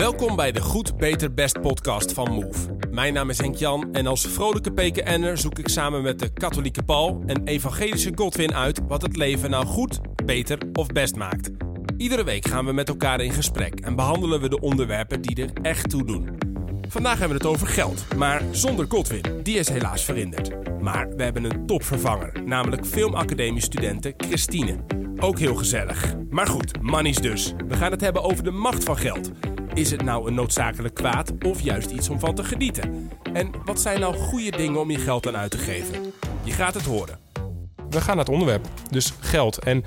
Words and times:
Welkom 0.00 0.36
bij 0.36 0.52
de 0.52 0.60
Goed, 0.60 0.96
Beter, 0.96 1.34
Best 1.34 1.60
podcast 1.60 2.12
van 2.12 2.32
Move. 2.32 2.76
Mijn 2.90 3.12
naam 3.12 3.30
is 3.30 3.38
Henk 3.38 3.56
Jan 3.56 3.92
en 3.92 4.06
als 4.06 4.26
vrolijke 4.26 4.72
PKN'er 4.72 5.38
zoek 5.38 5.58
ik 5.58 5.68
samen 5.68 6.02
met 6.02 6.18
de 6.18 6.32
katholieke 6.32 6.82
Paul 6.82 7.22
en 7.26 7.44
evangelische 7.44 8.12
Godwin 8.14 8.54
uit 8.54 8.80
wat 8.88 9.02
het 9.02 9.16
leven 9.16 9.50
nou 9.50 9.66
goed, 9.66 10.00
beter 10.24 10.58
of 10.72 10.86
best 10.86 11.16
maakt. 11.16 11.50
Iedere 11.96 12.24
week 12.24 12.46
gaan 12.46 12.64
we 12.64 12.72
met 12.72 12.88
elkaar 12.88 13.20
in 13.20 13.32
gesprek 13.32 13.80
en 13.80 13.96
behandelen 13.96 14.40
we 14.40 14.48
de 14.48 14.60
onderwerpen 14.60 15.22
die 15.22 15.42
er 15.42 15.50
echt 15.62 15.90
toe 15.90 16.04
doen. 16.04 16.28
Vandaag 16.88 17.18
hebben 17.18 17.38
we 17.38 17.44
het 17.44 17.52
over 17.54 17.66
geld, 17.66 18.04
maar 18.16 18.42
zonder 18.50 18.86
Godwin. 18.88 19.42
Die 19.42 19.58
is 19.58 19.68
helaas 19.68 20.04
verhinderd. 20.04 20.80
Maar 20.80 21.08
we 21.16 21.22
hebben 21.22 21.44
een 21.44 21.66
topvervanger, 21.66 22.32
namelijk 22.44 22.86
filmacademiestudente 22.86 24.14
Christine. 24.16 24.76
Ook 25.18 25.38
heel 25.38 25.54
gezellig. 25.54 26.14
Maar 26.30 26.46
goed, 26.46 26.82
money's 26.82 27.20
dus. 27.20 27.54
We 27.68 27.76
gaan 27.76 27.90
het 27.90 28.00
hebben 28.00 28.22
over 28.22 28.44
de 28.44 28.50
macht 28.50 28.84
van 28.84 28.98
geld. 28.98 29.30
Is 29.74 29.90
het 29.90 30.02
nou 30.02 30.26
een 30.26 30.34
noodzakelijk 30.34 30.94
kwaad 30.94 31.32
of 31.42 31.60
juist 31.60 31.90
iets 31.90 32.08
om 32.08 32.20
van 32.20 32.34
te 32.34 32.44
genieten? 32.44 33.10
En 33.32 33.50
wat 33.64 33.80
zijn 33.80 34.00
nou 34.00 34.16
goede 34.16 34.50
dingen 34.50 34.80
om 34.80 34.90
je 34.90 34.98
geld 34.98 35.26
aan 35.26 35.36
uit 35.36 35.50
te 35.50 35.58
geven? 35.58 36.12
Je 36.44 36.52
gaat 36.52 36.74
het 36.74 36.84
horen. 36.84 37.18
We 37.90 38.00
gaan 38.00 38.16
naar 38.16 38.24
het 38.24 38.34
onderwerp, 38.34 38.66
dus 38.90 39.12
geld. 39.20 39.58
En 39.58 39.84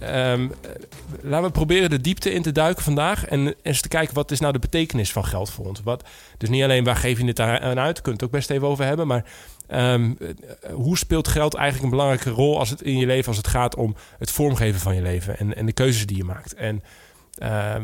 ehm, 0.00 0.48
laten 1.20 1.46
we 1.46 1.50
proberen 1.52 1.90
de 1.90 2.00
diepte 2.00 2.32
in 2.32 2.42
te 2.42 2.52
duiken 2.52 2.84
vandaag. 2.84 3.24
En 3.24 3.54
eens 3.62 3.80
te 3.80 3.88
kijken 3.88 4.14
wat 4.14 4.30
is 4.30 4.40
nou 4.40 4.52
de 4.52 4.58
betekenis 4.58 5.12
van 5.12 5.24
geld 5.24 5.50
voor 5.50 5.66
ons. 5.66 5.80
Wat, 5.84 6.08
dus 6.38 6.48
niet 6.48 6.62
alleen 6.62 6.84
waar 6.84 6.96
geef 6.96 7.18
je 7.18 7.26
het 7.26 7.40
aan 7.40 7.78
uit, 7.78 8.02
kunt 8.02 8.20
het 8.20 8.24
ook 8.24 8.34
best 8.34 8.50
even 8.50 8.68
over 8.68 8.84
hebben. 8.84 9.06
Maar 9.06 9.24
ehm, 9.66 10.12
hoe 10.72 10.98
speelt 10.98 11.28
geld 11.28 11.54
eigenlijk 11.54 11.84
een 11.84 11.98
belangrijke 11.98 12.30
rol 12.30 12.58
als 12.58 12.70
het 12.70 12.82
in 12.82 12.98
je 12.98 13.06
leven 13.06 13.28
als 13.28 13.36
het 13.36 13.48
gaat 13.48 13.76
om 13.76 13.94
het 14.18 14.30
vormgeven 14.30 14.80
van 14.80 14.94
je 14.94 15.02
leven 15.02 15.38
en, 15.38 15.56
en 15.56 15.66
de 15.66 15.72
keuzes 15.72 16.06
die 16.06 16.16
je 16.16 16.24
maakt? 16.24 16.54
En 16.54 16.82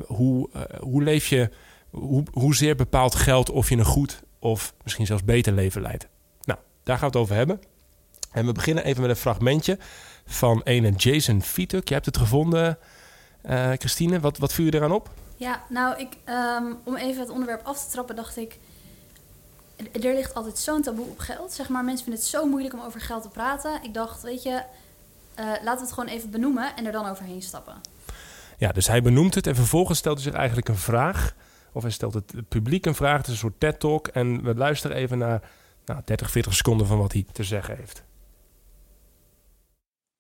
hoe, 0.06 0.48
uh, 0.56 0.62
hoe 0.80 1.02
leef 1.02 1.27
je, 1.27 1.51
hoe, 1.91 2.24
hoezeer 2.33 2.77
bepaalt 2.77 3.15
geld 3.15 3.51
of 3.51 3.69
je 3.69 3.77
een 3.77 3.84
goed 3.84 4.23
of 4.38 4.74
misschien 4.82 5.07
zelfs 5.07 5.24
beter 5.24 5.52
leven 5.52 5.82
leidt? 5.82 6.07
Nou, 6.45 6.59
daar 6.82 6.99
gaan 6.99 7.10
we 7.10 7.18
het 7.18 7.24
over 7.24 7.37
hebben. 7.37 7.60
En 8.32 8.46
we 8.46 8.52
beginnen 8.52 8.84
even 8.84 9.01
met 9.01 9.10
een 9.10 9.16
fragmentje 9.16 9.79
van 10.27 10.60
een 10.65 10.95
Jason 10.96 11.43
Vituk. 11.43 11.88
Je 11.88 11.95
hebt 11.95 12.07
het 12.07 12.16
gevonden, 12.16 12.79
uh, 13.46 13.71
Christine. 13.79 14.21
Wat, 14.21 14.38
wat 14.38 14.52
vuur 14.52 14.66
je 14.66 14.74
eraan 14.74 14.93
op? 14.93 15.10
Ja, 15.37 15.62
nou, 15.68 15.99
ik, 15.99 16.16
um, 16.29 16.79
om 16.84 16.96
even 16.96 17.21
het 17.21 17.30
onderwerp 17.30 17.66
af 17.66 17.84
te 17.84 17.90
trappen, 17.90 18.16
dacht 18.16 18.37
ik... 18.37 18.59
Er 19.77 20.15
ligt 20.15 20.34
altijd 20.34 20.59
zo'n 20.59 20.82
taboe 20.82 21.07
op 21.07 21.18
geld. 21.18 21.52
Zeg 21.52 21.68
maar, 21.68 21.84
mensen 21.84 22.04
vinden 22.04 22.23
het 22.23 22.30
zo 22.30 22.46
moeilijk 22.46 22.74
om 22.74 22.80
over 22.80 23.01
geld 23.01 23.23
te 23.23 23.29
praten. 23.29 23.82
Ik 23.82 23.95
dacht, 23.95 24.23
weet 24.23 24.43
je, 24.43 24.51
uh, 24.51 25.45
laten 25.46 25.74
we 25.74 25.80
het 25.80 25.93
gewoon 25.93 26.09
even 26.09 26.30
benoemen 26.30 26.77
en 26.77 26.87
er 26.87 26.93
dan 26.93 27.09
overheen 27.09 27.43
stappen. 27.43 27.74
Ja, 28.59 28.73
dus 28.73 28.87
hij 28.87 29.02
benoemt 29.02 29.35
het 29.35 29.46
en 29.46 29.54
vervolgens 29.54 29.99
stelt 29.99 30.16
hij 30.16 30.24
zich 30.24 30.35
eigenlijk 30.35 30.68
een 30.68 30.76
vraag. 30.76 31.35
Of 31.73 31.82
hij 31.82 31.90
stelt 31.90 32.15
het 32.15 32.49
publiek 32.49 32.87
een 32.87 32.95
vraag. 32.95 33.16
Het 33.16 33.26
is 33.26 33.32
een 33.32 33.38
soort 33.38 33.60
TED-talk. 33.60 34.09
En 34.09 34.43
we 34.43 34.54
luisteren 34.54 34.96
even 34.96 35.18
naar 35.18 35.51
nou, 35.85 36.02
30, 36.04 36.30
40 36.30 36.54
seconden 36.54 36.87
van 36.87 36.99
wat 36.99 37.12
hij 37.12 37.24
te 37.32 37.45
zeggen 37.45 37.77
heeft. 37.77 38.02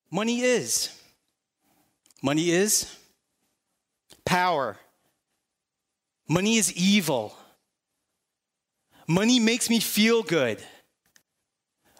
Money 0.08 0.34
is. 0.34 0.92
Money 2.20 2.44
is 2.44 2.98
power. 4.22 4.76
Money 6.24 6.56
is 6.56 6.72
evil. 6.74 7.34
Money 9.04 9.40
makes 9.40 9.68
me 9.68 9.80
feel 9.80 10.22
good. 10.22 10.66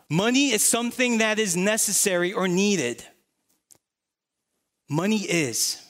Money 0.09 0.53
is 0.53 0.69
something 0.69 1.19
that 1.21 1.39
is 1.39 1.55
necessary 1.55 2.33
or 2.33 2.49
needed. 2.49 3.11
Money 4.87 5.27
is. 5.27 5.86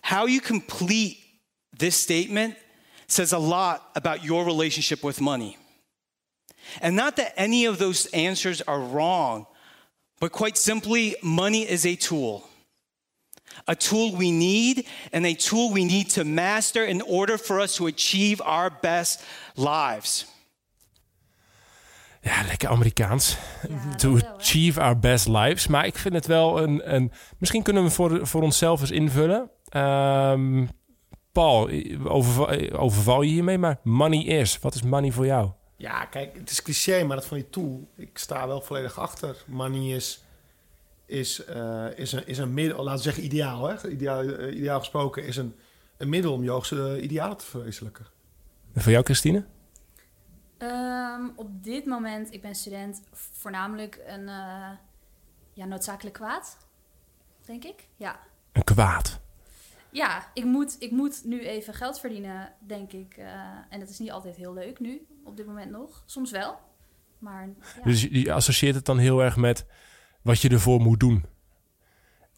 How 0.00 0.26
you 0.26 0.40
complete 0.40 1.18
this 1.78 1.96
statement 1.96 2.56
says 3.06 3.32
a 3.32 3.38
lot 3.38 3.90
about 3.94 4.24
your 4.24 4.44
relationship 4.44 5.02
with 5.02 5.20
money. 5.20 5.56
And 6.80 6.94
not 6.94 7.16
that 7.16 7.32
any 7.36 7.66
of 7.66 7.78
those 7.78 8.06
answers 8.12 8.62
are 8.62 8.80
wrong, 8.80 9.46
but 10.20 10.32
quite 10.32 10.58
simply, 10.58 11.16
money 11.22 11.62
is 11.62 11.86
a 11.86 11.96
tool. 11.96 12.48
A 13.66 13.74
tool 13.74 14.14
we 14.16 14.30
need 14.30 14.86
and 15.12 15.26
a 15.26 15.34
tool 15.34 15.72
we 15.72 15.84
need 15.84 16.10
to 16.10 16.24
master 16.24 16.84
in 16.84 17.02
order 17.02 17.38
for 17.38 17.60
us 17.60 17.76
to 17.76 17.86
achieve 17.86 18.40
our 18.44 18.70
best 18.70 19.22
lives. 19.56 20.26
Ja, 22.22 22.42
lekker 22.42 22.68
Amerikaans. 22.68 23.36
Ja, 23.62 23.74
mm-hmm. 23.74 23.96
to 23.96 24.18
achieve 24.38 24.80
our 24.80 24.98
best 24.98 25.28
lives. 25.28 25.66
Maar 25.66 25.86
ik 25.86 25.98
vind 25.98 26.14
het 26.14 26.26
wel 26.26 26.62
een. 26.62 26.94
een 26.94 27.12
misschien 27.38 27.62
kunnen 27.62 27.84
we 27.84 27.90
voor, 27.90 28.26
voor 28.26 28.42
onszelf 28.42 28.80
eens 28.80 28.90
invullen. 28.90 29.50
Um, 29.76 30.68
Paul, 31.32 31.70
overval, 32.04 32.70
overval 32.70 33.22
je 33.22 33.30
hiermee, 33.30 33.58
maar 33.58 33.78
money 33.82 34.24
is. 34.24 34.58
Wat 34.58 34.74
is 34.74 34.82
money 34.82 35.10
voor 35.10 35.26
jou? 35.26 35.50
Ja, 35.76 36.04
kijk, 36.04 36.36
het 36.36 36.50
is 36.50 36.62
cliché, 36.62 37.04
maar 37.04 37.16
dat 37.16 37.26
van 37.26 37.36
die 37.36 37.50
tool, 37.50 37.88
ik 37.96 38.18
sta 38.18 38.46
wel 38.46 38.60
volledig 38.60 38.98
achter. 38.98 39.44
Money 39.46 39.94
is, 39.94 40.24
is, 41.06 41.48
uh, 41.48 41.98
is, 41.98 42.12
een, 42.12 42.26
is 42.26 42.38
een 42.38 42.54
middel, 42.54 42.76
laten 42.76 42.96
we 42.96 43.02
zeggen 43.02 43.24
ideaal, 43.24 43.68
hè? 43.68 43.88
Ideaal, 43.88 44.24
uh, 44.24 44.56
ideaal 44.56 44.78
gesproken, 44.78 45.24
is 45.24 45.36
een, 45.36 45.54
een 45.96 46.08
middel 46.08 46.32
om 46.32 46.42
je 46.42 46.50
hoogste 46.50 47.00
idealen 47.00 47.36
te 47.36 47.44
verwezenlijken. 47.44 48.06
En 48.72 48.82
voor 48.82 48.92
jou, 48.92 49.04
Christine? 49.04 49.44
Um, 50.58 51.32
op 51.36 51.64
dit 51.64 51.86
moment, 51.86 52.32
ik 52.32 52.42
ben 52.42 52.54
student, 52.54 53.02
voornamelijk 53.12 54.00
een 54.06 54.22
uh, 54.22 54.68
ja, 55.52 55.64
noodzakelijk 55.64 56.14
kwaad, 56.14 56.56
denk 57.44 57.64
ik. 57.64 57.88
Ja. 57.96 58.20
Een 58.52 58.64
kwaad? 58.64 59.20
Ja, 59.92 60.30
ik 60.34 60.44
moet, 60.44 60.76
ik 60.78 60.90
moet 60.90 61.24
nu 61.24 61.46
even 61.46 61.74
geld 61.74 62.00
verdienen, 62.00 62.52
denk 62.58 62.92
ik. 62.92 63.16
Uh, 63.18 63.26
en 63.68 63.80
dat 63.80 63.88
is 63.88 63.98
niet 63.98 64.10
altijd 64.10 64.36
heel 64.36 64.52
leuk 64.52 64.78
nu, 64.78 65.06
op 65.24 65.36
dit 65.36 65.46
moment 65.46 65.70
nog. 65.70 66.02
Soms 66.06 66.30
wel. 66.30 66.58
Maar, 67.18 67.48
ja. 67.76 67.82
Dus 67.84 68.02
je 68.02 68.32
associeert 68.32 68.74
het 68.74 68.84
dan 68.84 68.98
heel 68.98 69.22
erg 69.22 69.36
met 69.36 69.66
wat 70.22 70.40
je 70.40 70.48
ervoor 70.48 70.80
moet 70.80 71.00
doen. 71.00 71.24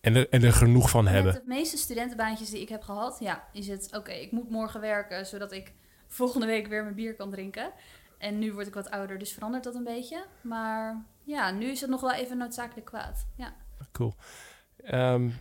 En 0.01 0.15
er, 0.15 0.29
en 0.29 0.43
er 0.43 0.53
genoeg 0.53 0.91
van 0.91 1.05
met 1.05 1.13
hebben. 1.13 1.35
De 1.35 1.43
meeste 1.45 1.77
studentenbaantjes 1.77 2.51
die 2.51 2.61
ik 2.61 2.69
heb 2.69 2.83
gehad, 2.83 3.17
ja, 3.21 3.49
is 3.53 3.69
het 3.69 3.97
oké, 3.97 4.13
ik 4.13 4.33
moet 4.33 4.51
morgen 4.51 4.81
werken 4.81 5.27
zodat 5.27 5.53
ik 5.53 5.73
volgende 6.07 6.47
week 6.47 6.67
weer 6.67 6.83
mijn 6.83 6.95
bier 6.95 7.15
kan 7.15 7.31
drinken. 7.31 7.73
En 8.19 8.39
nu 8.39 8.53
word 8.53 8.67
ik 8.67 8.75
wat 8.75 8.91
ouder, 8.91 9.19
dus 9.19 9.33
verandert 9.33 9.65
dat 9.65 9.75
een 9.75 9.85
beetje. 9.85 10.25
Maar 10.41 11.05
ja, 11.25 11.51
nu 11.51 11.67
is 11.67 11.81
het 11.81 11.91
nog 11.91 12.01
wel 12.01 12.13
even 12.13 12.37
noodzakelijk 12.37 12.87
kwaad. 12.87 13.27
Ja. 13.37 13.55
Cool. 13.93 14.15
Um, 14.85 15.35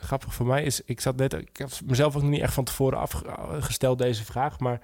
grappig 0.00 0.34
voor 0.34 0.46
mij 0.46 0.62
is, 0.62 0.80
ik 0.84 1.00
zat 1.00 1.16
net, 1.16 1.32
ik 1.32 1.56
heb 1.56 1.70
mezelf 1.84 2.16
ook 2.16 2.22
niet 2.22 2.40
echt 2.40 2.54
van 2.54 2.64
tevoren 2.64 2.98
afgesteld 2.98 3.98
deze 3.98 4.24
vraag, 4.24 4.58
maar 4.58 4.80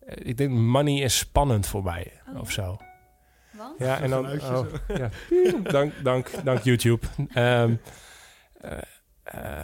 eh, 0.00 0.16
ik 0.18 0.36
denk 0.36 0.50
money 0.50 0.94
is 0.94 1.18
spannend 1.18 1.66
voor 1.66 1.82
mij 1.82 2.12
oh, 2.28 2.40
of 2.40 2.50
zo. 2.50 2.76
Want? 3.50 3.78
Ja, 3.78 4.00
en 4.00 4.10
dan, 4.10 4.26
oh, 4.26 4.66
ja. 4.88 5.10
dank, 5.62 6.04
dank, 6.04 6.30
dank 6.44 6.62
YouTube. 6.62 7.06
Um, 7.34 7.80
uh, 8.64 8.70
uh, 9.34 9.60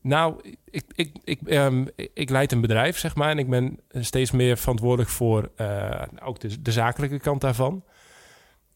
nou, 0.00 0.40
ik, 0.70 0.84
ik, 0.94 1.16
ik, 1.24 1.40
um, 1.50 1.88
ik 2.14 2.30
leid 2.30 2.52
een 2.52 2.60
bedrijf, 2.60 2.98
zeg 2.98 3.14
maar, 3.14 3.30
en 3.30 3.38
ik 3.38 3.50
ben 3.50 3.80
steeds 3.92 4.30
meer 4.30 4.56
verantwoordelijk 4.56 5.10
voor 5.10 5.50
ook 6.22 6.40
de, 6.40 6.62
de 6.62 6.72
zakelijke 6.72 7.18
kant 7.18 7.40
daarvan. 7.40 7.84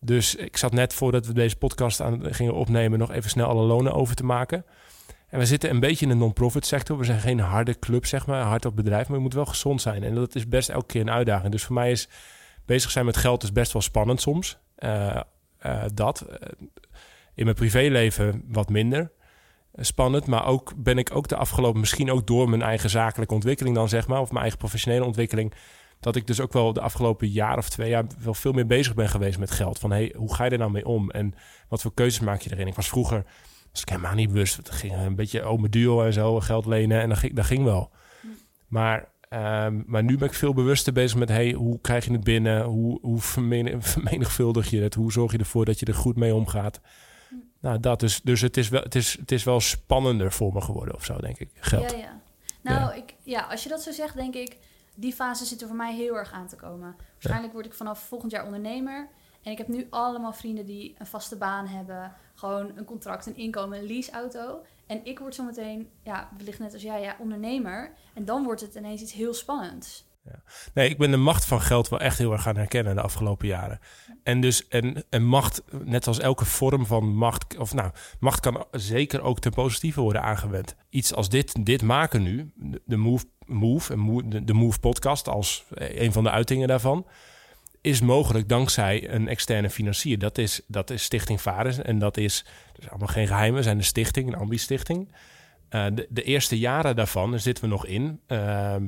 Dus 0.04 0.34
ik 0.34 0.56
zat 0.56 0.72
net 0.72 0.94
voordat 0.94 1.26
we 1.26 1.32
deze 1.32 1.56
podcast 1.56 2.00
aan 2.00 2.34
gingen 2.34 2.54
opnemen, 2.54 2.98
nog 2.98 3.12
even 3.12 3.30
snel 3.30 3.48
alle 3.48 3.62
lonen 3.62 3.92
over 3.92 4.14
te 4.14 4.24
maken. 4.24 4.64
En 5.32 5.38
we 5.38 5.46
zitten 5.46 5.70
een 5.70 5.80
beetje 5.80 6.06
in 6.06 6.12
de 6.12 6.18
non-profit 6.18 6.66
sector. 6.66 6.98
We 6.98 7.04
zijn 7.04 7.20
geen 7.20 7.40
harde 7.40 7.78
club, 7.78 8.06
zeg 8.06 8.26
maar, 8.26 8.42
hard 8.42 8.64
op 8.64 8.76
bedrijf, 8.76 9.08
maar 9.08 9.16
je 9.16 9.22
moet 9.22 9.34
wel 9.34 9.44
gezond 9.44 9.80
zijn. 9.80 10.02
En 10.02 10.14
dat 10.14 10.34
is 10.34 10.48
best 10.48 10.68
elke 10.68 10.86
keer 10.86 11.00
een 11.00 11.10
uitdaging. 11.10 11.52
Dus 11.52 11.64
voor 11.64 11.74
mij 11.74 11.90
is 11.90 12.08
bezig 12.64 12.90
zijn 12.90 13.04
met 13.04 13.16
geld 13.16 13.42
is 13.42 13.52
best 13.52 13.72
wel 13.72 13.82
spannend 13.82 14.20
soms. 14.20 14.58
Uh, 14.78 15.20
uh, 15.66 15.84
dat. 15.94 16.26
Uh, 16.28 16.34
in 17.34 17.44
mijn 17.44 17.56
privéleven 17.56 18.44
wat 18.48 18.68
minder 18.68 19.12
spannend. 19.74 20.26
Maar 20.26 20.46
ook 20.46 20.72
ben 20.76 20.98
ik 20.98 21.16
ook 21.16 21.28
de 21.28 21.36
afgelopen, 21.36 21.80
misschien 21.80 22.10
ook 22.10 22.26
door 22.26 22.48
mijn 22.48 22.62
eigen 22.62 22.90
zakelijke 22.90 23.34
ontwikkeling 23.34 23.74
dan, 23.74 23.88
zeg 23.88 24.06
maar, 24.06 24.20
of 24.20 24.28
mijn 24.28 24.40
eigen 24.40 24.58
professionele 24.58 25.04
ontwikkeling, 25.04 25.52
dat 26.00 26.16
ik 26.16 26.26
dus 26.26 26.40
ook 26.40 26.52
wel 26.52 26.72
de 26.72 26.80
afgelopen 26.80 27.28
jaar 27.28 27.58
of 27.58 27.68
twee 27.68 27.88
jaar 27.88 28.04
wel 28.18 28.34
veel 28.34 28.52
meer 28.52 28.66
bezig 28.66 28.94
ben 28.94 29.08
geweest 29.08 29.38
met 29.38 29.50
geld. 29.50 29.78
Van 29.78 29.90
hey, 29.90 30.14
hoe 30.16 30.34
ga 30.34 30.44
je 30.44 30.50
er 30.50 30.58
nou 30.58 30.70
mee 30.70 30.86
om? 30.86 31.10
En 31.10 31.34
wat 31.68 31.82
voor 31.82 31.94
keuzes 31.94 32.20
maak 32.20 32.40
je 32.40 32.52
erin? 32.52 32.66
Ik 32.66 32.74
was 32.74 32.88
vroeger 32.88 33.24
was 33.72 33.80
ik 33.80 33.88
helemaal 33.88 34.14
niet 34.14 34.32
bewust. 34.32 34.56
Het 34.56 34.70
ging 34.70 34.92
een 34.92 35.14
beetje 35.14 35.42
ome 35.42 35.68
duo 35.68 36.02
en 36.02 36.12
zo, 36.12 36.40
geld 36.40 36.66
lenen 36.66 37.00
en 37.00 37.08
dat 37.08 37.18
ging, 37.18 37.34
dat 37.34 37.44
ging 37.44 37.64
wel. 37.64 37.90
Maar, 38.66 39.08
um, 39.30 39.84
maar 39.86 40.02
nu 40.02 40.18
ben 40.18 40.28
ik 40.28 40.34
veel 40.34 40.54
bewuster 40.54 40.92
bezig 40.92 41.18
met... 41.18 41.28
Hey, 41.28 41.52
hoe 41.52 41.80
krijg 41.80 42.04
je 42.04 42.12
het 42.12 42.24
binnen? 42.24 42.64
Hoe, 42.64 42.98
hoe 43.02 43.20
vermenigvuldig 43.80 44.70
je 44.70 44.80
het? 44.80 44.94
Hoe 44.94 45.12
zorg 45.12 45.32
je 45.32 45.38
ervoor 45.38 45.64
dat 45.64 45.78
je 45.78 45.86
er 45.86 45.94
goed 45.94 46.16
mee 46.16 46.34
omgaat? 46.34 46.80
Nou, 47.60 47.80
dat 47.80 48.00
dus. 48.00 48.20
Dus 48.20 48.40
het 48.40 48.56
is, 48.56 48.68
wel, 48.68 48.82
het, 48.82 48.94
is, 48.94 49.16
het 49.18 49.32
is 49.32 49.44
wel 49.44 49.60
spannender 49.60 50.32
voor 50.32 50.52
me 50.52 50.60
geworden 50.60 50.94
of 50.94 51.04
zo, 51.04 51.16
denk 51.16 51.38
ik. 51.38 51.50
Geld. 51.54 51.90
Ja, 51.90 51.96
ja. 51.96 52.20
Nou, 52.62 52.80
ja. 52.80 52.92
Ik, 52.92 53.14
ja, 53.22 53.40
als 53.40 53.62
je 53.62 53.68
dat 53.68 53.82
zo 53.82 53.92
zegt, 53.92 54.14
denk 54.14 54.34
ik... 54.34 54.58
Die 54.94 55.12
fase 55.12 55.44
zit 55.44 55.60
er 55.60 55.66
voor 55.66 55.76
mij 55.76 55.94
heel 55.94 56.16
erg 56.16 56.32
aan 56.32 56.48
te 56.48 56.56
komen. 56.56 56.96
Waarschijnlijk 57.12 57.52
word 57.52 57.66
ik 57.66 57.74
vanaf 57.74 58.02
volgend 58.02 58.32
jaar 58.32 58.44
ondernemer. 58.44 59.08
En 59.42 59.52
ik 59.52 59.58
heb 59.58 59.68
nu 59.68 59.86
allemaal 59.90 60.32
vrienden 60.32 60.66
die 60.66 60.94
een 60.98 61.06
vaste 61.06 61.36
baan 61.36 61.66
hebben 61.66 62.12
gewoon 62.34 62.72
een 62.74 62.84
contract, 62.84 63.26
een 63.26 63.36
inkomen, 63.36 63.78
een 63.78 63.86
leaseauto. 63.86 64.60
En 64.86 65.00
ik 65.04 65.18
word 65.18 65.34
zometeen, 65.34 65.88
ja, 66.02 66.28
wellicht 66.36 66.58
net 66.58 66.72
als 66.72 66.82
jij, 66.82 67.00
ja, 67.02 67.16
ondernemer. 67.18 67.92
En 68.14 68.24
dan 68.24 68.44
wordt 68.44 68.60
het 68.60 68.74
ineens 68.74 69.00
iets 69.02 69.12
heel 69.12 69.34
spannends. 69.34 70.10
Nee, 70.74 70.88
ik 70.88 70.98
ben 70.98 71.10
de 71.10 71.16
macht 71.16 71.44
van 71.44 71.60
geld 71.60 71.88
wel 71.88 72.00
echt 72.00 72.18
heel 72.18 72.32
erg 72.32 72.42
gaan 72.42 72.56
herkennen 72.56 72.94
de 72.94 73.00
afgelopen 73.00 73.46
jaren. 73.46 73.80
En 74.22 74.40
dus 74.40 74.68
en, 74.68 75.04
en 75.10 75.24
macht, 75.24 75.62
net 75.84 76.06
als 76.06 76.18
elke 76.18 76.44
vorm 76.44 76.86
van 76.86 77.14
macht, 77.14 77.56
of 77.58 77.74
nou, 77.74 77.90
macht 78.20 78.40
kan 78.40 78.64
zeker 78.70 79.22
ook 79.22 79.38
ten 79.38 79.52
positieve 79.52 80.00
worden 80.00 80.22
aangewend. 80.22 80.76
Iets 80.90 81.14
als 81.14 81.28
dit, 81.28 81.66
dit 81.66 81.82
maken 81.82 82.22
nu, 82.22 82.52
de- 82.84 82.96
Move, 82.96 83.24
Move 83.46 84.28
de, 84.28 84.44
de 84.44 84.52
Move 84.54 84.78
podcast 84.78 85.28
als 85.28 85.64
een 85.74 86.12
van 86.12 86.24
de 86.24 86.30
uitingen 86.30 86.68
daarvan, 86.68 87.06
is 87.82 88.00
mogelijk 88.00 88.48
dankzij 88.48 89.10
een 89.10 89.28
externe 89.28 89.70
financier. 89.70 90.18
Dat 90.18 90.38
is, 90.38 90.60
dat 90.66 90.90
is 90.90 91.02
Stichting 91.02 91.40
Vares 91.40 91.78
en 91.78 91.98
dat 91.98 92.16
is, 92.16 92.44
dat 92.72 92.82
is 92.82 92.88
allemaal 92.88 93.08
geen 93.08 93.26
geheim, 93.26 93.54
we 93.54 93.62
zijn 93.62 93.76
een 93.78 93.84
stichting, 93.84 94.28
een 94.28 94.38
ambi-stichting. 94.38 95.12
Eh, 95.68 95.86
de, 95.94 96.06
de 96.10 96.22
eerste 96.22 96.58
jaren 96.58 96.96
daarvan, 96.96 97.30
daar 97.30 97.40
zitten 97.40 97.64
we 97.64 97.70
nog 97.70 97.86
in, 97.86 98.20
ehm, 98.26 98.86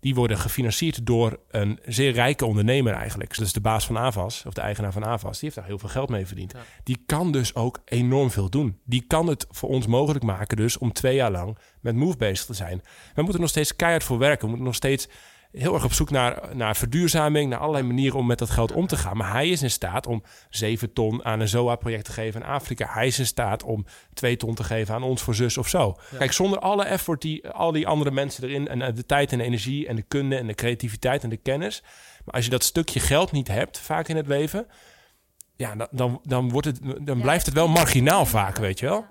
die 0.00 0.14
worden 0.14 0.38
gefinancierd 0.38 1.06
door 1.06 1.40
een 1.50 1.78
zeer 1.84 2.12
rijke 2.12 2.46
ondernemer 2.46 2.92
eigenlijk. 2.92 3.36
Dus 3.36 3.52
de 3.52 3.60
baas 3.60 3.86
van 3.86 3.98
Avas, 3.98 4.44
of 4.46 4.52
de 4.52 4.60
eigenaar 4.60 4.92
van 4.92 5.04
Avas. 5.04 5.32
Die 5.32 5.40
heeft 5.40 5.54
daar 5.54 5.64
heel 5.64 5.78
veel 5.78 5.88
geld 5.88 6.08
mee 6.08 6.26
verdiend. 6.26 6.54
Die 6.84 7.02
kan 7.06 7.32
dus 7.32 7.54
ook 7.54 7.80
enorm 7.84 8.30
veel 8.30 8.50
doen. 8.50 8.80
Die 8.84 9.04
kan 9.06 9.26
het 9.26 9.46
voor 9.50 9.68
ons 9.68 9.86
mogelijk 9.86 10.24
maken 10.24 10.56
dus 10.56 10.78
om 10.78 10.92
twee 10.92 11.14
jaar 11.14 11.30
lang 11.30 11.58
met 11.80 11.94
Move 11.94 12.16
bezig 12.16 12.46
te 12.46 12.54
zijn. 12.54 12.82
We 13.14 13.22
moeten 13.22 13.34
er 13.34 13.40
nog 13.40 13.48
steeds 13.48 13.76
keihard 13.76 14.04
voor 14.04 14.18
werken. 14.18 14.40
We 14.40 14.48
moeten 14.48 14.66
nog 14.66 14.74
steeds 14.74 15.08
heel 15.52 15.74
erg 15.74 15.84
op 15.84 15.92
zoek 15.92 16.10
naar, 16.10 16.56
naar 16.56 16.76
verduurzaming, 16.76 17.50
naar 17.50 17.58
allerlei 17.58 17.84
manieren 17.86 18.18
om 18.18 18.26
met 18.26 18.38
dat 18.38 18.50
geld 18.50 18.72
om 18.72 18.86
te 18.86 18.96
gaan. 18.96 19.16
Maar 19.16 19.32
hij 19.32 19.48
is 19.48 19.62
in 19.62 19.70
staat 19.70 20.06
om 20.06 20.22
7 20.50 20.92
ton 20.92 21.24
aan 21.24 21.40
een 21.40 21.48
ZOA-project 21.48 22.04
te 22.04 22.12
geven 22.12 22.40
in 22.40 22.46
Afrika. 22.46 22.86
Hij 22.92 23.06
is 23.06 23.18
in 23.18 23.26
staat 23.26 23.62
om 23.62 23.84
2 24.14 24.36
ton 24.36 24.54
te 24.54 24.64
geven 24.64 24.94
aan 24.94 25.02
ons 25.02 25.22
voor 25.22 25.34
zus 25.34 25.58
of 25.58 25.68
zo. 25.68 25.96
Kijk, 26.18 26.32
zonder 26.32 26.58
alle 26.58 26.84
effort 26.84 27.22
die 27.22 27.48
al 27.48 27.72
die 27.72 27.86
andere 27.86 28.10
mensen 28.10 28.44
erin 28.44 28.68
en 28.68 28.82
eh, 28.82 28.94
de 28.94 29.06
tijd 29.06 29.32
en 29.32 29.38
de 29.38 29.44
energie 29.44 29.86
en 29.88 29.96
de 29.96 30.02
kunde 30.02 30.36
en 30.36 30.46
de 30.46 30.54
creativiteit 30.54 31.22
en 31.22 31.30
de 31.30 31.36
kennis. 31.36 31.82
Maar 32.24 32.34
als 32.34 32.44
je 32.44 32.50
dat 32.50 32.64
stukje 32.64 33.00
geld 33.00 33.32
niet 33.32 33.48
hebt, 33.48 33.78
vaak 33.78 34.08
in 34.08 34.16
het 34.16 34.26
leven, 34.26 34.66
ja, 35.56 35.74
dan, 35.74 35.88
dan, 35.90 36.20
dan, 36.22 36.50
wordt 36.50 36.66
het, 36.66 36.80
dan 36.82 37.16
Ja. 37.16 37.22
blijft 37.22 37.46
het 37.46 37.54
wel 37.54 37.68
marginaal 37.68 38.26
vaak, 38.26 38.56
weet 38.56 38.78
je 38.78 38.86
wel. 38.86 39.04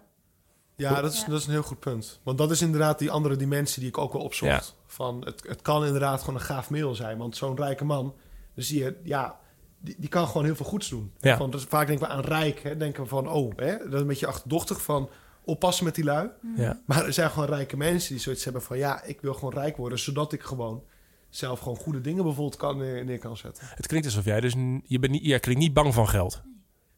Ja, 0.75 1.01
dat 1.01 1.13
is, 1.13 1.19
Ja. 1.19 1.27
dat 1.27 1.39
is 1.39 1.45
een 1.45 1.51
heel 1.51 1.61
goed 1.63 1.79
punt. 1.79 2.19
Want 2.23 2.37
dat 2.37 2.51
is 2.51 2.61
inderdaad 2.61 2.99
die 2.99 3.11
andere 3.11 3.35
dimensie 3.35 3.79
die 3.79 3.89
ik 3.89 3.97
ook 3.97 4.13
wel 4.13 4.21
opzocht. 4.21 4.75
Van 4.91 5.21
het, 5.25 5.43
het 5.47 5.61
kan 5.61 5.85
inderdaad 5.85 6.19
gewoon 6.19 6.35
een 6.35 6.45
gaaf 6.45 6.69
middel 6.69 6.95
zijn. 6.95 7.17
Want 7.17 7.37
zo'n 7.37 7.55
rijke 7.57 7.85
man, 7.85 8.13
dan 8.53 8.63
zie 8.63 8.79
je, 8.79 8.99
ja, 9.03 9.39
die, 9.79 9.95
die 9.97 10.09
kan 10.09 10.27
gewoon 10.27 10.43
heel 10.43 10.55
veel 10.55 10.65
goeds 10.65 10.89
doen. 10.89 11.11
Ja. 11.19 11.37
Van, 11.37 11.51
dus 11.51 11.63
vaak 11.63 11.87
denken 11.87 12.07
we 12.07 12.13
aan 12.13 12.23
rijk, 12.23 12.59
hè, 12.63 12.77
denken 12.77 13.03
we 13.03 13.09
van, 13.09 13.29
oh, 13.29 13.51
hè, 13.55 13.77
dat 13.77 13.93
is 13.93 13.99
een 13.99 14.07
beetje 14.07 14.27
achterdochtig 14.27 14.81
van 14.81 15.09
oppassen 15.43 15.85
met 15.85 15.95
die 15.95 16.03
lui. 16.03 16.29
Ja. 16.55 16.81
Maar 16.85 17.05
er 17.05 17.13
zijn 17.13 17.29
gewoon 17.29 17.47
rijke 17.49 17.77
mensen 17.77 18.13
die 18.13 18.21
zoiets 18.21 18.43
hebben 18.43 18.61
van, 18.61 18.77
ja, 18.77 19.03
ik 19.03 19.21
wil 19.21 19.33
gewoon 19.33 19.53
rijk 19.53 19.77
worden, 19.77 19.99
zodat 19.99 20.33
ik 20.33 20.41
gewoon 20.41 20.83
zelf 21.29 21.59
gewoon 21.59 21.77
goede 21.77 22.01
dingen 22.01 22.23
bijvoorbeeld 22.23 22.55
kan, 22.55 22.77
neer, 22.77 23.05
neer 23.05 23.19
kan 23.19 23.37
zetten. 23.37 23.63
Het 23.67 23.87
klinkt 23.87 24.07
alsof 24.07 24.25
jij 24.25 24.39
dus, 24.39 24.53
je 24.83 24.99
bent 24.99 25.11
niet, 25.11 25.25
jij 25.25 25.39
klinkt 25.39 25.61
niet 25.61 25.73
bang 25.73 25.93
van 25.93 26.07
geld. 26.09 26.41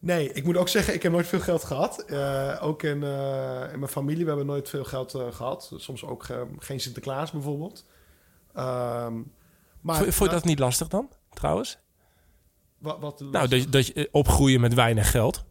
Nee, 0.01 0.31
ik 0.33 0.43
moet 0.43 0.57
ook 0.57 0.67
zeggen, 0.69 0.93
ik 0.93 1.03
heb 1.03 1.11
nooit 1.11 1.27
veel 1.27 1.39
geld 1.39 1.63
gehad. 1.63 2.01
Eh, 2.05 2.57
ook 2.61 2.83
in, 2.83 3.03
eh, 3.03 3.73
in 3.73 3.79
mijn 3.79 3.91
familie, 3.91 4.21
we 4.23 4.27
hebben 4.29 4.45
nooit 4.45 4.69
veel 4.69 4.83
geld 4.83 5.13
eh, 5.13 5.31
gehad. 5.31 5.71
Soms 5.75 6.05
ook 6.05 6.25
geen 6.59 6.79
Sinterklaas 6.79 7.31
bijvoorbeeld. 7.31 7.85
Ehm, 8.53 9.21
maar 9.81 9.95
Vond, 9.95 10.15
je 10.17 10.29
dat 10.29 10.43
niet 10.43 10.59
lastig 10.59 10.87
dan, 10.87 11.09
trouwens? 11.33 11.77
Wat, 12.77 12.97
wat 12.99 13.19
Nou, 13.19 13.47
dat, 13.47 13.61
je- 13.61 13.69
dat 13.69 13.87
je 13.87 14.09
opgroeien 14.11 14.61
met 14.61 14.73
weinig 14.73 15.11
geld. 15.11 15.43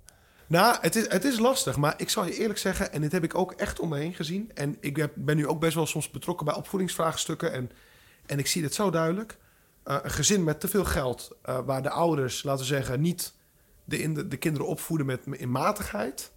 Nou, 0.46 0.76
het 0.80 0.96
is, 0.96 1.08
het 1.08 1.24
is 1.24 1.38
lastig, 1.38 1.76
maar 1.76 1.94
ik 1.96 2.08
zal 2.10 2.24
je 2.24 2.34
eerlijk 2.38 2.58
zeggen, 2.58 2.92
en 2.92 3.00
dit 3.00 3.12
heb 3.12 3.24
ik 3.24 3.34
ook 3.34 3.52
echt 3.52 3.80
om 3.80 3.88
me 3.88 3.98
heen 3.98 4.14
gezien. 4.14 4.50
En 4.54 4.76
ik 4.80 4.96
heb, 4.96 5.12
ben 5.14 5.36
nu 5.36 5.46
ook 5.46 5.60
best 5.60 5.74
wel 5.74 5.86
soms 5.86 6.10
betrokken 6.10 6.46
bij 6.46 6.54
opvoedingsvraagstukken. 6.54 7.52
En, 7.52 7.70
en 8.26 8.38
ik 8.38 8.46
zie 8.46 8.62
het 8.62 8.74
zo 8.74 8.90
duidelijk. 8.90 9.38
Een 9.84 10.10
gezin 10.10 10.44
met 10.44 10.60
te 10.60 10.68
veel 10.68 10.84
geld, 10.84 11.36
waar 11.64 11.82
de 11.82 11.90
ouders, 11.90 12.42
laten 12.42 12.60
we 12.60 12.66
zeggen, 12.66 13.00
niet 13.00 13.34
de, 13.90 13.98
in 14.02 14.14
de, 14.14 14.28
de 14.28 14.36
kinderen 14.36 14.66
opvoeden 14.66 15.06
met 15.06 15.26
in 15.30 15.50
matigheid. 15.50 16.32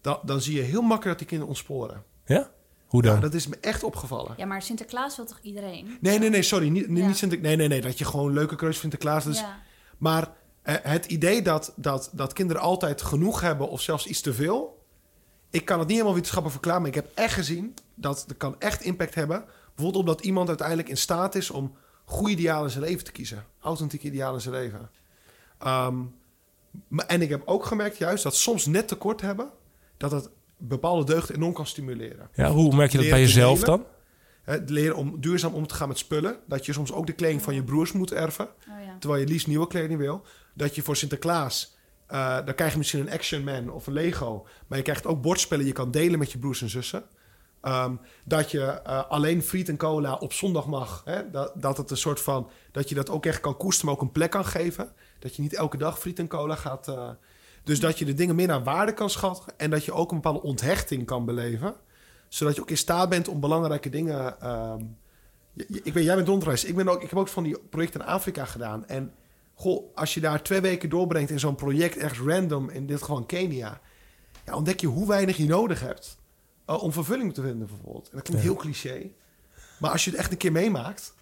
Dan, 0.00 0.18
dan 0.24 0.40
zie 0.40 0.56
je 0.56 0.62
heel 0.62 0.80
makkelijk 0.82 1.04
dat 1.08 1.18
die 1.18 1.26
kinderen 1.26 1.48
ontsporen. 1.52 2.04
Ja? 2.24 2.50
Hoe 2.86 3.02
dan? 3.02 3.14
Ja, 3.14 3.20
dat 3.20 3.34
is 3.34 3.46
me 3.46 3.56
echt 3.60 3.82
opgevallen. 3.82 4.34
Ja, 4.36 4.46
maar 4.46 4.62
Sinterklaas 4.62 5.16
wil 5.16 5.26
toch 5.26 5.40
iedereen? 5.42 5.96
Nee, 6.00 6.18
nee, 6.18 6.28
nee, 6.30 6.42
sorry. 6.42 6.68
Niet, 6.68 6.88
niet, 6.88 6.98
Ja. 6.98 7.06
niet 7.06 7.16
Sinter- 7.16 7.40
nee, 7.40 7.56
nee, 7.56 7.68
nee. 7.68 7.80
Dat 7.80 7.98
je 7.98 8.04
gewoon 8.04 8.32
leuke 8.32 8.56
keuzes 8.56 8.80
vindt 8.80 8.96
Sinterklaas. 8.96 9.24
Dus, 9.24 9.38
ja. 9.40 9.60
Maar 9.98 10.30
eh, 10.62 10.74
het 10.82 11.06
idee 11.06 11.42
dat, 11.42 11.72
dat, 11.76 12.10
dat 12.12 12.32
kinderen 12.32 12.62
altijd 12.62 13.02
genoeg 13.02 13.40
hebben 13.40 13.68
of 13.68 13.80
zelfs 13.80 14.06
iets 14.06 14.20
te 14.20 14.34
veel. 14.34 14.84
Ik 15.50 15.64
kan 15.64 15.78
het 15.78 15.86
niet 15.86 15.96
helemaal 15.96 16.14
wetenschappelijk 16.16 16.60
verklaren, 16.62 16.80
maar 16.88 16.96
ik 16.98 17.04
heb 17.04 17.16
echt 17.18 17.34
gezien 17.34 17.74
dat 17.94 18.24
het 18.26 18.36
kan 18.36 18.60
echt 18.60 18.82
impact 18.82 19.14
hebben. 19.14 19.44
Bijvoorbeeld 19.74 20.04
omdat 20.04 20.24
iemand 20.24 20.48
uiteindelijk 20.48 20.88
in 20.88 20.96
staat 20.96 21.34
is 21.34 21.50
om 21.50 21.76
goede 22.04 22.32
idealen 22.32 22.64
in 22.64 22.70
zijn 22.70 22.84
leven 22.84 23.04
te 23.04 23.12
kiezen. 23.12 23.44
Authentieke 23.60 24.06
idealen 24.06 24.34
in 24.34 24.40
zijn 24.40 24.54
leven. 24.54 24.90
Ehm, 25.58 25.96
en 27.06 27.22
ik 27.22 27.28
heb 27.28 27.42
ook 27.44 27.64
gemerkt 27.64 27.98
juist 27.98 28.22
dat 28.22 28.36
soms 28.36 28.66
net 28.66 28.88
tekort 28.88 29.20
hebben, 29.20 29.50
dat 29.96 30.10
het 30.10 30.30
bepaalde 30.56 31.04
deugden 31.04 31.36
enorm 31.36 31.52
kan 31.52 31.66
stimuleren. 31.66 32.28
Ja, 32.34 32.50
hoe 32.50 32.74
merk 32.76 32.92
je 32.92 32.98
dat 32.98 33.08
bij 33.08 33.20
jezelf 33.20 33.60
dan? 33.60 33.84
Hè, 34.42 34.52
Het 34.52 34.70
leren 34.70 34.96
om 34.96 35.20
duurzaam 35.20 35.54
om 35.54 35.66
te 35.66 35.74
gaan 35.74 35.88
met 35.88 35.98
spullen. 35.98 36.36
Dat 36.46 36.66
je 36.66 36.72
soms 36.72 36.92
ook 36.92 37.06
de 37.06 37.12
kleding 37.12 37.42
van 37.42 37.54
je 37.54 37.64
broers 37.64 37.92
moet 37.92 38.12
erven. 38.12 38.44
Oh 38.46 38.84
ja. 38.86 38.96
Terwijl 38.98 39.22
je 39.22 39.28
liefst 39.28 39.46
nieuwe 39.46 39.66
kleding 39.66 39.98
wil. 39.98 40.22
Dat 40.54 40.74
je 40.74 40.82
voor 40.82 40.96
Sinterklaas... 40.96 41.76
eh, 42.06 42.36
dan 42.44 42.54
krijg 42.54 42.72
je 42.72 42.78
misschien 42.78 43.00
een 43.00 43.10
Action 43.12 43.44
Man 43.44 43.70
of 43.70 43.86
een 43.86 43.92
Lego. 43.92 44.46
Maar 44.66 44.78
je 44.78 44.84
krijgt 44.84 45.06
ook 45.06 45.22
bordspellen. 45.22 45.66
Je 45.66 45.72
kan 45.72 45.90
delen 45.90 46.18
met 46.18 46.32
je 46.32 46.38
broers 46.38 46.62
en 46.62 46.70
zussen. 46.70 47.04
Ehm, 47.60 47.94
dat 48.24 48.50
je 48.50 48.62
eh, 48.64 49.10
alleen 49.10 49.42
friet 49.42 49.68
en 49.68 49.76
cola 49.76 50.14
op 50.14 50.32
zondag 50.32 50.66
mag. 50.66 51.02
Hè? 51.04 51.30
Dat, 51.30 51.52
dat 51.56 51.76
het 51.76 51.90
een 51.90 51.96
soort 51.96 52.20
van... 52.20 52.50
Dat 52.72 52.88
je 52.88 52.94
dat 52.94 53.10
ook 53.10 53.26
echt 53.26 53.40
kan 53.40 53.56
koesteren, 53.56 53.86
maar 53.90 54.00
ook 54.00 54.06
een 54.06 54.12
plek 54.12 54.30
kan 54.30 54.44
geven. 54.46 54.92
Dat 55.22 55.36
je 55.36 55.42
niet 55.42 55.54
elke 55.54 55.76
dag 55.76 55.98
friet 55.98 56.18
en 56.18 56.28
cola 56.28 56.54
gaat... 56.54 56.88
eh, 56.88 57.10
dus 57.64 57.80
dat 57.80 57.98
je 57.98 58.04
de 58.04 58.14
dingen 58.14 58.34
meer 58.34 58.46
naar 58.46 58.62
waarde 58.64 58.94
kan 58.94 59.10
schatten. 59.10 59.58
En 59.58 59.70
dat 59.70 59.84
je 59.84 59.92
ook 59.92 60.10
een 60.10 60.16
bepaalde 60.16 60.42
onthechting 60.42 61.06
kan 61.06 61.24
beleven. 61.24 61.74
Zodat 62.28 62.54
je 62.54 62.60
ook 62.60 62.70
in 62.70 62.76
staat 62.76 63.08
bent 63.08 63.28
om 63.28 63.40
belangrijke 63.40 63.88
dingen... 63.88 64.40
ehm, 64.40 64.80
ik 65.82 65.92
ben, 65.92 66.02
jij 66.02 66.14
bent 66.14 66.28
rondreis. 66.28 66.64
Ik, 66.64 66.76
ben 66.76 66.88
ook, 66.88 67.02
ik 67.02 67.10
heb 67.10 67.18
ook 67.18 67.28
van 67.28 67.42
die 67.42 67.58
projecten 67.58 68.00
in 68.00 68.06
Afrika 68.06 68.44
gedaan. 68.44 68.86
En 68.86 69.12
goh, 69.54 69.94
als 69.96 70.14
je 70.14 70.20
daar 70.20 70.42
twee 70.42 70.60
weken 70.60 70.88
doorbrengt 70.88 71.30
in 71.30 71.38
zo'n 71.40 71.54
project, 71.54 71.96
ergens 71.96 72.20
random, 72.28 72.70
in 72.70 72.86
dit 72.86 73.00
geval 73.00 73.18
in 73.18 73.26
Kenia, 73.26 73.80
ja, 74.46 74.54
ontdek 74.54 74.80
je 74.80 74.86
hoe 74.86 75.06
weinig 75.08 75.36
je 75.36 75.46
nodig 75.46 75.80
hebt 75.80 76.16
eh, 76.64 76.82
om 76.82 76.92
vervulling 76.92 77.34
te 77.34 77.42
vinden, 77.42 77.66
bijvoorbeeld. 77.66 78.04
En 78.08 78.16
dat 78.16 78.22
klinkt 78.22 78.42
Ja. 78.44 78.48
heel 78.50 78.58
cliché. 78.60 79.10
Maar 79.78 79.90
als 79.90 80.04
je 80.04 80.10
het 80.10 80.18
echt 80.18 80.30
een 80.30 80.36
keer 80.36 80.52
meemaakt, 80.52 81.14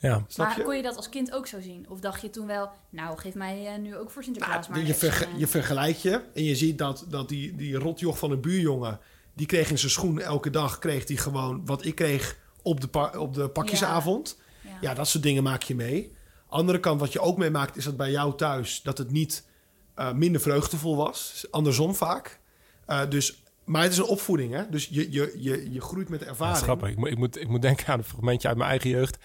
Ja. 0.00 0.26
Maar 0.36 0.56
je? 0.58 0.62
kon 0.64 0.76
je 0.76 0.82
dat 0.82 0.96
als 0.96 1.08
kind 1.08 1.32
ook 1.32 1.46
zo 1.46 1.60
zien? 1.60 1.86
Of 1.88 2.00
dacht 2.00 2.20
je 2.22 2.30
toen 2.30 2.46
wel, 2.46 2.70
nou, 2.90 3.18
geef 3.18 3.34
mij 3.34 3.66
eh, 3.66 3.78
nu 3.78 3.96
ook 3.96 4.10
voor 4.10 4.22
Sinterklaas 4.22 4.68
Nou, 4.68 4.70
maar 4.70 4.80
je, 4.86 4.92
een 4.92 4.98
verge- 4.98 5.22
extra- 5.24 5.38
je 5.38 5.46
vergelijkt 5.46 6.02
je 6.02 6.22
en 6.34 6.44
je 6.44 6.56
ziet 6.56 6.78
dat, 6.78 7.04
dat 7.08 7.28
die, 7.28 7.56
die 7.56 7.76
rotjoch 7.76 8.18
van 8.18 8.30
een 8.30 8.40
buurjongen, 8.40 9.00
die 9.34 9.46
kreeg 9.46 9.70
in 9.70 9.78
zijn 9.78 9.90
schoen 9.90 10.20
elke 10.20 10.50
dag, 10.50 10.78
kreeg 10.78 11.04
die 11.04 11.16
gewoon 11.16 11.66
wat 11.66 11.84
ik 11.84 11.94
kreeg 11.94 12.36
op 12.62 12.80
de, 12.80 12.88
pa- 12.88 13.18
op 13.18 13.34
de 13.34 13.48
pakjesavond. 13.48 14.38
Ja. 14.62 14.70
Ja, 14.80 14.94
dat 14.94 15.08
soort 15.08 15.22
dingen 15.22 15.42
maak 15.42 15.62
je 15.62 15.74
mee. 15.74 16.12
Andere 16.46 16.80
kant, 16.80 17.00
wat 17.00 17.12
je 17.12 17.20
ook 17.20 17.38
meemaakt, 17.38 17.76
is 17.76 17.84
dat 17.84 17.96
bij 17.96 18.10
jou 18.10 18.36
thuis 18.36 18.82
dat 18.82 18.98
het 18.98 19.10
niet 19.10 19.46
eh, 19.94 20.12
minder 20.12 20.40
vreugdevol 20.40 20.96
was. 20.96 21.46
Andersom 21.50 21.94
vaak. 21.94 22.40
Eh, 22.86 23.00
dus, 23.08 23.42
maar 23.64 23.82
het 23.82 23.92
is 23.92 23.98
een 23.98 24.04
opvoeding, 24.04 24.52
hè? 24.54 24.68
Dus 24.70 24.88
je, 24.90 25.12
je, 25.12 25.34
je, 25.38 25.72
je 25.72 25.80
groeit 25.80 26.08
met 26.08 26.20
Ja, 26.20 26.26
ervaring. 26.26 26.58
grappig. 26.62 26.88
Ik 26.88 26.96
moet, 26.96 27.08
ik, 27.10 27.18
moet, 27.18 27.40
ik 27.40 27.48
moet 27.48 27.62
denken 27.62 27.86
aan 27.86 27.98
een 27.98 28.04
fragmentje 28.04 28.48
uit 28.48 28.56
mijn 28.56 28.70
eigen 28.70 28.90
jeugd. 28.90 29.18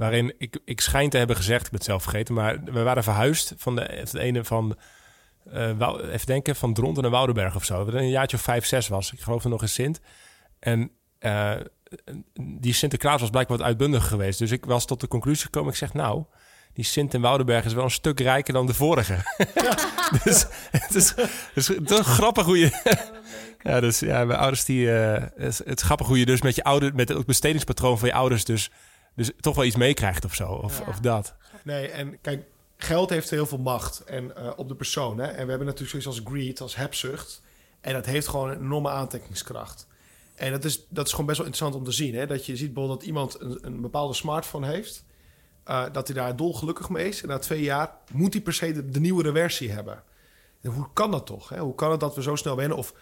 Waarin 0.00 0.34
ik, 0.38 0.58
ik 0.64 0.80
schijn 0.80 1.10
te 1.10 1.16
hebben 1.16 1.36
gezegd, 1.36 1.64
ik 1.64 1.70
ben 1.70 1.78
het 1.78 1.88
zelf 1.88 2.02
vergeten, 2.02 2.34
maar 2.34 2.64
we 2.64 2.82
waren 2.82 3.02
verhuisd 3.02 3.54
van 3.56 3.76
de, 3.76 4.08
ene 4.20 4.44
van, 4.44 4.76
eh, 5.52 5.68
even 6.12 6.26
denken, 6.26 6.56
van 6.56 6.74
Dronten 6.74 7.02
naar 7.02 7.12
Woudenberg 7.12 7.56
of 7.56 7.64
zo. 7.64 7.84
Dat 7.84 7.94
een 7.94 8.08
jaartje 8.08 8.36
of 8.36 8.42
vijf, 8.42 8.66
zes 8.66 8.88
was. 8.88 9.12
Ik 9.12 9.20
geloof 9.20 9.44
er 9.44 9.50
nog 9.50 9.62
in 9.62 9.68
Sint. 9.68 10.00
En 10.58 10.90
eh, 11.18 11.56
die 12.40 12.72
Sinterklaas 12.72 13.20
was 13.20 13.30
blijkbaar 13.30 13.56
wat 13.56 13.66
uitbundig 13.66 14.08
geweest. 14.08 14.38
Dus 14.38 14.50
ik 14.50 14.64
was 14.64 14.86
tot 14.86 15.00
de 15.00 15.08
conclusie 15.08 15.44
gekomen. 15.44 15.70
Ik 15.70 15.78
zeg, 15.78 15.92
nou, 15.92 16.24
die 16.72 16.84
Sint 16.84 17.14
in 17.14 17.20
Woudenberg 17.20 17.64
is 17.64 17.72
wel 17.72 17.84
een 17.84 17.90
stuk 17.90 18.20
rijker 18.20 18.52
dan 18.52 18.66
de 18.66 18.74
vorige. 18.74 19.16
dus 20.24 20.46
het 20.70 20.94
is, 20.94 21.14
het 21.54 21.90
is 21.90 22.00
grappig 22.00 22.44
hoe 22.44 22.58
je... 22.58 22.98
Ja, 23.62 23.80
dus 23.80 23.98
ja, 23.98 24.24
mijn 24.24 24.38
ouders 24.38 24.64
die. 24.64 24.92
eh, 24.92 25.24
het, 25.36 25.62
het 25.64 25.80
grappig 25.80 26.06
hoe 26.06 26.18
je 26.18 26.26
dus 26.26 26.42
met 26.42 26.54
je 26.54 26.64
ouder, 26.64 26.94
met 26.94 27.08
het 27.08 27.26
bestedingspatroon 27.26 27.98
van 27.98 28.08
je 28.08 28.14
ouders, 28.14 28.44
dus, 28.44 28.70
dus 29.14 29.30
toch 29.40 29.54
wel 29.56 29.64
iets 29.64 29.76
meekrijgt 29.76 30.24
of 30.24 30.34
zo. 30.34 30.46
Of, 30.52 30.78
Ja. 30.78 30.84
of 30.88 30.98
dat. 31.00 31.34
Nee, 31.64 31.88
en 31.88 32.20
kijk, 32.20 32.44
geld 32.76 33.10
heeft 33.10 33.30
heel 33.30 33.46
veel 33.46 33.58
macht 33.58 34.00
en, 34.04 34.36
eh, 34.36 34.50
op 34.56 34.68
de 34.68 34.74
persoon. 34.74 35.18
Hè? 35.18 35.26
En 35.26 35.42
we 35.44 35.48
hebben 35.50 35.66
natuurlijk 35.66 35.90
zoiets 35.90 36.06
als 36.08 36.20
greed, 36.32 36.60
als 36.60 36.76
hebzucht. 36.76 37.42
En 37.80 37.92
dat 37.92 38.06
heeft 38.06 38.28
gewoon 38.28 38.50
een 38.50 38.60
enorme 38.60 38.88
aantrekkingskracht. 38.90 39.86
En 40.34 40.50
dat 40.50 40.64
is, 40.64 40.86
dat 40.88 41.04
is 41.06 41.10
gewoon 41.10 41.26
best 41.26 41.38
wel 41.38 41.46
interessant 41.46 41.80
om 41.80 41.88
te 41.90 41.96
zien. 41.96 42.14
Hè? 42.14 42.26
Dat 42.26 42.46
je 42.46 42.56
ziet 42.56 42.72
bijvoorbeeld 42.74 42.98
dat 42.98 43.08
iemand 43.08 43.40
een, 43.40 43.58
een 43.62 43.80
bepaalde 43.80 44.14
smartphone 44.14 44.66
heeft. 44.66 45.04
eh, 45.64 45.84
dat 45.92 46.06
hij 46.08 46.16
daar 46.16 46.36
dolgelukkig 46.36 46.88
mee 46.88 47.08
is. 47.08 47.22
En 47.22 47.28
na 47.28 47.38
twee 47.38 47.62
jaar 47.62 47.90
moet 48.12 48.32
hij 48.32 48.42
per 48.42 48.52
se 48.52 48.72
de, 48.72 48.88
de 48.88 49.00
nieuwere 49.00 49.32
versie 49.32 49.70
hebben. 49.70 50.02
En 50.60 50.70
hoe 50.70 50.86
kan 50.92 51.10
dat 51.10 51.26
toch? 51.26 51.48
Hè? 51.48 51.58
Hoe 51.58 51.74
kan 51.74 51.90
het 51.90 52.00
dat 52.00 52.14
we 52.14 52.22
zo 52.22 52.36
snel 52.36 52.56
wennen? 52.56 52.76
Of 52.76 52.94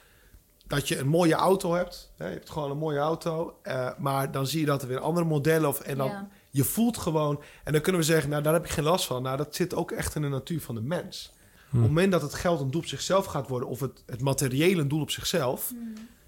dat 0.68 0.88
je 0.88 0.98
een 0.98 1.08
mooie 1.08 1.34
auto 1.34 1.72
hebt. 1.74 2.12
Hè? 2.16 2.26
Je 2.26 2.32
hebt 2.32 2.50
gewoon 2.50 2.70
een 2.70 2.78
mooie 2.78 2.98
auto. 2.98 3.58
eh, 3.62 3.90
maar 3.98 4.30
dan 4.30 4.46
zie 4.46 4.60
je 4.60 4.66
dat 4.66 4.82
er 4.82 4.88
weer 4.88 5.00
andere 5.00 5.26
modellen... 5.26 5.68
Of, 5.68 5.80
en 5.80 5.96
dan, 5.96 6.08
Ja. 6.08 6.28
je 6.50 6.64
voelt 6.64 6.96
gewoon... 6.96 7.42
En 7.64 7.72
dan 7.72 7.80
kunnen 7.80 8.00
we 8.00 8.06
zeggen, 8.06 8.30
nou, 8.30 8.42
daar 8.42 8.52
heb 8.52 8.64
ik 8.64 8.70
geen 8.70 8.84
last 8.84 9.06
van. 9.06 9.22
Nou, 9.22 9.36
dat 9.36 9.54
zit 9.54 9.74
ook 9.74 9.90
echt 9.90 10.14
in 10.14 10.22
de 10.22 10.28
natuur 10.28 10.60
van 10.60 10.74
de 10.74 10.80
mens. 10.80 11.32
Op 11.66 11.72
het 11.72 11.80
moment 11.80 12.12
dat 12.12 12.22
het 12.22 12.34
geld 12.34 12.60
een 12.60 12.70
doel 12.70 12.80
op 12.80 12.86
zichzelf 12.86 13.24
gaat 13.24 13.48
worden... 13.48 13.68
of 13.68 13.80
het, 13.80 14.02
het 14.06 14.20
materiële 14.20 14.80
een 14.80 14.88
doel 14.88 15.00
op 15.00 15.10
zichzelf... 15.10 15.72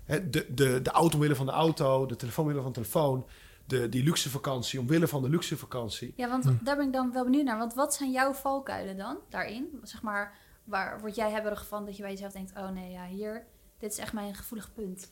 Hè, 0.05 0.31
de, 0.31 0.47
de, 0.55 0.83
de 0.83 0.91
auto 0.91 1.19
willen 1.19 1.37
van 1.37 1.47
de 1.47 1.53
auto, 1.53 2.07
de 2.07 2.17
telefoon 2.17 2.47
willen 2.47 2.63
van 2.63 2.73
de 2.73 2.79
telefoon... 2.79 3.27
De, 3.67 3.89
die 3.89 4.03
luxe 4.05 4.31
vakantie 4.31 4.81
omwille 4.81 5.09
van 5.09 5.23
de 5.23 5.29
luxe 5.29 5.57
vakantie. 5.57 6.13
Ja, 6.17 6.29
want 6.29 6.45
daar 6.65 6.77
ben 6.77 6.87
ik 6.87 6.93
dan 6.93 7.13
wel 7.13 7.25
benieuwd 7.25 7.45
naar. 7.45 7.59
Want 7.59 7.75
wat 7.75 7.95
zijn 7.95 8.11
jouw 8.11 8.33
valkuilen 8.33 8.97
dan 8.97 9.19
daarin? 9.29 9.69
Zeg 9.83 10.03
maar, 10.03 10.35
waar 10.65 11.01
word 11.01 11.15
jij 11.15 11.31
hebberig 11.31 11.67
van 11.67 11.85
dat 11.85 11.97
je 11.97 12.03
bij 12.03 12.11
jezelf 12.11 12.33
denkt... 12.33 12.53
oh 12.57 12.69
nee, 12.71 12.91
ja, 12.91 13.07
hier, 13.07 13.47
dit 13.81 13.93
is 13.93 13.99
echt 13.99 14.13
mijn 14.13 14.35
gevoelig 14.35 14.71
punt. 14.75 15.11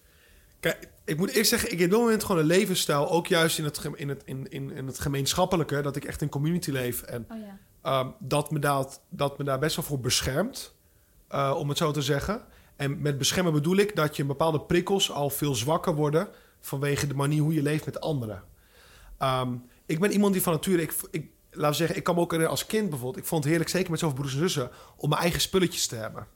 Kijk, 0.61 0.89
ik 1.05 1.17
moet 1.17 1.31
eerst 1.31 1.51
zeggen, 1.51 1.73
ik 1.73 1.79
heb 1.79 1.89
op 1.89 1.95
dit 1.95 2.05
moment 2.05 2.25
gewoon 2.25 2.41
een 2.41 2.47
levensstijl... 2.47 3.11
ook 3.11 3.27
juist 3.27 3.59
in 3.59 3.65
het, 3.65 3.81
in 3.95 4.09
het, 4.09 4.23
in, 4.25 4.51
in, 4.51 4.71
in 4.71 4.87
het 4.87 4.99
gemeenschappelijke... 4.99 5.81
dat 5.81 5.97
ik 5.97 6.05
echt 6.05 6.23
in 6.23 6.29
community 6.29 6.71
leef... 6.71 7.03
en 7.03 7.27
Oh 7.31 7.39
ja. 7.39 7.59
Ehm, 7.83 8.09
dat, 8.19 8.51
me 8.51 8.59
dat, 8.59 9.01
dat 9.09 9.39
me 9.39 9.45
daar 9.45 9.59
best 9.59 9.77
wel 9.77 9.85
voor 9.85 10.01
beschermt, 10.01 10.75
eh, 11.29 11.55
om 11.59 11.69
het 11.69 11.79
zo 11.79 11.91
te 11.91 12.03
zeggen. 12.03 12.45
En 12.77 13.03
met 13.03 13.19
beschermen 13.19 13.53
bedoel 13.53 13.77
ik 13.77 13.97
dat 13.97 14.17
je 14.17 14.25
bepaalde 14.25 14.61
prikkels 14.61 15.11
al 15.11 15.31
veel 15.31 15.55
zwakker 15.55 15.95
worden 15.95 16.29
vanwege 16.61 17.07
de 17.07 17.15
manier 17.15 17.43
hoe 17.43 17.55
je 17.55 17.63
leeft 17.63 17.85
met 17.85 18.01
anderen. 18.01 18.43
Ehm, 19.19 19.55
ik 19.87 20.01
ben 20.01 20.13
iemand 20.13 20.33
die 20.33 20.43
van 20.43 20.53
nature, 20.53 20.83
ik, 20.83 20.95
ik, 21.11 21.31
laat 21.51 21.77
zeggen, 21.77 21.97
ik 21.97 22.03
kan 22.03 22.15
me 22.15 22.21
ook 22.21 22.33
als 22.33 22.67
kind 22.67 22.91
bijvoorbeeld. 22.91 23.23
Ik 23.23 23.29
vond 23.29 23.43
het 23.43 23.51
heerlijk, 23.51 23.71
zeker 23.71 23.91
met 23.91 24.01
zoveel 24.01 24.17
broers 24.17 24.33
en 24.33 24.39
zussen, 24.39 24.71
om 24.97 25.09
mijn 25.09 25.21
eigen 25.21 25.41
spulletjes 25.41 25.87
te 25.87 25.97
hebben. 25.97 26.27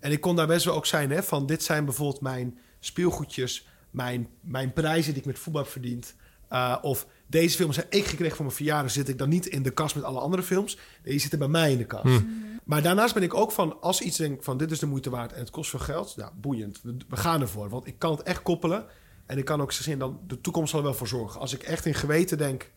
En 0.00 0.12
ik 0.12 0.20
kon 0.20 0.36
daar 0.36 0.46
best 0.46 0.64
wel 0.64 0.74
ook 0.74 0.86
zijn, 0.86 1.10
hè, 1.10 1.22
van 1.22 1.46
dit 1.46 1.62
zijn 1.62 1.84
bijvoorbeeld 1.84 2.20
mijn 2.20 2.58
speelgoedjes, 2.80 3.66
mijn, 3.90 4.28
mijn 4.40 4.72
prijzen 4.72 5.12
die 5.12 5.20
ik 5.20 5.26
met 5.26 5.38
voetbal 5.38 5.62
heb 5.62 5.70
verdiend. 5.70 6.14
Eh, 6.48 6.76
of 6.82 7.06
deze 7.26 7.56
films 7.56 7.76
heb 7.76 7.92
ik 7.92 8.04
gekregen 8.04 8.36
voor 8.36 8.44
mijn 8.44 8.56
verjaardag, 8.56 8.90
zit 8.90 9.08
ik 9.08 9.18
dan 9.18 9.28
niet 9.28 9.46
in 9.46 9.62
de 9.62 9.70
kast 9.70 9.94
met 9.94 10.04
alle 10.04 10.20
andere 10.20 10.42
films. 10.42 10.74
Nee, 10.74 11.12
die 11.12 11.20
zitten 11.20 11.38
bij 11.38 11.48
mij 11.48 11.72
in 11.72 11.78
de 11.78 11.86
kast. 11.86 12.22
Maar 12.64 12.82
daarnaast 12.82 13.14
ben 13.14 13.22
ik 13.22 13.34
ook 13.34 13.52
van, 13.52 13.80
als 13.80 14.00
iets 14.00 14.16
denk 14.16 14.42
van 14.42 14.56
dit 14.56 14.70
is 14.70 14.78
de 14.78 14.86
moeite 14.86 15.10
waard 15.10 15.32
en 15.32 15.40
het 15.40 15.50
kost 15.50 15.70
veel 15.70 15.78
geld, 15.78 16.16
nou 16.16 16.32
boeiend, 16.40 16.82
we, 16.82 16.96
we 17.08 17.16
gaan 17.16 17.40
ervoor. 17.40 17.68
Want 17.68 17.86
ik 17.86 17.98
kan 17.98 18.10
het 18.10 18.22
echt 18.22 18.42
koppelen 18.42 18.84
en 19.26 19.38
ik 19.38 19.44
kan 19.44 19.60
ook 19.60 19.72
zeggen, 19.72 19.98
dan 19.98 20.20
de 20.26 20.40
toekomst 20.40 20.70
zal 20.70 20.78
er 20.78 20.84
wel 20.84 20.94
voor 20.94 21.08
zorgen. 21.08 21.40
Als 21.40 21.52
ik 21.52 21.62
echt 21.62 21.86
in 21.86 21.94
geweten 21.94 22.38
denk, 22.38 22.70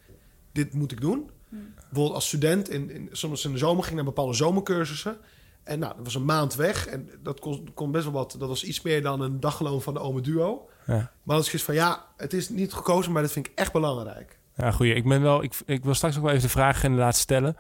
dit 0.52 0.74
moet 0.74 0.92
ik 0.92 1.02
doen. 1.02 1.30
Bijvoorbeeld 1.50 2.14
als 2.14 2.28
student, 2.28 2.70
in, 2.70 2.90
in, 2.90 3.10
soms 3.12 3.46
in 3.46 3.52
de 3.52 3.58
zomer 3.58 3.84
ging 3.84 3.90
ik 3.90 3.96
naar 3.96 4.14
bepaalde 4.14 4.34
zomercursussen. 4.34 5.18
En 5.70 5.80
nou, 5.80 5.94
dat 5.96 6.04
was 6.04 6.16
een 6.16 6.26
maand 6.26 6.56
weg 6.56 6.88
en 6.88 7.10
dat 7.24 7.40
kon, 7.40 7.70
kon 7.74 7.92
best 7.92 8.04
wel 8.04 8.14
wat, 8.14 8.36
dat 8.40 8.48
was 8.48 8.64
iets 8.64 8.82
meer 8.82 9.02
dan 9.02 9.22
een 9.22 9.40
dagloon 9.40 9.82
van 9.82 9.94
de 9.94 10.00
Ome 10.00 10.22
Duo. 10.22 10.70
Ja. 10.86 11.12
Maar 11.24 11.36
dat 11.36 11.46
is 11.46 11.52
dus 11.52 11.64
van 11.64 11.74
ja, 11.74 12.06
het 12.18 12.34
is 12.34 12.50
niet 12.50 12.74
gekozen, 12.74 13.12
maar 13.12 13.22
dat 13.22 13.32
vind 13.32 13.48
ik 13.48 13.52
echt 13.56 13.72
belangrijk. 13.72 14.40
Ja, 14.56 14.72
goeie. 14.72 14.94
Ik, 14.94 15.08
ben 15.08 15.22
wel, 15.22 15.44
ik, 15.44 15.54
ik 15.66 15.84
wil 15.84 15.94
straks 15.94 16.18
ook 16.18 16.24
wel 16.24 16.32
even 16.32 16.44
de 16.44 16.50
vraag 16.50 16.84
inderdaad 16.84 17.16
stellen. 17.16 17.58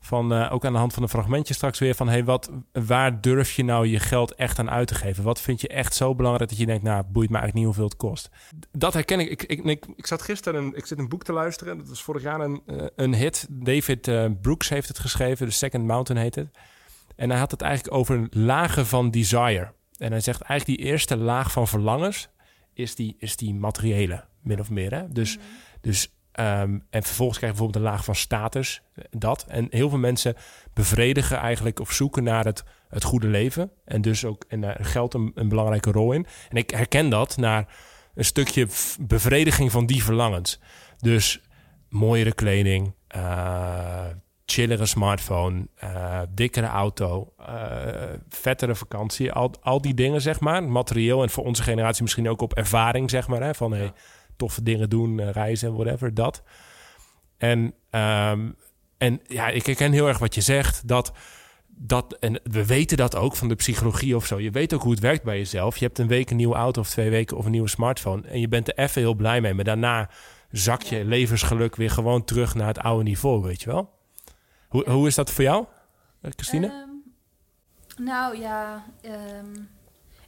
Van, 0.00 0.32
eh, 0.32 0.52
ook 0.52 0.64
aan 0.64 0.72
de 0.72 0.78
hand 0.78 0.92
van 0.92 1.02
een 1.02 1.08
fragmentje 1.08 1.54
straks 1.54 1.78
weer 1.78 1.94
van... 1.94 2.08
Hey, 2.08 2.24
wat, 2.24 2.50
waar 2.72 3.20
durf 3.20 3.52
je 3.52 3.64
nou 3.64 3.86
je 3.86 3.98
geld 3.98 4.34
echt 4.34 4.58
aan 4.58 4.70
uit 4.70 4.88
te 4.88 4.94
geven? 4.94 5.24
Wat 5.24 5.40
vind 5.40 5.60
je 5.60 5.68
echt 5.68 5.94
zo 5.94 6.14
belangrijk 6.14 6.50
dat 6.50 6.58
je 6.58 6.66
denkt... 6.66 6.82
nou, 6.82 7.02
boeit 7.02 7.30
me 7.30 7.36
eigenlijk 7.36 7.54
niet 7.54 7.64
hoeveel 7.64 7.84
het 7.84 7.96
kost. 7.96 8.30
Dat 8.70 8.92
herken 8.92 9.20
ik. 9.20 9.30
Ik, 9.30 9.42
ik, 9.42 9.64
ik, 9.64 9.86
ik 9.96 10.06
zat 10.06 10.22
gisteren 10.22 10.62
een, 10.62 10.76
ik 10.76 10.86
zit 10.86 10.98
een 10.98 11.08
boek 11.08 11.24
te 11.24 11.32
luisteren. 11.32 11.78
Dat 11.78 11.88
was 11.88 12.02
vorig 12.02 12.22
jaar 12.22 12.40
een, 12.40 12.62
eh, 12.66 12.86
een 12.96 13.14
hit. 13.14 13.46
David 13.50 14.08
eh, 14.08 14.26
Brooks 14.40 14.68
heeft 14.68 14.88
het 14.88 14.98
geschreven. 14.98 15.46
The 15.46 15.52
Second 15.52 15.86
Mountain 15.86 16.22
heet 16.22 16.34
het. 16.34 16.48
En 17.22 17.30
hij 17.30 17.38
had 17.38 17.50
het 17.50 17.62
eigenlijk 17.62 17.94
over 17.94 18.26
lagen 18.30 18.86
van 18.86 19.10
desire. 19.10 19.72
En 19.96 20.10
hij 20.10 20.20
zegt 20.20 20.40
eigenlijk 20.40 20.78
die 20.80 20.88
eerste 20.88 21.16
laag 21.16 21.52
van 21.52 21.68
verlangens... 21.68 22.28
is 22.74 22.94
die, 22.94 23.16
is 23.18 23.36
die 23.36 23.54
materiële, 23.54 24.24
min 24.40 24.60
of 24.60 24.70
meer. 24.70 24.94
Hè? 24.94 25.08
Dus... 25.08 25.38
Dus, 25.80 26.14
ehm, 26.32 26.78
en 26.90 27.02
vervolgens 27.02 27.38
krijg 27.38 27.52
je 27.52 27.58
bijvoorbeeld 27.58 27.76
een 27.84 27.90
laag 27.90 28.04
van 28.04 28.14
status, 28.14 28.82
dat. 29.10 29.44
En 29.48 29.66
heel 29.70 29.88
veel 29.88 29.98
mensen 29.98 30.34
bevredigen 30.74 31.36
eigenlijk 31.36 31.80
of 31.80 31.92
zoeken 31.92 32.22
naar 32.22 32.44
het, 32.44 32.64
het 32.88 33.04
goede 33.04 33.26
leven. 33.26 33.70
En 33.84 34.02
dus 34.02 34.24
ook 34.24 34.44
en 34.48 34.60
daar 34.60 34.84
geldt 34.84 35.14
een, 35.14 35.32
een 35.34 35.48
belangrijke 35.48 35.90
rol 35.90 36.12
in. 36.12 36.26
En 36.48 36.56
ik 36.56 36.70
herken 36.70 37.08
dat 37.08 37.36
naar 37.36 37.74
een 38.14 38.24
stukje 38.24 38.68
bevrediging 39.00 39.70
van 39.70 39.86
die 39.86 40.04
verlangens. 40.04 40.60
Dus 40.98 41.40
mooiere 41.88 42.32
kleding, 42.32 42.94
eh 43.08 44.06
chillere 44.52 44.86
smartphone, 44.86 45.66
eh, 45.74 46.20
dikkere 46.34 46.66
auto, 46.66 47.32
eh, 47.38 48.04
vettere 48.28 48.74
vakantie. 48.74 49.32
Al, 49.32 49.54
al 49.60 49.80
die 49.80 49.94
dingen, 49.94 50.20
zeg 50.20 50.40
maar. 50.40 50.64
Materieel 50.64 51.22
en 51.22 51.30
voor 51.30 51.44
onze 51.44 51.62
generatie 51.62 52.02
misschien 52.02 52.28
ook 52.28 52.40
op 52.40 52.54
ervaring, 52.54 53.10
zeg 53.10 53.28
maar. 53.28 53.42
Hè, 53.42 53.54
van 53.54 53.72
hey, 53.72 53.92
toffe 54.36 54.62
dingen 54.62 54.88
doen, 54.88 55.20
eh, 55.20 55.30
reizen, 55.30 55.74
whatever, 55.74 56.14
dat. 56.14 56.42
En, 57.38 57.74
ehm, 57.90 58.50
en 58.98 59.20
ja, 59.26 59.48
ik 59.48 59.66
herken 59.66 59.92
heel 59.92 60.08
erg 60.08 60.18
wat 60.18 60.34
je 60.34 60.40
zegt. 60.40 60.88
Dat, 60.88 61.12
dat, 61.68 62.16
en 62.18 62.40
we 62.44 62.66
weten 62.66 62.96
dat 62.96 63.16
ook 63.16 63.36
van 63.36 63.48
de 63.48 63.54
psychologie 63.54 64.16
of 64.16 64.26
zo. 64.26 64.40
Je 64.40 64.50
weet 64.50 64.74
ook 64.74 64.82
hoe 64.82 64.92
het 64.92 65.00
werkt 65.00 65.24
bij 65.24 65.36
jezelf. 65.36 65.76
Je 65.76 65.84
hebt 65.84 65.98
een 65.98 66.08
week 66.08 66.30
een 66.30 66.36
nieuwe 66.36 66.54
auto 66.54 66.80
of 66.80 66.88
twee 66.88 67.10
weken 67.10 67.36
of 67.36 67.44
een 67.44 67.50
nieuwe 67.50 67.68
smartphone. 67.68 68.28
En 68.28 68.40
je 68.40 68.48
bent 68.48 68.68
er 68.68 68.78
even 68.78 69.00
heel 69.00 69.14
blij 69.14 69.40
mee. 69.40 69.54
Maar 69.54 69.64
daarna 69.64 70.10
zak 70.50 70.82
je 70.82 71.04
levensgeluk 71.04 71.76
weer 71.76 71.90
gewoon 71.90 72.24
terug 72.24 72.54
naar 72.54 72.66
het 72.66 72.78
oude 72.78 73.04
niveau, 73.04 73.42
weet 73.42 73.62
je 73.62 73.70
wel? 73.70 74.00
Hoe, 74.72 74.90
hoe 74.90 75.06
is 75.06 75.14
dat 75.14 75.30
voor 75.30 75.44
jou, 75.44 75.66
eh, 76.20 76.30
Christine? 76.30 76.66
Ehm, 76.66 76.90
nou 78.04 78.38
ja, 78.38 78.84
ehm, 79.00 79.62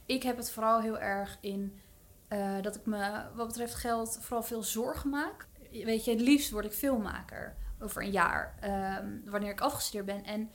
ik 0.05 0.23
heb 0.23 0.37
het 0.37 0.51
vooral 0.51 0.81
heel 0.81 0.99
erg 0.99 1.37
in 1.41 1.79
eh, 2.27 2.61
dat 2.61 2.75
ik 2.75 2.85
me 2.85 3.23
wat 3.35 3.47
betreft 3.47 3.75
geld 3.75 4.17
vooral 4.21 4.43
veel 4.43 4.63
zorgen 4.63 5.09
maak. 5.09 5.47
Weet 5.71 6.05
je, 6.05 6.11
het 6.11 6.21
liefst 6.21 6.51
word 6.51 6.65
ik 6.65 6.71
filmmaker 6.71 7.55
over 7.79 8.01
een 8.03 8.11
jaar, 8.11 8.55
ehm, 8.59 9.09
wanneer 9.25 9.51
ik 9.51 9.61
afgestudeerd 9.61 10.05
ben. 10.05 10.23
En 10.23 10.51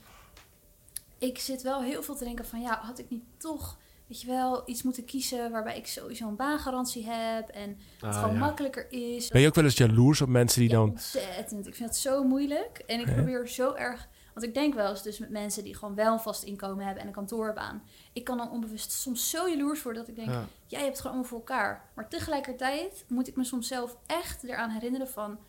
ik 1.17 1.39
zit 1.39 1.61
wel 1.61 1.81
heel 1.81 2.03
veel 2.03 2.15
te 2.15 2.23
denken 2.23 2.45
van 2.45 2.61
ja, 2.61 2.79
had 2.81 2.99
ik 2.99 3.09
niet 3.09 3.25
toch, 3.37 3.77
weet 4.11 4.21
je 4.21 4.27
wel, 4.27 4.61
iets 4.65 4.83
moeten 4.83 5.05
kiezen 5.05 5.51
waarbij 5.51 5.77
ik 5.77 5.87
sowieso 5.87 6.27
een 6.27 6.35
baangarantie 6.35 7.05
heb 7.09 7.49
en 7.49 7.69
het 7.69 8.15
Ah, 8.15 8.19
gewoon 8.19 8.33
ja. 8.33 8.39
makkelijker 8.39 8.91
is. 8.91 9.27
ben 9.27 9.41
je 9.41 9.47
ook 9.47 9.55
wel 9.55 9.63
eens 9.63 9.77
jaloers 9.77 10.21
op 10.21 10.27
mensen 10.29 10.59
die 10.61 10.69
Ja, 10.69 10.75
dan... 10.75 10.89
ontzettend. 10.89 11.67
Ik 11.67 11.75
vind 11.75 11.89
het 11.89 11.97
zo 11.97 12.23
moeilijk. 12.23 12.83
En 12.87 12.99
ik 12.99 13.07
Ja. 13.07 13.13
probeer 13.13 13.47
zo 13.47 13.73
erg... 13.73 14.07
Want 14.33 14.45
ik 14.45 14.53
denk 14.53 14.73
wel 14.73 14.89
eens 14.89 15.01
dus 15.03 15.19
met 15.19 15.29
mensen 15.29 15.63
die 15.63 15.75
gewoon 15.75 15.95
wel 15.95 16.13
een 16.13 16.19
vast 16.19 16.43
inkomen 16.43 16.83
hebben 16.85 17.01
en 17.01 17.07
een 17.07 17.13
kantoorbaan. 17.13 17.83
Ik 18.13 18.23
kan 18.23 18.37
dan 18.37 18.51
onbewust 18.51 18.91
soms 18.91 19.29
zo 19.29 19.49
jaloers 19.49 19.83
worden 19.83 20.01
dat 20.01 20.11
ik 20.11 20.15
denk, 20.17 20.29
Ja. 20.29 20.45
jij 20.67 20.79
hebt 20.79 20.91
het 20.91 21.01
gewoon 21.01 21.11
allemaal 21.17 21.29
voor 21.29 21.39
elkaar. 21.39 21.89
Maar 21.95 22.09
tegelijkertijd 22.09 23.05
moet 23.07 23.27
ik 23.27 23.35
me 23.35 23.43
soms 23.43 23.67
zelf 23.67 23.97
echt 24.07 24.43
eraan 24.43 24.69
herinneren 24.69 25.07
van... 25.07 25.39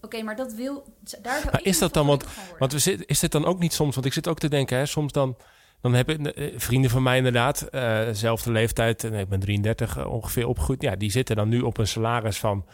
Oké, 0.00 0.22
maar 0.22 0.36
dat 0.36 0.52
wil... 0.52 0.84
Daar 1.22 1.40
zou 1.40 1.58
is 1.62 1.78
dat 1.78 1.94
dan, 1.94 2.06
want, 2.06 2.24
want 2.58 2.72
we 2.72 2.78
zit, 2.78 3.02
is 3.06 3.18
dit 3.20 3.32
dan 3.32 3.44
ook 3.44 3.58
niet 3.58 3.72
soms, 3.72 3.94
want 3.94 4.06
ik 4.06 4.12
zit 4.12 4.28
ook 4.28 4.38
te 4.38 4.48
denken, 4.48 4.76
hè, 4.78 4.86
soms 4.86 5.12
dan, 5.12 5.36
dan 5.80 5.94
hebben 5.94 6.34
eh, 6.34 6.52
vrienden 6.56 6.90
van 6.90 7.02
mij 7.02 7.16
inderdaad, 7.16 7.62
eh, 7.62 8.04
dezelfde 8.04 8.52
leeftijd, 8.52 9.04
en 9.04 9.14
ik 9.14 9.28
ben 9.28 9.40
33 9.40 9.96
eh, 9.98 10.12
ongeveer 10.12 10.46
opgegroeid, 10.46 10.82
ja, 10.82 10.96
die 10.96 11.10
zitten 11.10 11.36
dan 11.36 11.48
nu 11.48 11.60
op 11.60 11.78
een 11.78 11.86
salaris 11.86 12.38
van, 12.38 12.66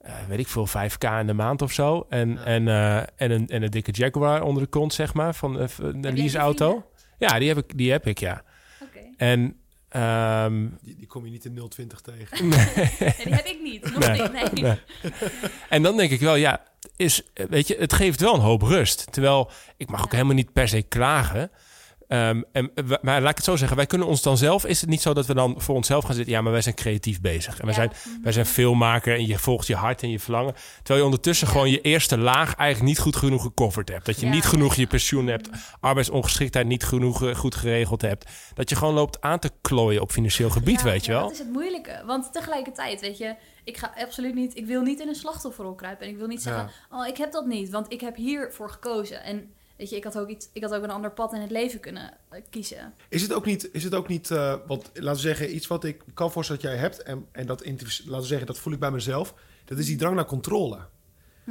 eh, 0.00 0.12
weet 0.28 0.38
ik 0.38 0.48
veel, 0.48 0.66
5k 0.66 1.04
in 1.20 1.26
de 1.26 1.32
maand 1.32 1.62
of 1.62 1.72
zo, 1.72 2.06
en, 2.08 2.30
Ja. 2.32 2.44
en, 2.44 2.68
eh, 2.68 2.96
en, 2.96 3.30
een, 3.30 3.48
en 3.48 3.62
een 3.62 3.70
dikke 3.70 3.90
Jaguar 3.92 4.42
onder 4.42 4.62
de 4.62 4.68
kont, 4.68 4.94
zeg 4.94 5.14
maar, 5.14 5.34
van 5.34 5.60
eh, 5.60 5.68
een 5.78 6.16
leaseauto. 6.16 6.84
Ja, 7.18 7.38
die 7.38 7.48
heb 7.48 7.58
ik, 7.58 7.78
die 7.78 7.90
heb 7.90 8.06
ik, 8.06 8.18
ja. 8.18 8.42
Oké. 8.82 8.98
En, 9.16 9.56
ehm, 9.88 10.66
Die, 10.80 10.96
die 10.96 11.06
kom 11.06 11.24
je 11.24 11.30
niet 11.30 11.44
in 11.44 11.68
020 11.68 12.00
tegen. 12.00 12.48
Nee, 12.48 12.58
die 13.24 13.34
heb 13.34 13.46
ik 13.46 13.58
niet. 13.62 13.82
Nog 13.94 13.98
Nee. 14.08 14.20
niet, 14.22 14.32
nee. 14.32 14.62
Nee. 14.62 14.78
En 15.68 15.82
dan 15.82 15.96
denk 15.96 16.10
ik 16.10 16.20
wel, 16.20 16.34
ja, 16.34 16.62
is, 16.96 17.22
weet 17.48 17.68
je, 17.68 17.76
het 17.78 17.92
geeft 17.92 18.20
wel 18.20 18.34
een 18.34 18.40
hoop 18.40 18.62
rust. 18.62 19.12
Terwijl 19.12 19.50
ik 19.76 19.90
mag 19.90 20.04
ook 20.04 20.12
helemaal 20.12 20.34
niet 20.34 20.52
per 20.52 20.68
se 20.68 20.82
klagen. 20.82 21.50
Ehm, 22.10 22.42
en, 22.52 22.70
maar 23.02 23.20
laat 23.20 23.30
ik 23.30 23.36
het 23.36 23.44
zo 23.44 23.56
zeggen, 23.56 23.76
wij 23.76 23.86
kunnen 23.86 24.06
ons 24.06 24.22
dan 24.22 24.36
zelf, 24.36 24.64
is 24.66 24.80
het 24.80 24.90
niet 24.90 25.00
zo 25.02 25.12
dat 25.14 25.26
we 25.26 25.34
dan 25.34 25.54
voor 25.60 25.74
onszelf 25.74 26.04
gaan 26.04 26.14
zitten, 26.14 26.32
ja, 26.32 26.40
maar 26.40 26.52
wij 26.52 26.60
zijn 26.62 26.74
creatief 26.74 27.20
bezig. 27.20 27.58
En 27.60 27.66
wij, 27.66 27.74
Ja. 27.74 27.80
zijn, 27.80 28.20
wij 28.22 28.32
zijn 28.32 28.46
filmmaker 28.46 29.14
en 29.14 29.26
je 29.26 29.38
volgt 29.38 29.66
je 29.66 29.74
hart 29.74 30.02
en 30.02 30.10
je 30.10 30.18
verlangen. 30.18 30.54
Terwijl 30.76 30.98
je 30.98 31.04
ondertussen 31.04 31.46
Ja. 31.46 31.52
gewoon 31.52 31.70
je 31.70 31.80
eerste 31.80 32.18
laag 32.18 32.54
eigenlijk 32.54 32.88
niet 32.90 32.98
goed 32.98 33.16
genoeg 33.16 33.42
gecoverd 33.42 33.88
hebt. 33.88 34.06
Dat 34.06 34.20
je 34.20 34.26
Ja. 34.26 34.32
niet 34.32 34.44
genoeg 34.44 34.74
je 34.74 34.86
pensioen 34.86 35.26
hebt, 35.26 35.48
arbeidsongeschiktheid 35.80 36.66
niet 36.66 36.84
genoeg 36.84 37.24
eh, 37.24 37.34
goed 37.34 37.54
geregeld 37.54 38.02
hebt. 38.02 38.30
Dat 38.54 38.68
je 38.70 38.76
gewoon 38.76 38.94
loopt 38.94 39.20
aan 39.20 39.38
te 39.38 39.50
klooien 39.60 40.02
op 40.02 40.12
financieel 40.12 40.50
gebied, 40.50 40.82
weet 40.82 41.04
je 41.04 41.12
wel. 41.12 41.22
Dat 41.22 41.32
is 41.32 41.38
het 41.38 41.52
moeilijke. 41.52 42.02
Want 42.06 42.32
tegelijkertijd, 42.32 43.00
weet 43.00 43.18
je, 43.18 43.34
ik 43.64 43.76
ga 43.76 43.92
absoluut 44.04 44.34
niet, 44.34 44.56
ik 44.56 44.66
wil 44.66 44.82
niet 44.82 45.00
in 45.00 45.08
een 45.08 45.14
slachtofferrol 45.14 45.74
kruipen. 45.74 46.06
En 46.06 46.12
ik 46.12 46.18
wil 46.18 46.26
niet 46.26 46.42
zeggen, 46.42 46.70
oh, 46.90 47.06
ik 47.06 47.16
heb 47.16 47.32
dat 47.32 47.46
niet, 47.46 47.70
want 47.70 47.92
ik 47.92 48.00
heb 48.00 48.16
hiervoor 48.16 48.70
gekozen. 48.70 49.22
En 49.22 49.52
weet 49.80 49.90
je, 49.90 49.96
ik 49.96 50.04
had 50.04 50.18
ook, 50.18 50.28
iets, 50.28 50.48
ik 50.52 50.62
had 50.62 50.74
ook 50.74 50.82
een 50.82 50.90
ander 50.90 51.12
pad 51.12 51.32
in 51.32 51.40
het 51.40 51.50
leven 51.50 51.80
kunnen 51.80 52.12
eh, 52.28 52.40
kiezen. 52.50 52.94
Is 53.08 53.22
het 53.22 53.32
ook 53.32 53.44
niet, 53.44 53.68
is 53.72 53.84
het 53.84 53.94
ook 53.94 54.08
niet 54.08 54.30
eh, 54.30 54.54
want 54.66 54.90
laten 54.94 55.12
we 55.22 55.28
zeggen, 55.28 55.54
iets 55.54 55.66
wat 55.66 55.84
ik 55.84 56.02
kan 56.14 56.32
voorstellen 56.32 56.62
dat 56.62 56.70
jij 56.70 56.80
hebt, 56.80 57.02
en, 57.02 57.26
en 57.32 57.46
dat, 57.46 57.66
laten 57.66 58.20
we 58.20 58.22
zeggen, 58.22 58.46
dat 58.46 58.58
voel 58.58 58.72
ik 58.72 58.78
bij 58.78 58.90
mezelf, 58.90 59.34
dat 59.64 59.78
is 59.78 59.86
die 59.86 59.96
drang 59.96 60.14
naar 60.14 60.24
controle. 60.26 60.78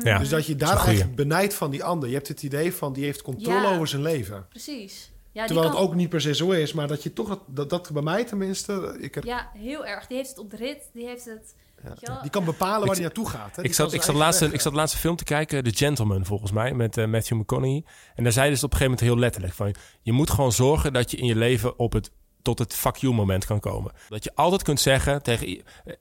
Ja. 0.04 0.20
Dus 0.20 0.30
dat 0.30 0.46
je 0.46 0.56
daar 0.56 0.86
eigenlijk 0.86 1.16
benijdt 1.16 1.54
van 1.54 1.72
die 1.72 1.84
ander. 1.84 2.10
Je 2.10 2.16
hebt 2.16 2.28
het 2.28 2.44
idee 2.44 2.74
van, 2.74 2.94
die 2.94 3.04
heeft 3.04 3.22
controle 3.22 3.62
Ja. 3.62 3.74
over 3.76 3.88
zijn 3.88 4.02
leven. 4.02 4.46
Precies. 4.50 5.12
Ja, 5.32 5.46
Terwijl 5.46 5.68
kan- 5.68 5.76
het 5.78 5.86
ook 5.88 5.96
niet 5.96 6.10
per 6.10 6.22
se 6.22 6.36
zo 6.36 6.52
is, 6.52 6.74
maar 6.74 6.88
dat 6.88 7.04
je 7.04 7.14
toch, 7.14 7.28
dat, 7.28 7.40
dat, 7.48 7.70
dat 7.70 7.92
bij 7.92 8.02
mij 8.02 8.24
tenminste, 8.26 8.98
ik 9.00 9.16
heb, 9.16 9.24
Ja, 9.24 9.52
heel 9.54 9.86
erg. 9.86 10.08
Die 10.08 10.18
heeft 10.18 10.30
het 10.30 10.38
op 10.40 10.50
de 10.50 10.56
rit. 10.58 10.90
Die 10.94 11.06
heeft 11.06 11.26
het... 11.26 11.56
wel. 12.00 12.22
die 12.22 12.30
kan 12.30 12.46
bepalen 12.46 12.80
waar 12.80 12.88
Ik- 12.88 12.94
hij 12.94 13.02
naartoe 13.02 13.30
gaat. 13.30 13.56
Hè? 13.56 13.64
Ik 13.64 13.74
zat, 13.74 13.94
ik, 13.94 14.02
zat 14.02 14.16
laatste, 14.16 14.40
eigen 14.40 14.58
ik 14.58 14.64
zat 14.64 14.74
laatste 14.74 14.98
film 14.98 15.16
te 15.16 15.24
kijken, 15.24 15.64
The 15.64 15.76
Gentleman 15.76 16.26
volgens 16.26 16.52
mij, 16.52 16.74
met 16.74 16.98
eh, 16.98 17.06
Matthew 17.06 17.38
McConaughey. 17.40 17.84
En 18.16 18.24
daar 18.24 18.32
zeiden 18.34 18.58
ze 18.58 18.66
op 18.66 18.72
een 18.72 18.78
gegeven 18.78 18.98
moment 19.00 19.00
heel 19.14 19.18
letterlijk 19.24 19.54
van... 19.54 19.76
je 20.02 20.12
moet 20.12 20.30
gewoon 20.30 20.52
zorgen 20.52 20.94
dat 20.94 21.12
je 21.12 21.18
in 21.18 21.26
je 21.26 21.36
leven 21.36 21.80
op 21.80 21.94
het, 21.94 22.12
tot 22.42 22.60
het 22.60 22.74
fuck 22.76 22.96
you 22.96 23.14
moment 23.14 23.46
kan 23.46 23.60
komen. 23.60 23.92
Dat 24.10 24.24
je 24.24 24.32
altijd 24.36 24.64
kunt 24.64 24.80
zeggen 24.80 25.24
tegen... 25.24 25.48
eh, 25.48 25.94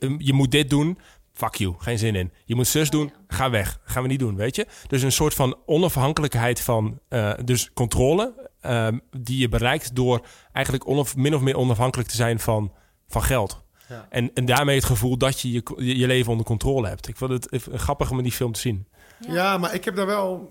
eh, 0.00 0.14
je 0.18 0.32
moet 0.32 0.50
dit 0.50 0.70
doen, 0.70 0.98
fuck 1.32 1.54
you, 1.54 1.74
geen 1.78 1.98
zin 1.98 2.14
in. 2.14 2.32
Je 2.44 2.54
moet 2.54 2.66
zus 2.66 2.90
doen, 2.90 3.12
ga 3.28 3.50
weg. 3.50 3.80
Gaan 3.84 4.02
we 4.02 4.08
niet 4.08 4.18
doen, 4.18 4.36
weet 4.36 4.56
je? 4.56 4.66
Dus 4.88 5.02
een 5.02 5.12
soort 5.12 5.34
van 5.34 5.56
onafhankelijkheid 5.66 6.60
van... 6.60 6.98
eh, 7.08 7.32
dus 7.44 7.70
controle 7.72 8.50
ehm, 8.60 8.98
die 9.18 9.38
je 9.38 9.48
bereikt 9.48 9.94
door 9.94 10.26
eigenlijk 10.52 11.16
min 11.16 11.34
of 11.34 11.40
meer 11.40 11.56
onafhankelijk 11.56 12.08
te 12.08 12.16
zijn 12.16 12.40
van, 12.40 12.72
van 13.08 13.22
geld. 13.22 13.63
Ja. 13.88 14.06
En, 14.10 14.30
en 14.34 14.44
daarmee 14.44 14.76
het 14.76 14.84
gevoel 14.84 15.16
dat 15.16 15.40
je 15.40 15.52
je, 15.52 15.62
je 15.98 16.06
leven 16.06 16.30
onder 16.30 16.46
controle 16.46 16.88
hebt. 16.88 17.08
Ik 17.08 17.16
vond 17.16 17.50
het 17.50 17.62
grappig 17.72 18.10
om 18.10 18.22
die 18.22 18.32
film 18.32 18.52
te 18.52 18.60
zien. 18.60 18.86
Ja. 19.28 19.58
maar 19.58 19.74
ik 19.74 19.84
heb 19.84 19.96
daar 19.96 20.06
wel. 20.06 20.48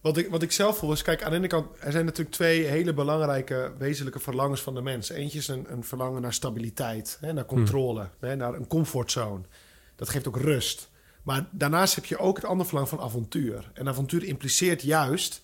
Wat 0.00 0.16
ik, 0.16 0.30
wat 0.30 0.42
ik 0.42 0.52
zelf 0.52 0.78
voel 0.78 0.92
is, 0.92 1.02
kijk, 1.02 1.22
aan 1.22 1.30
de 1.30 1.36
ene 1.36 1.46
kant, 1.46 1.66
er 1.80 1.92
zijn 1.92 2.04
natuurlijk 2.04 2.34
twee 2.34 2.64
hele 2.64 2.92
belangrijke 2.92 3.72
wezenlijke 3.78 4.18
verlangens 4.18 4.60
van 4.60 4.74
de 4.74 4.82
mens. 4.82 5.08
Eentje 5.08 5.38
is 5.38 5.48
een, 5.48 5.66
een 5.68 5.84
verlangen 5.84 6.22
naar 6.22 6.32
stabiliteit, 6.32 7.18
hè, 7.20 7.32
naar 7.32 7.46
controle, 7.46 8.08
hè, 8.20 8.36
naar 8.36 8.54
een 8.54 8.66
comfortzone. 8.66 9.42
Dat 9.96 10.08
geeft 10.08 10.28
ook 10.28 10.36
rust. 10.36 10.90
Maar 11.22 11.46
daarnaast 11.50 11.94
heb 11.94 12.04
je 12.04 12.18
ook 12.18 12.36
het 12.36 12.44
andere 12.44 12.64
verlangen 12.64 12.90
van 12.90 13.00
avontuur. 13.00 13.70
En 13.74 13.88
avontuur 13.88 14.24
impliceert 14.24 14.82
juist 14.82 15.42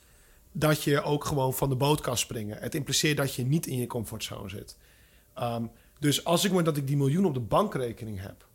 dat 0.52 0.82
je 0.82 1.02
ook 1.02 1.25
gewoon 1.25 1.54
van 1.54 1.68
de 1.68 1.76
boot 1.76 2.00
kan 2.00 2.18
springen. 2.18 2.59
Het 2.59 2.75
impliceert 2.75 3.16
dat 3.16 3.35
je 3.35 3.44
niet 3.44 3.66
in 3.66 3.78
je 3.78 3.87
comfortzone 3.87 4.49
zit. 4.49 4.76
Ehm, 5.35 5.64
dus 6.00 6.25
als 6.25 6.45
ik 6.45 6.52
maar 6.52 6.64
dat 6.64 6.76
ik 6.76 6.87
die 6.87 6.97
miljoen 6.97 7.25
op 7.25 7.35
de 7.35 7.40
bankrekening 7.40 8.21
heb, 8.21 8.49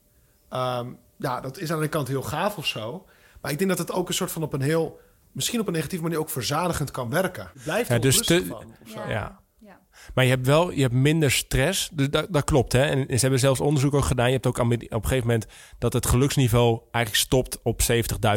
Ehm, 0.50 0.88
ja, 1.18 1.42
dat 1.42 1.58
is 1.60 1.72
aan 1.72 1.80
de 1.80 1.88
kant 1.88 2.08
heel 2.08 2.22
gaaf 2.22 2.58
of 2.58 2.66
zo. 2.66 3.06
Maar 3.42 3.52
ik 3.52 3.58
denk 3.58 3.70
dat 3.70 3.80
het 3.80 3.92
ook 3.92 4.08
een 4.08 4.14
soort 4.14 4.32
van 4.32 4.44
op 4.44 4.54
een 4.54 4.62
heel... 4.62 5.00
misschien 5.32 5.60
op 5.60 5.68
een 5.68 5.74
negatieve 5.74 6.04
manier 6.04 6.20
ook 6.20 6.30
verzadigend 6.30 6.92
kan 6.92 7.10
werken. 7.10 7.50
Je 7.54 7.60
blijft 7.64 7.88
Ja, 7.90 7.96
er 7.96 8.02
dus 8.02 8.18
te- 8.25 8.46
van. 8.46 8.64
of 8.84 8.90
zo. 8.90 9.00
Ja. 9.00 9.40
Ja. 9.60 9.80
Maar 10.14 10.24
je 10.24 10.30
hebt 10.30 10.46
wel 10.46 10.72
je 10.72 10.82
hebt 10.82 10.94
minder 10.94 11.32
stress. 11.32 11.90
Dus 11.94 12.10
dat, 12.10 12.28
dat 12.30 12.44
klopt. 12.44 12.72
Hè? 12.74 12.82
En 12.84 13.06
ze 13.08 13.20
hebben 13.20 13.40
zelfs 13.40 13.60
onderzoek 13.60 13.94
ook 13.94 14.04
gedaan. 14.06 14.25
Je 14.28 14.34
hebt 14.34 14.48
ook 14.48 14.58
op 14.58 14.72
een 14.72 14.88
gegeven 14.90 15.18
moment 15.28 15.46
dat 15.78 15.94
het 15.94 16.06
geluksniveau 16.06 16.80
eigenlijk 16.92 17.25
stopt 17.25 17.60
op 17.64 17.82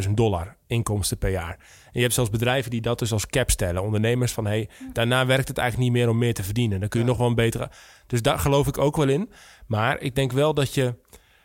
70.000 0.04 0.10
dollar 0.14 0.56
inkomsten 0.66 1.18
per 1.18 1.30
jaar. 1.30 1.52
En 1.84 1.90
je 1.92 2.00
hebt 2.00 2.14
zelfs 2.14 2.30
bedrijven 2.30 2.70
die 2.70 2.80
dat 2.80 2.98
dus 2.98 3.12
als 3.12 3.26
cap 3.26 3.50
stellen. 3.50 3.82
Ondernemers 3.82 4.32
van 4.32 4.46
hey, 4.46 4.68
daarna 4.92 5.26
werkt 5.26 5.48
het 5.48 5.58
eigenlijk 5.58 5.90
niet 5.90 5.98
meer 6.00 6.10
om 6.10 6.18
meer 6.18 6.34
te 6.34 6.42
verdienen. 6.42 6.80
Dan 6.80 6.88
kun 6.88 7.00
je 7.00 7.04
Ja. 7.06 7.10
nog 7.12 7.20
wel 7.20 7.28
een 7.28 7.34
betere. 7.34 7.70
Dus 8.08 8.22
daar 8.22 8.38
geloof 8.38 8.66
ik 8.66 8.78
ook 8.78 8.96
wel 8.96 9.08
in. 9.08 9.30
Maar 9.66 10.00
ik 10.00 10.14
denk 10.14 10.32
wel 10.32 10.54
dat 10.54 10.74
je. 10.74 10.94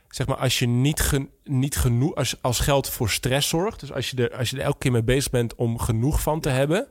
Zeg 0.10 0.28
maar, 0.28 0.38
als 0.38 0.60
je 0.60 0.68
niet, 0.68 1.00
gen- 1.00 1.30
niet 1.44 1.76
genoeg 1.76 2.16
als, 2.16 2.42
als 2.42 2.60
geld 2.60 2.90
voor 2.90 3.10
stress 3.10 3.50
zorgt. 3.50 3.80
Dus 3.80 3.92
als 3.94 4.10
je, 4.10 4.30
er, 4.30 4.38
als 4.38 4.50
je 4.50 4.58
er 4.58 4.64
elke 4.64 4.78
keer 4.78 4.92
mee 4.92 5.04
bezig 5.04 5.32
bent 5.32 5.56
om 5.56 5.80
genoeg 5.80 6.22
van 6.22 6.40
te 6.40 6.50
hebben. 6.50 6.88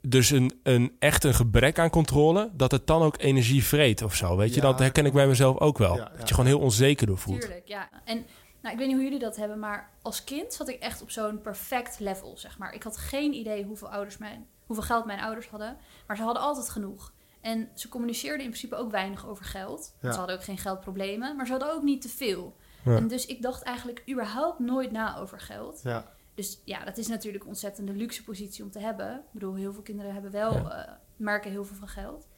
Dus 0.00 0.30
een, 0.30 0.60
een 0.62 0.96
echt 0.98 1.24
een 1.24 1.34
gebrek 1.34 1.78
aan 1.78 1.90
controle, 1.90 2.50
dat 2.52 2.70
het 2.70 2.86
dan 2.86 3.02
ook 3.02 3.14
energie 3.18 3.64
vreet 3.64 4.02
of 4.02 4.14
zo. 4.14 4.36
Weet 4.36 4.54
je, 4.54 4.60
Ja, 4.60 4.66
dat 4.66 4.78
herken 4.78 5.06
ik 5.06 5.12
bij 5.12 5.26
mezelf 5.26 5.58
ook 5.58 5.78
wel. 5.78 5.96
Ja, 5.96 6.10
ja. 6.12 6.16
dat 6.18 6.28
je 6.28 6.34
gewoon 6.34 6.50
heel 6.50 6.60
onzeker 6.60 7.06
door 7.06 7.18
voelt. 7.18 7.40
Tuurlijk, 7.40 7.68
ja. 7.68 7.88
En 8.04 8.26
nou, 8.62 8.72
ik 8.74 8.78
weet 8.78 8.86
niet 8.86 8.96
hoe 8.96 9.04
jullie 9.04 9.18
dat 9.18 9.36
hebben, 9.36 9.58
maar 9.58 9.90
als 10.02 10.24
kind 10.24 10.52
zat 10.52 10.68
ik 10.68 10.80
echt 10.80 11.02
op 11.02 11.10
zo'n 11.10 11.40
perfect 11.40 11.98
level, 11.98 12.32
zeg 12.36 12.58
maar. 12.58 12.72
Ik 12.74 12.82
had 12.82 12.96
geen 12.96 13.32
idee 13.32 13.64
hoeveel, 13.64 13.88
ouders 13.88 14.18
mijn, 14.18 14.46
hoeveel 14.66 14.84
geld 14.84 15.04
mijn 15.04 15.20
ouders 15.20 15.48
hadden, 15.48 15.76
maar 16.06 16.16
ze 16.16 16.22
hadden 16.22 16.42
altijd 16.42 16.70
genoeg. 16.70 17.12
En 17.44 17.68
ze 17.74 17.88
communiceerden 17.88 18.44
in 18.44 18.48
principe 18.48 18.76
ook 18.76 18.90
weinig 18.90 19.26
over 19.26 19.44
geld. 19.44 19.94
Ja. 20.00 20.12
Ze 20.12 20.18
hadden 20.18 20.36
ook 20.36 20.44
geen 20.44 20.58
geldproblemen, 20.58 21.36
maar 21.36 21.46
ze 21.46 21.52
hadden 21.52 21.72
ook 21.72 21.82
niet 21.82 22.02
te 22.02 22.08
veel. 22.08 22.56
Ja. 22.84 22.96
En 22.96 23.08
dus 23.08 23.26
ik 23.26 23.42
dacht 23.42 23.62
eigenlijk 23.62 24.02
überhaupt 24.10 24.58
nooit 24.58 24.90
na 24.90 25.18
over 25.18 25.40
geld. 25.40 25.80
Ja. 25.82 26.12
Dus 26.34 26.60
ja, 26.64 26.84
dat 26.84 26.98
is 26.98 27.06
natuurlijk 27.06 27.42
een 27.44 27.48
ontzettende 27.48 27.92
luxe 27.92 28.24
positie 28.24 28.64
om 28.64 28.70
te 28.70 28.78
hebben. 28.78 29.14
Ik 29.14 29.32
bedoel, 29.32 29.54
heel 29.54 29.72
veel 29.72 29.82
kinderen 29.82 30.12
hebben 30.12 30.30
wel, 30.30 30.70
eh, 30.70 30.92
merken 31.16 31.50
heel 31.50 31.64
veel 31.64 31.76
van 31.76 31.88
geld. 31.88 32.28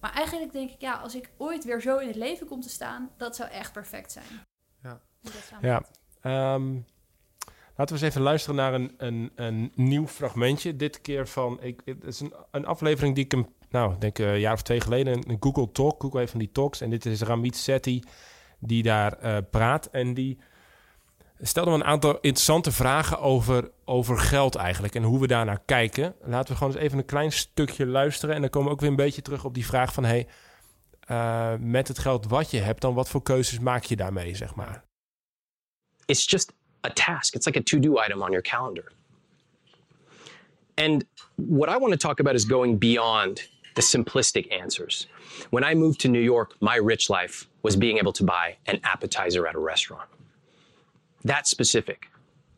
Maar 0.00 0.12
eigenlijk 0.12 0.52
denk 0.52 0.70
ik, 0.70 0.80
ja, 0.80 0.92
als 0.92 1.14
ik 1.14 1.30
ooit 1.36 1.64
weer 1.64 1.80
zo 1.80 1.98
in 1.98 2.06
het 2.06 2.16
leven 2.16 2.46
kom 2.46 2.60
te 2.60 2.68
staan, 2.68 3.10
dat 3.16 3.36
zou 3.36 3.50
echt 3.50 3.72
perfect 3.72 4.12
zijn. 4.12 4.44
Ja. 4.82 5.00
Ja. 5.60 5.82
Ehm, 6.20 6.72
laten 7.76 7.96
we 7.96 8.02
eens 8.02 8.02
even 8.02 8.20
luisteren 8.20 8.56
naar 8.56 8.74
een, 8.74 8.94
een, 8.96 9.32
een 9.34 9.72
nieuw 9.74 10.06
fragmentje. 10.06 10.76
Dit 10.76 11.00
keer 11.00 11.28
van, 11.28 11.62
ik, 11.62 11.80
het 11.84 12.04
is 12.04 12.20
een, 12.20 12.34
een 12.50 12.66
aflevering 12.66 13.14
die 13.14 13.24
ik 13.24 13.30
hem, 13.30 13.46
nou, 13.74 13.92
ik 13.92 14.00
denk 14.00 14.18
een 14.18 14.40
jaar 14.40 14.52
of 14.52 14.62
twee 14.62 14.80
geleden, 14.80 15.30
een 15.30 15.36
Google 15.40 15.72
Talk, 15.72 16.02
Google 16.02 16.18
heeft 16.18 16.30
van 16.30 16.40
die 16.40 16.52
talks. 16.52 16.80
En 16.80 16.90
dit 16.90 17.06
is 17.06 17.20
Ramit 17.20 17.56
Sethi 17.56 18.02
die 18.58 18.82
daar 18.82 19.12
eh, 19.12 19.36
praat. 19.50 19.86
En 19.86 20.14
die 20.14 20.38
stelde 21.40 21.70
me 21.70 21.76
een 21.76 21.84
aantal 21.84 22.14
interessante 22.14 22.72
vragen 22.72 23.20
over, 23.20 23.70
over 23.84 24.18
geld 24.18 24.54
eigenlijk. 24.54 24.94
En 24.94 25.02
hoe 25.02 25.20
we 25.20 25.26
daarnaar 25.26 25.62
kijken. 25.64 26.14
Laten 26.24 26.52
we 26.52 26.58
gewoon 26.58 26.72
eens 26.72 26.82
even 26.82 26.98
een 26.98 27.04
klein 27.04 27.32
stukje 27.32 27.86
luisteren. 27.86 28.34
En 28.34 28.40
dan 28.40 28.50
komen 28.50 28.68
we 28.68 28.74
ook 28.74 28.80
weer 28.80 28.90
een 28.90 28.96
beetje 28.96 29.22
terug 29.22 29.44
op 29.44 29.54
die 29.54 29.66
vraag 29.66 29.92
van, 29.92 30.04
hey, 30.04 30.26
eh, 31.00 31.54
met 31.58 31.88
het 31.88 31.98
geld 31.98 32.26
wat 32.26 32.50
je 32.50 32.60
hebt, 32.60 32.80
dan 32.80 32.94
wat 32.94 33.08
voor 33.08 33.22
keuzes 33.22 33.58
maak 33.58 33.84
je 33.84 33.96
daarmee, 33.96 34.34
zeg 34.34 34.54
maar. 34.54 34.84
it's 36.08 36.26
just 36.26 36.52
a 36.84 36.90
task. 36.90 37.34
It's 37.34 37.46
like 37.46 37.56
a 37.56 37.62
to 37.62 37.78
do 37.78 37.98
item 37.98 38.22
on 38.22 38.32
your 38.32 38.42
calendar. 38.42 38.92
And 40.76 41.04
what 41.36 41.68
I 41.68 41.76
want 41.76 41.92
to 41.92 41.96
talk 41.96 42.20
about 42.20 42.34
is 42.34 42.44
going 42.44 42.78
beyond 42.78 43.48
the 43.74 43.82
simplistic 43.82 44.52
answers. 44.52 45.06
When 45.50 45.64
I 45.64 45.74
moved 45.74 46.00
to 46.00 46.08
New 46.08 46.20
York, 46.20 46.54
my 46.60 46.76
rich 46.76 47.10
life 47.10 47.48
was 47.62 47.76
being 47.76 47.98
able 47.98 48.12
to 48.12 48.24
buy 48.24 48.56
an 48.66 48.80
appetizer 48.84 49.46
at 49.46 49.54
a 49.54 49.58
restaurant. 49.58 50.08
That's 51.24 51.50
specific. 51.50 52.08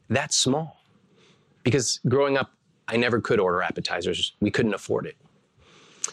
That's 0.09 0.37
small. 0.37 0.81
Because 1.63 2.01
growing 2.09 2.37
up, 2.37 2.53
I 2.89 2.97
never 2.97 3.21
could 3.21 3.41
order 3.41 3.63
appetizers, 3.63 4.35
we 4.41 4.51
couldn't 4.51 4.75
afford 4.75 5.07
it. 5.07 5.17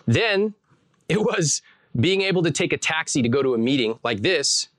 Then 0.07 0.55
it 1.07 1.19
was 1.19 1.61
being 1.99 2.21
able 2.21 2.41
to 2.43 2.51
take 2.51 2.73
a 2.73 2.77
taxi 2.77 3.21
to 3.21 3.29
go 3.29 3.43
to 3.43 3.53
a 3.53 3.57
meeting 3.57 3.99
like 4.03 4.21
this 4.21 4.69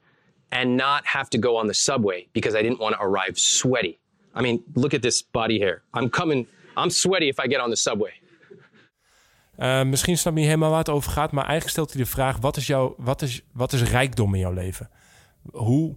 and 0.51 0.77
not 0.77 1.07
have 1.07 1.31
to 1.31 1.39
go 1.39 1.57
on 1.57 1.67
the 1.67 1.75
subway 1.75 2.27
because 2.33 2.55
I 2.55 2.63
didn't 2.63 2.81
want 2.81 2.97
to 2.97 3.03
arrive 3.03 3.39
sweaty. 3.39 4.01
I 4.35 4.43
mean, 4.43 4.65
look 4.75 4.95
at 4.95 5.03
this 5.03 5.23
body 5.23 5.61
hair. 5.61 5.83
I'm 5.93 6.11
coming, 6.11 6.47
I'm 6.77 6.91
sweaty 6.91 7.29
if 7.29 7.39
I 7.39 7.47
get 7.47 7.61
on 7.61 7.71
the 7.71 7.77
subway. 7.77 8.13
Uh, 9.59 9.83
misschien 9.83 10.19
snap 10.19 10.33
je 10.33 10.39
niet 10.39 10.49
helemaal 10.49 10.71
waar 10.71 10.79
het 10.79 10.89
over 10.89 11.11
gaat, 11.11 11.33
maar 11.33 11.45
eigenlijk 11.45 11.73
stelt 11.73 11.93
hij 11.93 12.03
de 12.03 12.11
vraag: 12.11 12.37
wat 12.37 12.57
is, 12.57 12.67
jouw, 12.67 12.95
wat 12.99 13.23
is, 13.23 13.43
wat 13.53 13.73
is 13.73 13.83
rijkdom 13.83 14.35
in 14.35 14.41
jouw 14.41 14.53
leven? 14.53 14.91
Hoe, 15.53 15.97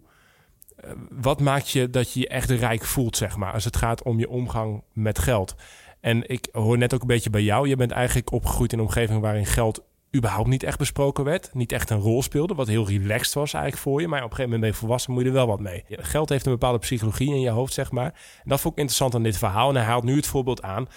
uh, 0.86 0.91
wat 1.10 1.39
maakt 1.39 1.70
je 1.70 1.89
dat 1.89 2.13
je 2.13 2.20
je 2.20 2.28
echt 2.28 2.50
rijk 2.50 2.84
voelt, 2.84 3.17
zeg 3.17 3.38
maar, 3.38 3.54
als 3.54 3.65
het 3.65 3.76
gaat 3.76 4.04
om 4.04 4.20
je 4.20 4.30
omgang 4.30 4.84
met 4.93 5.20
geld? 5.20 5.56
En 6.00 6.30
ik 6.30 6.48
hoor 6.52 6.78
net 6.78 6.93
ook 6.93 7.02
een 7.02 7.08
beetje 7.08 7.30
bij 7.30 7.43
jou. 7.43 7.67
Je 7.67 7.76
bent 7.76 7.91
eigenlijk 7.91 8.32
opgegroeid 8.32 8.72
in 8.74 8.80
een 8.80 8.86
omgeving 8.86 9.22
waarin 9.22 9.46
geld 9.46 9.84
überhaupt 10.15 10.50
niet 10.50 10.63
echt 10.63 10.78
besproken 10.78 11.24
werd. 11.24 11.54
Niet 11.54 11.72
echt 11.72 11.89
een 11.89 12.00
rol 12.00 12.24
speelde, 12.24 12.56
wat 12.56 12.67
heel 12.67 12.88
relaxed 12.88 13.34
was 13.34 13.54
eigenlijk 13.54 13.84
voor 13.84 14.02
je. 14.02 14.08
Maar 14.08 14.24
op 14.24 14.30
een 14.30 14.36
gegeven 14.36 14.52
moment 14.52 14.62
ben 14.62 14.72
je 14.72 14.86
volwassen, 14.86 15.13
moet 15.13 15.22
je 15.22 15.28
er 15.28 15.34
wel 15.34 15.48
wat 15.48 15.60
mee. 15.60 15.84
Geld 15.88 16.30
heeft 16.30 16.46
een 16.46 16.52
bepaalde 16.52 16.80
psychologie 16.80 17.30
in 17.30 17.41
je 17.41 17.50
hoofd, 17.50 17.74
zeg 17.74 17.91
maar. 17.91 18.13
En 18.43 18.50
dat 18.50 18.60
vond 18.60 18.74
ik 18.74 18.80
interessant 18.80 19.15
aan 19.15 19.24
dit 19.24 19.38
verhaal. 19.38 19.70
En 19.70 19.76
hij 19.76 19.86
haalt 19.86 20.04
nu 20.04 20.15
het 20.15 20.28
voorbeeld 20.28 20.62
aan 20.62 20.88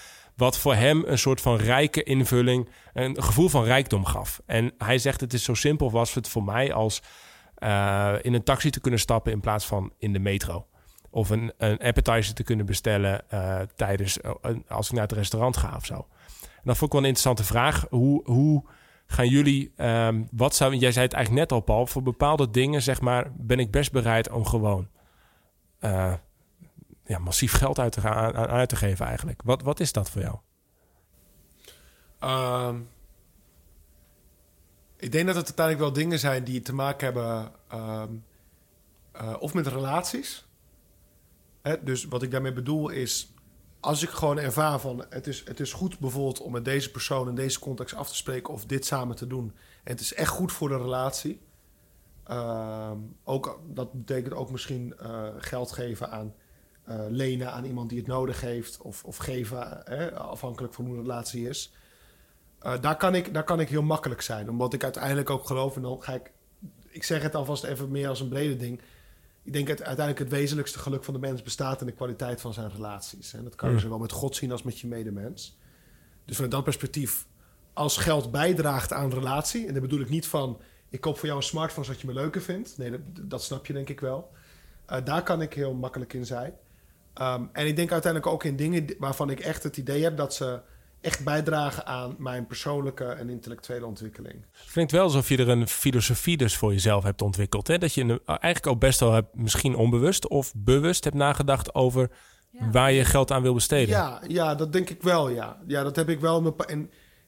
wat 0.41 0.59
voor 0.59 0.75
hem 0.75 1.03
een 1.07 1.19
soort 1.19 1.41
van 1.41 1.57
rijke 1.57 2.03
invulling, 2.03 2.69
een 2.93 3.23
gevoel 3.23 3.49
van 3.49 3.65
rijkdom 3.65 4.05
gaf. 4.05 4.41
En 4.47 4.73
hij 4.79 4.99
zegt 4.99 5.21
het 5.21 5.33
is 5.33 5.45
zo 5.45 5.55
simpel 5.55 5.91
was 5.91 6.15
het 6.15 6.29
voor 6.29 6.45
mij 6.45 6.73
als 6.73 7.03
uh, 7.59 8.15
in 8.23 8.35
een 8.35 8.43
taxi 8.43 8.71
te 8.71 8.81
kunnen 8.81 9.01
stappen 9.01 9.33
in 9.33 9.41
plaats 9.41 9.67
van 9.67 9.93
in 9.99 10.13
de 10.13 10.19
metro. 10.19 10.67
Of 11.11 11.31
een, 11.31 11.53
een 11.59 11.79
appetizer 11.79 12.35
te 12.35 12.43
kunnen 12.43 12.67
bestellen 12.67 13.25
uh, 13.35 13.61
tijdens 13.77 14.19
uh, 14.19 14.31
als 14.69 14.87
ik 14.87 14.93
naar 14.93 15.03
het 15.03 15.13
restaurant 15.13 15.57
ga 15.57 15.77
of 15.77 15.87
zo. 15.87 15.95
En 16.41 16.65
dat 16.65 16.77
vond 16.77 16.93
ik 16.93 16.93
wel 16.93 17.01
een 17.01 17.15
interessante 17.15 17.45
vraag. 17.45 17.87
Hoe, 17.91 18.23
hoe 18.25 18.65
gaan 19.07 19.29
jullie, 19.29 19.73
um, 19.77 20.29
wat 20.33 20.55
zou, 20.55 20.77
jij 20.77 20.93
zei 20.93 21.05
het 21.05 21.15
eigenlijk 21.15 21.45
net 21.45 21.59
al 21.59 21.65
Paul, 21.65 21.87
voor 21.87 22.03
bepaalde 22.03 22.51
dingen 22.51 22.83
zeg 22.83 23.01
maar 23.01 23.33
ben 23.37 23.59
ik 23.59 23.71
best 23.71 23.93
bereid 23.93 24.31
om 24.31 24.45
gewoon 24.45 24.89
ja, 27.11 27.19
massief 27.19 27.53
geld 27.53 27.79
uit 27.79 27.93
te, 27.93 28.01
gaan, 28.01 28.35
uit 28.35 28.69
te 28.69 28.77
geven 28.77 29.07
eigenlijk. 29.07 29.43
Wat, 29.45 29.63
wat 29.63 29.81
is 29.81 29.93
dat 29.93 30.11
voor 30.11 30.23
jou? 30.23 30.39
Um, 32.21 32.89
ik 34.97 35.13
denk 35.13 35.27
dat 35.27 35.37
het 35.37 35.47
uiteindelijk 35.47 35.85
wel 35.85 36.03
dingen 36.03 36.19
zijn 36.19 36.45
die 36.45 36.63
te 36.63 36.75
maken 36.75 37.05
hebben 37.05 37.53
um, 37.73 38.25
uh, 39.17 39.37
of 39.39 39.55
met 39.55 39.67
relaties. 39.67 40.47
Hè, 41.63 41.83
dus 41.83 42.05
wat 42.05 42.23
ik 42.23 42.31
daarmee 42.31 42.53
bedoel 42.53 42.89
is, 42.89 43.35
als 43.81 44.03
ik 44.03 44.11
gewoon 44.11 44.39
ervaar 44.39 44.81
van 44.81 45.05
het 45.09 45.27
is, 45.27 45.45
het 45.45 45.61
is 45.61 45.73
goed 45.73 45.99
bijvoorbeeld 45.99 46.41
om 46.41 46.53
met 46.53 46.65
deze 46.65 46.91
persoon 46.91 47.29
in 47.29 47.35
deze 47.35 47.59
context 47.59 47.95
af 47.95 48.09
te 48.09 48.17
spreken 48.17 48.55
of 48.55 48.67
dit 48.67 48.87
samen 48.87 49.17
te 49.17 49.27
doen. 49.27 49.55
En 49.85 49.93
het 49.93 50.01
is 50.01 50.15
echt 50.15 50.31
goed 50.31 50.53
voor 50.53 50.69
de 50.69 50.77
relatie. 50.77 51.41
Um, 52.31 53.17
ook, 53.25 53.61
dat 53.67 53.93
betekent 53.93 54.35
ook 54.35 54.51
misschien 54.51 54.95
uh, 55.03 55.29
geld 55.39 55.73
geven 55.73 56.11
aan 56.11 56.35
uh, 56.91 57.01
lenen 57.09 57.53
aan 57.53 57.65
iemand 57.65 57.89
die 57.89 57.99
het 57.99 58.07
nodig 58.07 58.41
heeft. 58.41 58.81
Of, 58.81 59.05
of 59.05 59.17
geven, 59.17 59.83
hè, 59.85 60.15
afhankelijk 60.15 60.75
van 60.75 60.85
hoe 60.85 60.95
de 60.95 61.01
relatie 61.01 61.49
is. 61.49 61.73
Eh, 62.59 62.81
daar, 62.81 62.97
kan 62.97 63.15
ik, 63.15 63.35
daar 63.35 63.45
kan 63.45 63.61
ik 63.61 63.69
heel 63.69 63.83
makkelijk 63.83 64.21
zijn. 64.21 64.51
Omdat 64.51 64.73
ik 64.73 64.83
uiteindelijk 64.83 65.31
ook 65.31 65.47
geloof. 65.47 65.77
En 65.77 65.83
dan 65.83 66.03
ga 66.03 66.15
ik. 66.15 66.33
Ik 66.89 67.05
zeg 67.05 67.23
het 67.23 67.35
alvast 67.35 67.65
even 67.65 67.91
meer 67.91 68.09
als 68.09 68.21
een 68.21 68.29
brede 68.29 68.57
ding. 68.57 68.81
Ik 69.43 69.53
denk 69.53 69.67
dat 69.67 69.83
uiteindelijk 69.83 70.19
het 70.19 70.39
wezenlijkste 70.39 70.79
geluk 70.79 71.05
van 71.05 71.15
de 71.15 71.21
mens 71.21 71.43
bestaat 71.43 71.81
in 71.81 71.87
de 71.87 71.93
kwaliteit 71.93 72.41
van 72.41 72.53
zijn 72.55 72.71
relaties. 72.71 73.33
En 73.33 73.45
dat 73.45 73.55
kan 73.55 73.69
je 73.69 73.75
Mm. 73.75 73.81
zowel 73.81 73.99
met 73.99 74.13
God 74.13 74.37
zien 74.37 74.53
als 74.53 74.63
met 74.63 74.79
je 74.79 74.87
medemens. 74.87 75.59
Dus 76.25 76.35
vanuit 76.35 76.55
dat 76.55 76.65
perspectief, 76.65 77.27
als 77.73 77.97
geld 77.97 78.31
bijdraagt 78.31 78.93
aan 78.93 79.05
een 79.05 79.19
relatie, 79.19 79.67
en 79.67 79.73
daar 79.73 79.83
bedoel 79.83 80.01
ik 80.01 80.09
niet 80.09 80.27
van 80.27 80.61
ik 80.89 81.01
koop 81.01 81.19
voor 81.19 81.27
jou 81.27 81.39
een 81.39 81.47
smartphone 81.47 81.87
zodat 81.87 82.01
je 82.01 82.07
me 82.07 82.13
leuker 82.13 82.43
vindt. 82.43 82.79
Nee, 82.79 82.91
dat, 82.91 83.01
dat 83.21 83.43
snap 83.43 83.67
je 83.67 83.73
denk 83.73 83.89
ik 83.89 84.01
wel. 84.01 84.31
Eh, 84.87 85.05
daar 85.05 85.23
kan 85.23 85.43
ik 85.43 85.55
heel 85.55 85.75
makkelijk 85.75 86.13
in 86.13 86.27
zijn. 86.27 86.53
Ehm, 87.21 87.43
en 87.53 87.67
ik 87.67 87.77
denk 87.77 87.93
uiteindelijk 87.93 88.33
ook 88.33 88.45
in 88.45 88.57
dingen 88.57 88.95
waarvan 88.99 89.31
ik 89.31 89.41
echt 89.41 89.63
het 89.63 89.77
idee 89.77 90.03
heb 90.03 90.17
dat 90.17 90.35
ze 90.35 90.61
echt 91.01 91.25
bijdragen 91.25 91.87
aan 91.87 92.15
mijn 92.19 92.47
persoonlijke 92.47 93.05
en 93.05 93.29
intellectuele 93.29 93.87
ontwikkeling. 93.87 94.35
Het 94.63 94.73
klinkt 94.73 94.93
wel 94.93 95.03
alsof 95.03 95.29
je 95.29 95.37
er 95.37 95.49
een 95.49 95.69
filosofie 95.69 96.37
dus 96.37 96.57
voor 96.57 96.73
jezelf 96.73 97.05
hebt 97.05 97.23
ontwikkeld. 97.23 97.67
Hè? 97.67 97.79
Dat 97.79 97.95
je 97.95 98.03
een- 98.03 98.21
eigenlijk 98.27 98.67
ook 98.67 98.81
best 98.81 99.01
wel 99.01 99.13
hebt, 99.13 99.35
misschien 99.35 99.75
onbewust 99.75 100.29
of 100.29 100.53
bewust 100.57 101.05
hebt 101.05 101.17
nagedacht 101.17 101.75
over 101.75 102.11
Ja. 102.51 102.71
waar 102.71 102.93
je 102.93 103.05
geld 103.05 103.31
aan 103.31 103.43
wil 103.43 103.55
besteden. 103.55 103.89
Ja, 103.89 104.21
ja, 104.29 104.55
dat 104.55 104.73
denk 104.73 104.91
ik 104.91 105.03
wel, 105.03 105.29
ja. 105.29 105.59
Ja, 105.67 105.83
dat 105.83 105.97
heb 105.97 106.09
ik 106.09 106.21
wel 106.21 106.37
in, 106.39 106.43
bepa- 106.43 106.67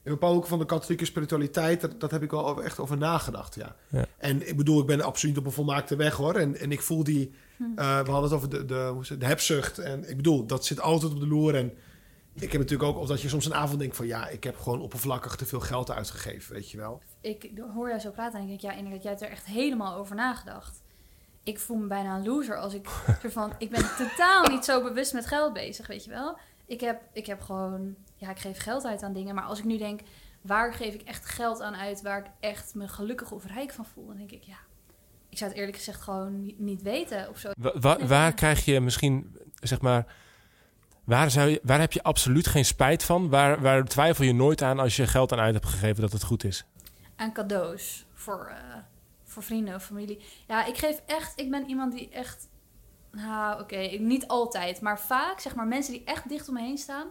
in, 0.03 0.11
bepaalde 0.11 0.33
hoeken 0.33 0.49
van 0.49 0.59
de 0.59 0.65
katholieke 0.65 1.05
spiritualiteit, 1.05 1.81
dat, 1.81 1.99
dat 1.99 2.11
heb 2.11 2.23
ik 2.23 2.31
wel 2.31 2.47
over- 2.47 2.63
echt 2.63 2.79
over 2.79 2.97
nagedacht, 2.97 3.55
ja. 3.55 3.75
Ja. 3.87 4.05
En 4.17 4.47
ik 4.47 4.57
bedoel, 4.57 4.79
ik 4.81 4.85
ben 4.87 5.01
absoluut 5.01 5.37
op 5.37 5.45
een 5.45 5.51
volmaakte 5.51 5.95
weg, 5.95 6.13
hoor. 6.15 6.35
En, 6.35 6.55
en 6.57 6.71
ik 6.71 6.81
voel 6.81 7.03
die, 7.03 7.33
eh, 7.59 7.65
we 7.75 8.11
hadden 8.11 8.23
het 8.23 8.33
over 8.33 8.49
de, 8.49 8.65
de, 8.65 8.95
het, 9.07 9.19
de 9.19 9.25
hebzucht. 9.25 9.77
En 9.79 10.09
ik 10.09 10.15
bedoel, 10.15 10.45
dat 10.45 10.65
zit 10.65 10.79
altijd 10.81 11.11
op 11.11 11.19
de 11.19 11.27
loer. 11.27 11.55
En 11.55 11.73
ik 12.33 12.51
heb 12.51 12.61
natuurlijk 12.61 12.89
ook, 12.89 12.97
of 12.97 13.07
dat 13.07 13.21
je 13.21 13.29
soms 13.29 13.45
een 13.45 13.53
avond 13.53 13.79
denkt 13.79 13.95
van, 13.95 14.07
ja, 14.07 14.27
ik 14.27 14.43
heb 14.43 14.57
gewoon 14.59 14.81
oppervlakkig 14.81 15.35
te 15.35 15.45
veel 15.45 15.59
geld 15.59 15.91
uitgegeven, 15.91 16.53
weet 16.53 16.71
je 16.71 16.77
wel. 16.77 17.01
ik 17.21 17.49
hoor 17.73 17.87
jou 17.87 17.99
zo 17.99 18.11
praten 18.11 18.39
en 18.39 18.41
ik 18.43 18.49
denk, 18.49 18.61
ja, 18.61 18.71
inderdaad, 18.79 19.01
jij 19.01 19.11
hebt 19.11 19.23
er 19.23 19.31
echt 19.31 19.45
helemaal 19.45 19.95
over 19.97 20.15
nagedacht. 20.15 20.81
Ik 21.43 21.59
voel 21.59 21.77
me 21.77 21.87
bijna 21.87 22.15
een 22.15 22.25
loser 22.25 22.57
als 22.57 22.73
ik 22.73 22.87
van, 23.37 23.53
ik 23.57 23.69
ben 23.69 23.85
totaal 23.97 24.43
niet 24.47 24.65
zo 24.65 24.83
bewust 24.83 25.13
met 25.13 25.25
geld 25.27 25.53
bezig, 25.53 25.87
weet 25.87 26.03
je 26.03 26.09
wel. 26.09 26.37
Ik 26.65 26.79
heb, 26.81 27.01
ik 27.13 27.25
heb 27.25 27.41
gewoon, 27.41 27.95
ja, 28.23 28.29
ik 28.29 28.39
geef 28.39 28.57
geld 28.59 28.85
uit 28.85 29.03
aan 29.03 29.13
dingen, 29.13 29.35
maar 29.35 29.43
als 29.43 29.59
ik 29.59 29.65
nu 29.65 29.77
denk, 29.77 29.99
waar 30.41 30.73
geef 30.73 30.93
ik 30.93 31.01
echt 31.01 31.25
geld 31.25 31.61
aan 31.61 31.75
uit, 31.75 32.01
waar 32.01 32.19
ik 32.19 32.31
echt 32.39 32.75
me 32.75 32.87
gelukkig 32.87 33.31
of 33.31 33.45
rijk 33.45 33.71
van 33.73 33.85
voel, 33.85 34.07
dan 34.07 34.17
denk 34.17 34.31
ik, 34.31 34.43
ja, 34.43 34.57
ik 35.29 35.37
zou 35.37 35.49
het 35.49 35.59
eerlijk 35.59 35.77
gezegd 35.77 36.01
gewoon 36.01 36.53
niet, 36.57 36.81
weten 36.81 37.29
of 37.29 37.37
zo. 37.37 37.51
Wa- 37.59 37.79
wa- 37.79 38.05
waar 38.05 38.33
krijg 38.33 38.65
je 38.65 38.79
misschien, 38.79 39.37
zeg 39.59 39.81
maar, 39.81 40.05
waar, 41.03 41.31
zou 41.31 41.49
je, 41.49 41.59
waar 41.63 41.79
heb 41.79 41.91
je 41.93 42.03
absoluut 42.03 42.47
geen 42.47 42.65
spijt 42.65 43.03
van? 43.03 43.29
Waar, 43.29 43.61
waar 43.61 43.83
twijfel 43.83 44.25
je 44.25 44.33
nooit 44.33 44.61
aan 44.61 44.79
als 44.79 44.95
je 44.95 45.07
geld 45.07 45.31
aan 45.31 45.39
uit 45.39 45.53
hebt 45.53 45.65
gegeven 45.65 46.01
dat 46.01 46.11
het 46.11 46.23
goed 46.23 46.43
is? 46.43 46.65
aan 47.15 47.33
cadeaus 47.33 48.05
voor, 48.13 48.45
eh, 48.45 48.75
voor 49.23 49.43
vrienden 49.43 49.75
of 49.75 49.83
familie. 49.85 50.19
Ja, 50.47 50.65
ik 50.65 50.77
geef 50.77 51.01
echt, 51.05 51.39
ik 51.39 51.49
ben 51.51 51.67
iemand 51.69 51.93
die 51.93 52.09
echt, 52.09 52.47
nou 53.11 53.61
oké, 53.61 53.77
niet 53.99 54.27
altijd, 54.27 54.81
maar 54.81 54.99
vaak, 54.99 55.39
zeg 55.39 55.55
maar, 55.55 55.67
mensen 55.67 55.93
die 55.93 56.03
echt 56.05 56.29
dicht 56.29 56.47
om 56.47 56.53
me 56.53 56.61
heen 56.61 56.77
staan, 56.77 57.07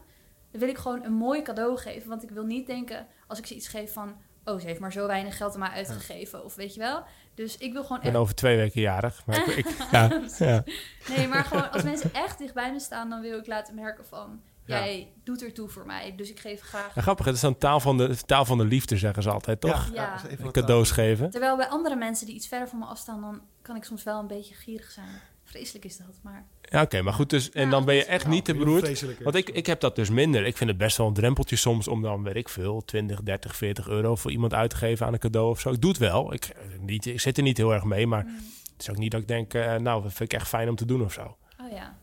dan 0.53 0.61
wil 0.61 0.69
ik 0.69 0.79
gewoon 0.79 1.05
een 1.05 1.13
mooi 1.15 1.43
cadeau 1.43 1.77
geven. 1.79 2.09
Want 2.09 2.23
ik 2.23 2.31
wil 2.31 2.45
niet 2.45 2.67
denken, 2.67 3.07
als 3.27 3.39
ik 3.39 3.47
ze 3.47 3.55
iets 3.55 3.69
geef 3.69 3.93
van, 3.93 4.17
oh, 4.45 4.61
ze 4.61 4.67
heeft 4.67 4.81
maar 4.81 4.93
zo 4.93 5.07
weinig 5.07 5.37
geld 5.37 5.53
aan 5.55 5.59
mij 5.61 5.69
uitgegeven, 5.69 6.45
of 6.45 6.55
weet 6.55 6.75
je 6.75 6.81
wel. 6.81 7.03
Dus 7.35 7.57
ik 7.59 7.73
wil 7.73 7.83
gewoon 7.83 7.97
Ik 7.97 8.03
ben 8.03 8.13
echt, 8.13 8.21
over 8.21 8.35
twee 8.35 8.57
weken 8.57 8.81
jarig. 8.81 9.27
Maar 9.27 9.37
ik, 9.37 9.47
ik- 9.47 9.77
ja, 9.93 10.21
ja. 10.39 10.65
nee, 11.09 11.29
maar 11.29 11.45
gewoon 11.45 11.71
als 11.71 11.83
mensen 11.83 12.15
echt 12.15 12.39
dicht 12.39 12.55
bij 12.55 12.73
me 12.73 12.81
staan, 12.81 13.11
dan 13.11 13.21
wil 13.21 13.39
ik 13.39 13.47
laten 13.47 13.75
merken 13.75 14.07
van, 14.07 14.41
Ja. 14.67 14.77
jij 14.79 15.13
doet 15.25 15.43
ertoe 15.43 15.69
voor 15.69 15.87
mij, 15.87 16.15
dus 16.17 16.31
ik 16.31 16.41
geef 16.41 16.61
graag. 16.61 16.95
Ja, 16.95 17.03
grappig, 17.03 17.25
het 17.27 17.35
is 17.35 17.41
dan 17.41 17.59
taal 17.59 17.81
van, 17.81 17.97
de, 17.97 18.17
taal 18.27 18.45
van 18.45 18.59
de 18.59 18.65
liefde, 18.65 18.97
zeggen 18.97 19.23
ze 19.23 19.31
altijd, 19.31 19.61
toch? 19.61 19.91
Ja. 19.93 20.21
wat 20.41 20.53
Cadeaus 20.53 20.91
geven. 20.91 21.31
Terwijl 21.31 21.57
bij 21.57 21.69
andere 21.69 21.97
mensen 21.97 22.27
die 22.27 22.35
iets 22.35 22.49
verder 22.49 22.69
van 22.69 22.79
me 22.79 22.85
afstaan, 22.85 23.21
dan 23.21 23.41
kan 23.63 23.77
ik 23.77 23.85
soms 23.85 24.03
wel 24.03 24.19
een 24.19 24.27
beetje 24.27 24.55
gierig 24.55 24.91
zijn. 24.91 25.21
Vreselijk 25.45 25.85
is 25.85 25.97
dat, 25.97 26.07
maar... 26.23 26.47
Ja, 26.61 26.83
oké, 26.83 27.03
maar 27.03 27.13
goed, 27.13 27.31
dus, 27.31 27.51
en 27.51 27.65
Ja, 27.65 27.71
dan 27.71 27.85
ben 27.85 27.95
je 27.95 28.05
echt 28.05 28.27
niet 28.27 28.45
te 28.45 28.55
beroerd. 28.55 29.21
Want 29.23 29.35
ik, 29.37 29.49
ik 29.49 29.67
heb 29.67 29.81
dat 29.81 29.97
dus 29.97 30.11
minder. 30.11 30.47
Ik 30.47 30.57
vind 30.57 30.71
het 30.71 30.79
best 30.79 30.97
wel 30.97 31.07
een 31.07 31.15
drempeltje 31.15 31.57
soms 31.57 31.89
om 31.89 32.03
dan, 32.03 32.23
weet 32.23 32.37
ik 32.37 32.49
veel, 32.49 32.85
20, 32.85 33.23
30, 33.23 33.57
40 33.57 33.89
euro 33.89 34.17
voor 34.17 34.31
iemand 34.31 34.55
uit 34.55 34.71
te 34.71 34.77
geven 34.77 35.07
aan 35.07 35.13
een 35.13 35.19
cadeau 35.19 35.51
of 35.51 35.61
zo. 35.61 35.71
Ik 35.71 35.81
doe 35.81 35.91
het 35.91 35.99
wel. 36.01 36.33
Ik, 36.33 36.45
eh, 36.45 36.61
niet, 36.81 37.07
ik 37.07 37.21
zit 37.21 37.37
er 37.37 37.43
niet 37.43 37.57
heel 37.57 37.73
erg 37.73 37.85
mee, 37.85 38.07
maar 38.07 38.25
Mm. 38.25 38.35
het 38.73 38.81
is 38.83 38.91
ook 38.91 38.97
niet 38.97 39.11
dat 39.11 39.21
ik 39.21 39.29
denk, 39.29 39.55
eh, 39.55 39.77
nou, 39.77 40.03
dat 40.03 40.13
vind 40.13 40.33
ik 40.33 40.39
echt 40.39 40.49
fijn 40.49 40.69
om 40.69 40.77
te 40.77 40.85
doen 40.85 41.05
of 41.05 41.13
zo. 41.13 41.37
Oh 41.61 41.71
ja. 41.73 41.99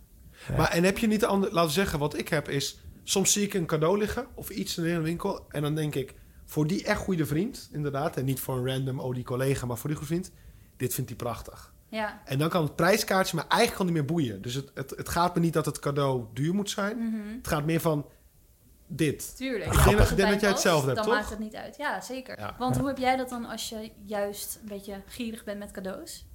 Maar 0.58 0.72
en 0.72 0.84
heb 0.84 0.98
je 0.98 1.08
niet 1.08 1.20
de 1.20 1.26
andere... 1.28 1.54
Laten 1.54 1.68
we 1.70 1.76
zeggen, 1.76 2.00
wat 2.00 2.18
ik 2.18 2.28
heb 2.28 2.50
is... 2.50 2.80
Soms 3.04 3.32
zie 3.34 3.44
ik 3.44 3.54
een 3.54 3.66
cadeau 3.66 3.98
liggen 3.98 4.28
of 4.36 4.50
iets 4.50 4.78
in 4.78 4.84
een 4.86 5.02
winkel. 5.02 5.46
En 5.50 5.62
dan 5.62 5.76
denk 5.76 5.96
ik, 5.96 6.14
voor 6.46 6.68
die 6.68 6.84
echt 6.84 7.00
goede 7.00 7.26
vriend, 7.26 7.70
inderdaad. 7.74 8.18
En 8.18 8.26
niet 8.26 8.40
voor 8.40 8.58
een 8.58 8.66
random 8.68 9.00
Odi 9.00 9.24
collega, 9.24 9.66
maar 9.66 9.78
voor 9.78 9.90
die 9.90 9.98
goede 9.98 10.14
vriend. 10.14 10.32
Dit 10.78 10.94
vindt 10.94 11.10
hij 11.10 11.20
prachtig. 11.20 11.74
Ja. 11.90 12.22
En 12.26 12.38
dan 12.40 12.50
kan 12.50 12.64
het 12.64 12.76
prijskaartje 12.76 13.36
me 13.36 13.42
eigenlijk 13.42 13.72
gewoon 13.72 13.88
niet 13.94 13.96
meer 14.02 14.06
boeien. 14.16 14.42
Dus 14.42 14.54
het, 14.54 14.72
het, 14.74 14.90
het 14.90 15.10
gaat 15.10 15.36
me 15.36 15.42
niet 15.42 15.54
dat 15.54 15.66
het 15.66 15.80
cadeau 15.80 16.26
duur 16.34 16.54
moet 16.54 16.70
zijn. 16.70 16.98
Mhm. 16.98 17.36
Het 17.38 17.48
gaat 17.48 17.66
meer 17.66 17.80
van 17.82 18.06
dit. 18.88 19.38
Tuurlijk. 19.38 19.74
Ik 19.74 19.84
denk 19.86 19.98
dat- 20.32 20.42
jij 20.42 20.50
hetzelfde 20.50 20.86
hebt, 20.86 20.96
Dan 20.98 21.06
toch? 21.06 21.14
maakt 21.16 21.30
het 21.30 21.40
niet 21.40 21.56
uit. 21.56 21.78
Ja, 21.78 22.02
zeker. 22.02 22.40
Ja. 22.40 22.56
Want 22.60 22.78
hoe 22.78 22.88
heb 22.88 22.98
jij 22.98 23.16
dat 23.16 23.30
dan 23.30 23.46
als 23.46 23.70
je 23.70 23.92
juist 24.06 24.60
een 24.62 24.68
beetje 24.68 25.02
gierig 25.06 25.44
bent 25.44 25.60
met 25.60 25.72
cadeaus? 25.72 26.28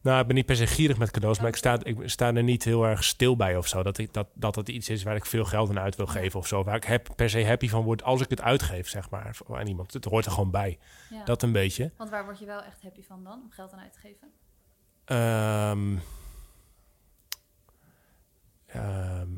Nou, 0.00 0.20
ik 0.20 0.26
ben 0.26 0.36
niet 0.36 0.46
per 0.46 0.56
se 0.56 0.66
gierig 0.66 0.98
met 0.98 1.10
cadeaus, 1.10 1.38
maar 1.38 1.48
ik 1.48 1.56
sta, 1.56 1.78
ik 1.82 1.98
sta 2.04 2.34
er 2.34 2.42
niet 2.42 2.64
heel 2.64 2.84
erg 2.86 3.04
stil 3.04 3.36
bij 3.36 3.56
of 3.56 3.66
zo. 3.68 3.82
Dat, 3.82 3.98
ik, 3.98 4.12
dat, 4.12 4.26
dat 4.34 4.54
het 4.56 4.68
iets 4.68 4.88
is 4.88 5.02
waar 5.02 5.16
ik 5.16 5.26
veel 5.26 5.44
geld 5.44 5.68
aan 5.70 5.78
uit 5.78 5.96
wil 5.96 6.06
geven 6.06 6.38
of 6.40 6.46
zo. 6.46 6.64
Waar 6.64 6.76
ik 6.76 6.84
heb, 6.84 7.08
per 7.16 7.30
se 7.30 7.46
happy 7.46 7.68
van 7.68 7.82
word 7.84 8.02
als 8.02 8.20
ik 8.20 8.30
het 8.30 8.40
uitgeef, 8.40 8.88
zeg 8.88 9.10
maar, 9.10 9.34
voor- 9.34 9.58
aan 9.58 9.66
iemand. 9.66 9.92
Het 9.92 10.04
hoort 10.04 10.24
er 10.26 10.32
gewoon 10.32 10.50
bij. 10.50 10.78
Ja. 11.10 11.24
Dat 11.24 11.42
een 11.42 11.52
beetje. 11.52 11.90
Want 11.96 12.10
waar 12.10 12.24
word 12.24 12.38
je 12.38 12.46
wel 12.46 12.62
echt 12.62 12.82
happy 12.82 13.02
van 13.02 13.24
dan, 13.24 13.40
om 13.42 13.50
geld 13.50 13.72
aan 13.72 13.80
uit 13.80 13.92
te 13.92 13.98
geven? 13.98 14.28
Ehm, 15.06 15.96
ehm, 18.66 19.28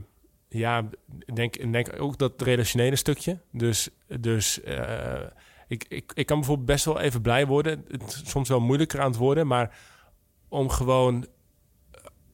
ja, 0.49 0.89
denk, 1.35 1.73
denk 1.73 2.01
ook 2.01 2.19
dat 2.19 2.43
relationele 2.43 2.97
stukje. 2.97 3.39
Dus, 3.53 3.89
dus 4.21 4.61
eh, 4.63 5.27
ik, 5.69 5.85
ik, 5.89 6.13
ik 6.15 6.27
kan 6.27 6.37
bijvoorbeeld 6.37 6.67
best 6.67 6.85
wel 6.85 7.01
even 7.01 7.23
blij 7.23 7.47
worden. 7.47 7.85
Het 7.89 8.23
soms 8.25 8.49
wel 8.49 8.61
moeilijker 8.61 9.01
aan 9.01 9.11
het 9.11 9.17
worden, 9.17 9.47
maar 9.47 9.79
om 10.49 10.69
gewoon, 10.69 11.27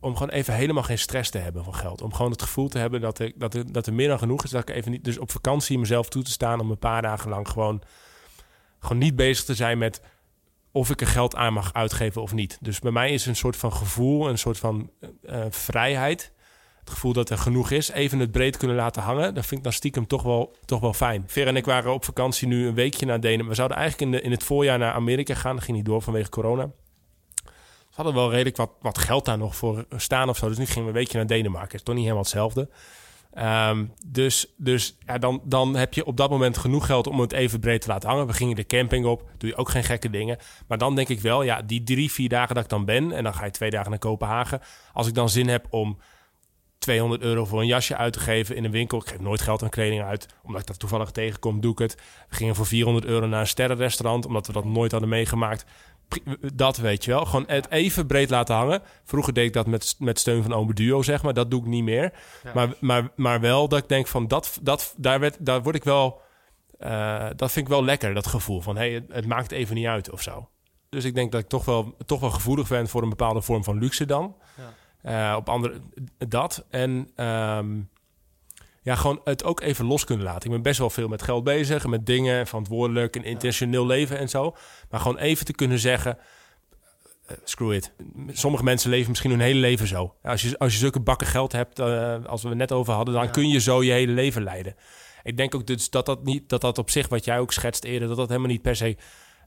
om 0.01 0.13
gewoon 0.17 0.33
even 0.33 0.55
helemaal 0.55 0.83
geen 0.83 0.99
stress 0.99 1.31
te 1.31 1.39
hebben 1.39 1.65
van 1.65 1.75
geld. 1.75 2.03
Om 2.03 2.15
gewoon 2.15 2.31
het 2.31 2.43
gevoel 2.43 2.69
te 2.69 2.79
hebben 2.79 3.01
dat, 3.01 3.21
dat, 3.35 3.55
er, 3.55 3.73
dat 3.73 3.87
er 3.87 3.95
meer 3.95 4.09
dan 4.09 4.19
genoeg 4.19 4.45
is. 4.45 4.51
Dat 4.51 4.69
ik 4.69 4.77
even 4.77 4.91
niet, 4.91 5.05
dus 5.05 5.19
op 5.19 5.31
vakantie 5.31 5.79
mezelf 5.79 6.09
toe 6.09 6.23
te 6.23 6.31
staan 6.31 6.61
om 6.61 6.71
een 6.71 6.79
paar 6.79 7.03
dagen 7.03 7.31
lang 7.31 7.49
gewoon, 7.49 7.83
gewoon 8.79 8.99
niet 8.99 9.17
bezig 9.17 9.45
te 9.45 9.55
zijn 9.55 9.79
met 9.79 10.01
of 10.75 10.91
ik 10.91 11.01
er 11.01 11.07
geld 11.07 11.37
aan 11.37 11.53
mag 11.53 11.73
uitgeven 11.73 12.23
of 12.23 12.33
niet. 12.33 12.59
Dus 12.61 12.79
bij 12.79 12.91
mij 12.91 13.13
is 13.13 13.27
een 13.27 13.37
soort 13.37 13.57
van 13.57 13.73
gevoel, 13.73 14.29
een 14.29 14.39
soort 14.39 14.59
van 14.59 14.91
eh, 15.23 15.45
vrijheid. 15.51 16.33
Het 16.81 16.91
gevoel 16.91 17.13
dat 17.13 17.31
er 17.31 17.39
genoeg 17.39 17.71
is. 17.71 17.91
Even 17.91 18.19
het 18.19 18.31
breed 18.31 18.57
kunnen 18.57 18.77
laten 18.77 19.03
hangen. 19.03 19.35
Dat 19.35 19.47
vind 19.47 19.59
ik 19.59 19.63
dan 19.63 19.73
stiekem 19.73 20.07
toch 20.07 20.23
wel, 20.23 20.57
toch 20.65 20.81
wel 20.81 20.93
fijn. 20.93 21.25
Ver 21.27 21.47
en 21.47 21.57
ik 21.57 21.65
waren 21.65 21.93
op 21.93 22.05
vakantie 22.05 22.49
nu 22.49 22.67
een 22.67 22.75
weekje 22.75 23.07
naar 23.07 23.21
Denemarken. 23.21 23.49
We 23.49 23.55
zouden 23.55 23.77
eigenlijk 23.77 24.11
in, 24.11 24.19
de, 24.19 24.25
in 24.25 24.31
het 24.31 24.43
voorjaar 24.43 24.79
naar 24.79 24.93
Amerika 24.93 25.35
gaan. 25.35 25.55
Dat 25.55 25.65
ging 25.65 25.77
niet 25.77 25.87
door 25.87 26.03
vanwege 26.03 26.29
corona. 26.29 26.71
We 27.45 27.91
hadden 27.91 28.15
wel 28.15 28.31
redelijk 28.31 28.57
wat, 28.57 28.71
wat 28.81 28.99
geld 28.99 29.25
daar 29.25 29.39
nog 29.39 29.57
voor 29.57 29.87
staan 29.97 30.29
of 30.29 30.37
zo. 30.37 30.49
Dus 30.49 30.59
nu 30.59 30.67
gingen 30.67 30.83
we 30.83 30.89
een 30.89 30.95
weekje 30.95 31.17
naar 31.17 31.27
Denemarken. 31.27 31.75
Is 31.75 31.83
toch 31.83 31.95
niet 31.95 32.05
helemaal 32.05 32.25
hetzelfde. 32.25 32.69
Ehm, 33.35 33.85
dus 34.07 34.55
dus 34.57 34.97
ja, 35.07 35.19
dan, 35.19 35.41
dan 35.45 35.77
heb 35.77 35.95
je 35.95 36.05
op 36.05 36.17
dat 36.17 36.31
moment 36.31 36.59
genoeg 36.59 36.87
geld 36.87 37.07
om 37.07 37.21
het 37.21 37.33
even 37.33 37.61
breed 37.61 37.81
te 37.81 37.89
laten 37.89 38.09
hangen. 38.09 38.27
We 38.27 38.33
gingen 38.33 38.57
de 38.57 38.67
camping 38.67 39.07
op, 39.07 39.31
doe 39.39 39.51
je 39.51 39.57
ook 39.57 39.69
geen 39.69 39.85
gekke 39.85 40.11
dingen. 40.11 40.39
Maar 40.69 40.79
dan 40.79 40.95
denk 40.95 41.09
ik 41.09 41.21
wel, 41.21 41.43
ja, 41.43 41.63
die 41.63 41.83
drie, 41.83 42.13
vier 42.13 42.29
dagen 42.29 42.55
dat 42.55 42.65
ik 42.65 42.71
dan 42.71 42.85
ben... 42.85 43.13
en 43.13 43.25
dan 43.25 43.35
ga 43.35 43.45
je 43.45 43.51
twee 43.51 43.71
dagen 43.71 43.91
naar 43.91 43.99
Kopenhagen. 43.99 44.61
Als 44.93 45.07
ik 45.07 45.15
dan 45.15 45.29
zin 45.29 45.49
heb 45.49 45.67
om 45.71 45.99
200 46.79 47.23
euro 47.23 47.45
voor 47.45 47.61
een 47.61 47.67
jasje 47.67 47.97
uit 47.97 48.13
te 48.13 48.21
geven 48.21 48.57
in 48.57 48.65
een 48.65 48.71
winkel... 48.71 48.99
ik 48.99 49.09
geef 49.09 49.21
nooit 49.21 49.41
geld 49.41 49.63
aan 49.63 49.69
kleding 49.69 50.03
uit, 50.03 50.27
omdat 50.43 50.61
ik 50.61 50.67
dat 50.67 50.79
toevallig 50.79 51.11
tegenkom, 51.11 51.61
doe 51.61 51.73
ik 51.73 51.79
het. 51.79 51.95
We 52.29 52.37
gingen 52.37 52.55
voor 52.55 52.67
400 52.67 53.07
euro 53.07 53.27
naar 53.27 53.41
een 53.41 53.47
sterrenrestaurant... 53.47 54.27
omdat 54.27 54.47
we 54.47 54.53
dat 54.53 54.65
nooit 54.65 54.91
hadden 54.91 55.11
meegemaakt. 55.11 55.65
Dat 56.55 56.77
weet 56.77 57.05
je 57.05 57.11
wel. 57.11 57.25
Gewoon 57.25 57.45
het 57.47 57.71
even 57.71 58.07
breed 58.07 58.31
laten 58.31 58.55
hangen. 58.55 58.83
Vroeger 59.05 59.33
deed 59.33 59.47
ik 59.47 59.53
dat 59.53 59.67
met, 59.67 59.95
met 59.99 60.19
steun 60.19 60.43
van 60.43 60.53
Ome 60.53 60.75
Duo, 60.75 61.03
zeg 61.03 61.23
maar. 61.23 61.35
Dat 61.35 61.51
doe 61.51 61.61
ik 61.61 61.67
niet 61.67 61.85
meer. 61.85 62.13
Maar, 62.55 62.69
maar, 62.81 63.09
maar 63.17 63.41
wel 63.41 63.69
dat 63.69 63.79
ik 63.79 63.89
denk 63.89 64.07
van, 64.07 64.29
dat, 64.29 64.59
dat, 64.63 64.95
daar, 64.97 65.21
werd, 65.21 65.37
daar 65.41 65.63
word 65.63 65.75
ik 65.75 65.85
wel... 65.85 66.21
eh, 66.79 67.27
dat 67.37 67.53
vind 67.53 67.67
ik 67.67 67.73
wel 67.73 67.85
lekker, 67.85 68.15
dat 68.15 68.27
gevoel 68.27 68.61
van... 68.61 68.77
Hey, 68.77 68.93
het, 68.93 69.05
het 69.09 69.27
maakt 69.27 69.51
even 69.53 69.75
niet 69.75 69.87
uit 69.87 70.11
of 70.11 70.23
zo. 70.23 70.49
Dus 70.89 71.05
ik 71.05 71.15
denk 71.15 71.33
dat 71.33 71.41
ik 71.41 71.49
toch 71.49 71.65
wel, 71.65 71.95
toch 72.07 72.21
wel 72.21 72.31
gevoelig 72.31 72.69
ben 72.69 72.89
voor 72.89 73.03
een 73.03 73.09
bepaalde 73.09 73.43
vorm 73.43 73.65
van 73.65 73.79
luxe 73.79 74.05
dan. 74.07 74.37
Eh, 75.03 75.35
op 75.37 75.49
andere, 75.49 75.81
dat. 76.29 76.67
En 76.71 77.11
ehm, 77.15 77.81
ja, 78.85 78.95
gewoon 78.95 79.21
het 79.25 79.45
ook 79.45 79.61
even 79.61 79.85
los 79.85 80.05
kunnen 80.05 80.25
laten. 80.25 80.45
Ik 80.45 80.51
ben 80.51 80.63
best 80.63 80.79
wel 80.79 80.91
veel 80.91 81.09
met 81.09 81.23
geld 81.23 81.45
bezig, 81.45 81.85
en 81.85 81.91
met 81.91 82.07
dingen, 82.07 82.47
verantwoordelijk, 82.47 83.17
een 83.17 83.25
intentioneel 83.25 83.87
leven 83.87 84.19
en 84.19 84.29
zo. 84.29 84.55
Maar 84.91 85.01
gewoon 85.01 85.19
even 85.19 85.45
te 85.47 85.53
kunnen 85.53 85.79
zeggen, 85.79 86.19
eh, 87.27 87.37
screw 87.45 87.73
it. 87.73 87.93
Sommige 88.33 88.65
mensen 88.65 88.91
leven 88.91 89.09
misschien 89.09 89.31
hun 89.31 89.41
hele 89.41 89.61
leven 89.61 89.87
zo. 89.87 90.15
Als 90.23 90.43
je, 90.43 90.59
als 90.59 90.73
je 90.73 90.79
zulke 90.79 91.01
bakken 91.01 91.27
geld 91.27 91.53
hebt, 91.53 91.79
eh, 91.79 92.25
als 92.25 92.43
we 92.43 92.49
het 92.49 92.59
net 92.59 92.73
over 92.73 92.95
hadden, 92.95 93.15
dan 93.15 93.25
Ja. 93.25 93.31
kun 93.31 93.49
je 93.49 93.61
zo 93.61 93.83
je 93.83 93.93
hele 93.93 94.13
leven 94.13 94.43
leiden. 94.43 94.75
Ik 95.23 95.37
denk 95.37 95.55
ook 95.55 95.67
dus 95.67 95.91
dat 95.91 96.07
dat, 96.07 96.25
niet, 96.25 96.49
dat 96.49 96.61
dat 96.61 96.79
op 96.79 96.91
zich, 96.91 97.09
wat 97.09 97.25
jij 97.25 97.39
ook 97.39 97.53
schetst 97.53 97.85
eerder, 97.85 98.09
dat 98.09 98.17
dat 98.17 98.29
helemaal 98.29 98.51
niet 98.51 98.63
per 98.63 98.77
se 98.77 98.97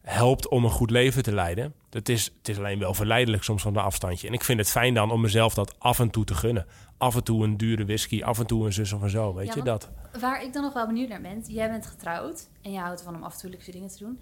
helpt 0.02 0.47
om 0.47 0.63
een 0.63 0.69
goed 0.69 0.91
leven 0.91 1.23
te 1.23 1.34
leiden. 1.34 1.73
Het 1.89 2.10
is, 2.10 2.32
het 2.38 2.50
is 2.50 2.58
alleen 2.58 2.80
wel 2.80 2.93
verleidelijk 2.93 3.43
soms 3.43 3.62
van 3.62 3.76
een 3.78 3.84
afstandje. 3.84 4.28
En 4.28 4.34
ik 4.34 4.43
vind 4.43 4.60
het 4.60 4.69
fijn 4.69 4.93
dan 4.93 5.12
om 5.12 5.21
mezelf 5.21 5.54
dat 5.54 5.76
af 5.80 6.00
en 6.00 6.10
toe 6.10 6.23
te 6.23 6.36
gunnen. 6.36 6.65
Af 6.97 7.15
en 7.15 7.23
toe 7.23 7.43
een 7.43 7.57
dure 7.57 7.86
whisky, 7.86 8.23
af 8.23 8.39
en 8.39 8.47
toe 8.47 8.65
een 8.65 8.73
zus 8.73 8.93
of 8.93 9.01
een 9.01 9.10
zo, 9.10 9.33
weet 9.33 9.47
Ja, 9.47 9.53
je 9.55 9.62
dat? 9.62 9.89
Waar 10.19 10.43
ik 10.43 10.53
dan 10.53 10.63
nog 10.63 10.73
wel 10.73 10.86
benieuwd 10.88 11.10
naar 11.10 11.21
ben, 11.21 11.43
jij 11.47 11.69
bent 11.69 11.86
getrouwd 11.86 12.47
en 12.62 12.71
je 12.71 12.79
houdt 12.79 12.99
ervan 12.99 13.15
om 13.15 13.23
af 13.23 13.33
en 13.33 13.39
toe 13.39 13.49
luxe 13.49 13.71
dingen 13.71 13.89
te 13.89 13.97
doen. 13.97 14.19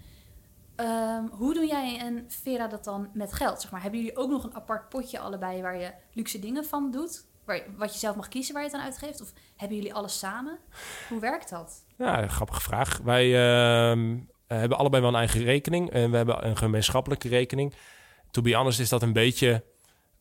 Ehm, 0.76 1.26
hoe 1.30 1.54
doen 1.54 1.66
jij 1.66 1.98
en 1.98 2.24
Vera 2.28 2.66
dat 2.66 2.84
dan 2.84 3.08
met 3.12 3.32
geld? 3.32 3.60
Zeg 3.60 3.70
maar, 3.70 3.82
hebben 3.82 4.00
jullie 4.00 4.16
ook 4.16 4.30
nog 4.30 4.44
een 4.44 4.54
apart 4.54 4.88
potje 4.88 5.18
allebei 5.18 5.62
waar 5.62 5.78
je 5.78 5.92
luxe 6.12 6.38
dingen 6.38 6.64
van 6.64 6.90
doet? 6.90 7.24
Waar, 7.44 7.62
wat 7.76 7.92
je 7.92 7.98
zelf 7.98 8.16
mag 8.16 8.28
kiezen 8.28 8.54
waar 8.54 8.62
je 8.62 8.68
het 8.68 8.78
aan 8.78 8.84
uitgeeft? 8.84 9.20
Of 9.20 9.32
hebben 9.56 9.76
jullie 9.76 9.94
alles 9.94 10.18
samen? 10.18 10.58
Hoe 11.08 11.20
werkt 11.20 11.50
dat? 11.50 11.84
Ja, 11.96 12.28
grappige 12.28 12.60
vraag. 12.60 13.00
Wij 13.04 13.24
ehm, 13.34 14.18
hebben 14.46 14.78
allebei 14.78 15.02
wel 15.02 15.10
een 15.10 15.18
eigen 15.18 15.42
rekening 15.42 15.90
en 15.90 16.10
we 16.10 16.16
hebben 16.16 16.46
een 16.46 16.56
gemeenschappelijke 16.56 17.28
rekening. 17.28 17.74
To 18.30 18.42
be 18.42 18.54
honest 18.54 18.80
is 18.80 18.88
dat 18.88 19.02
een 19.02 19.12
beetje... 19.12 19.64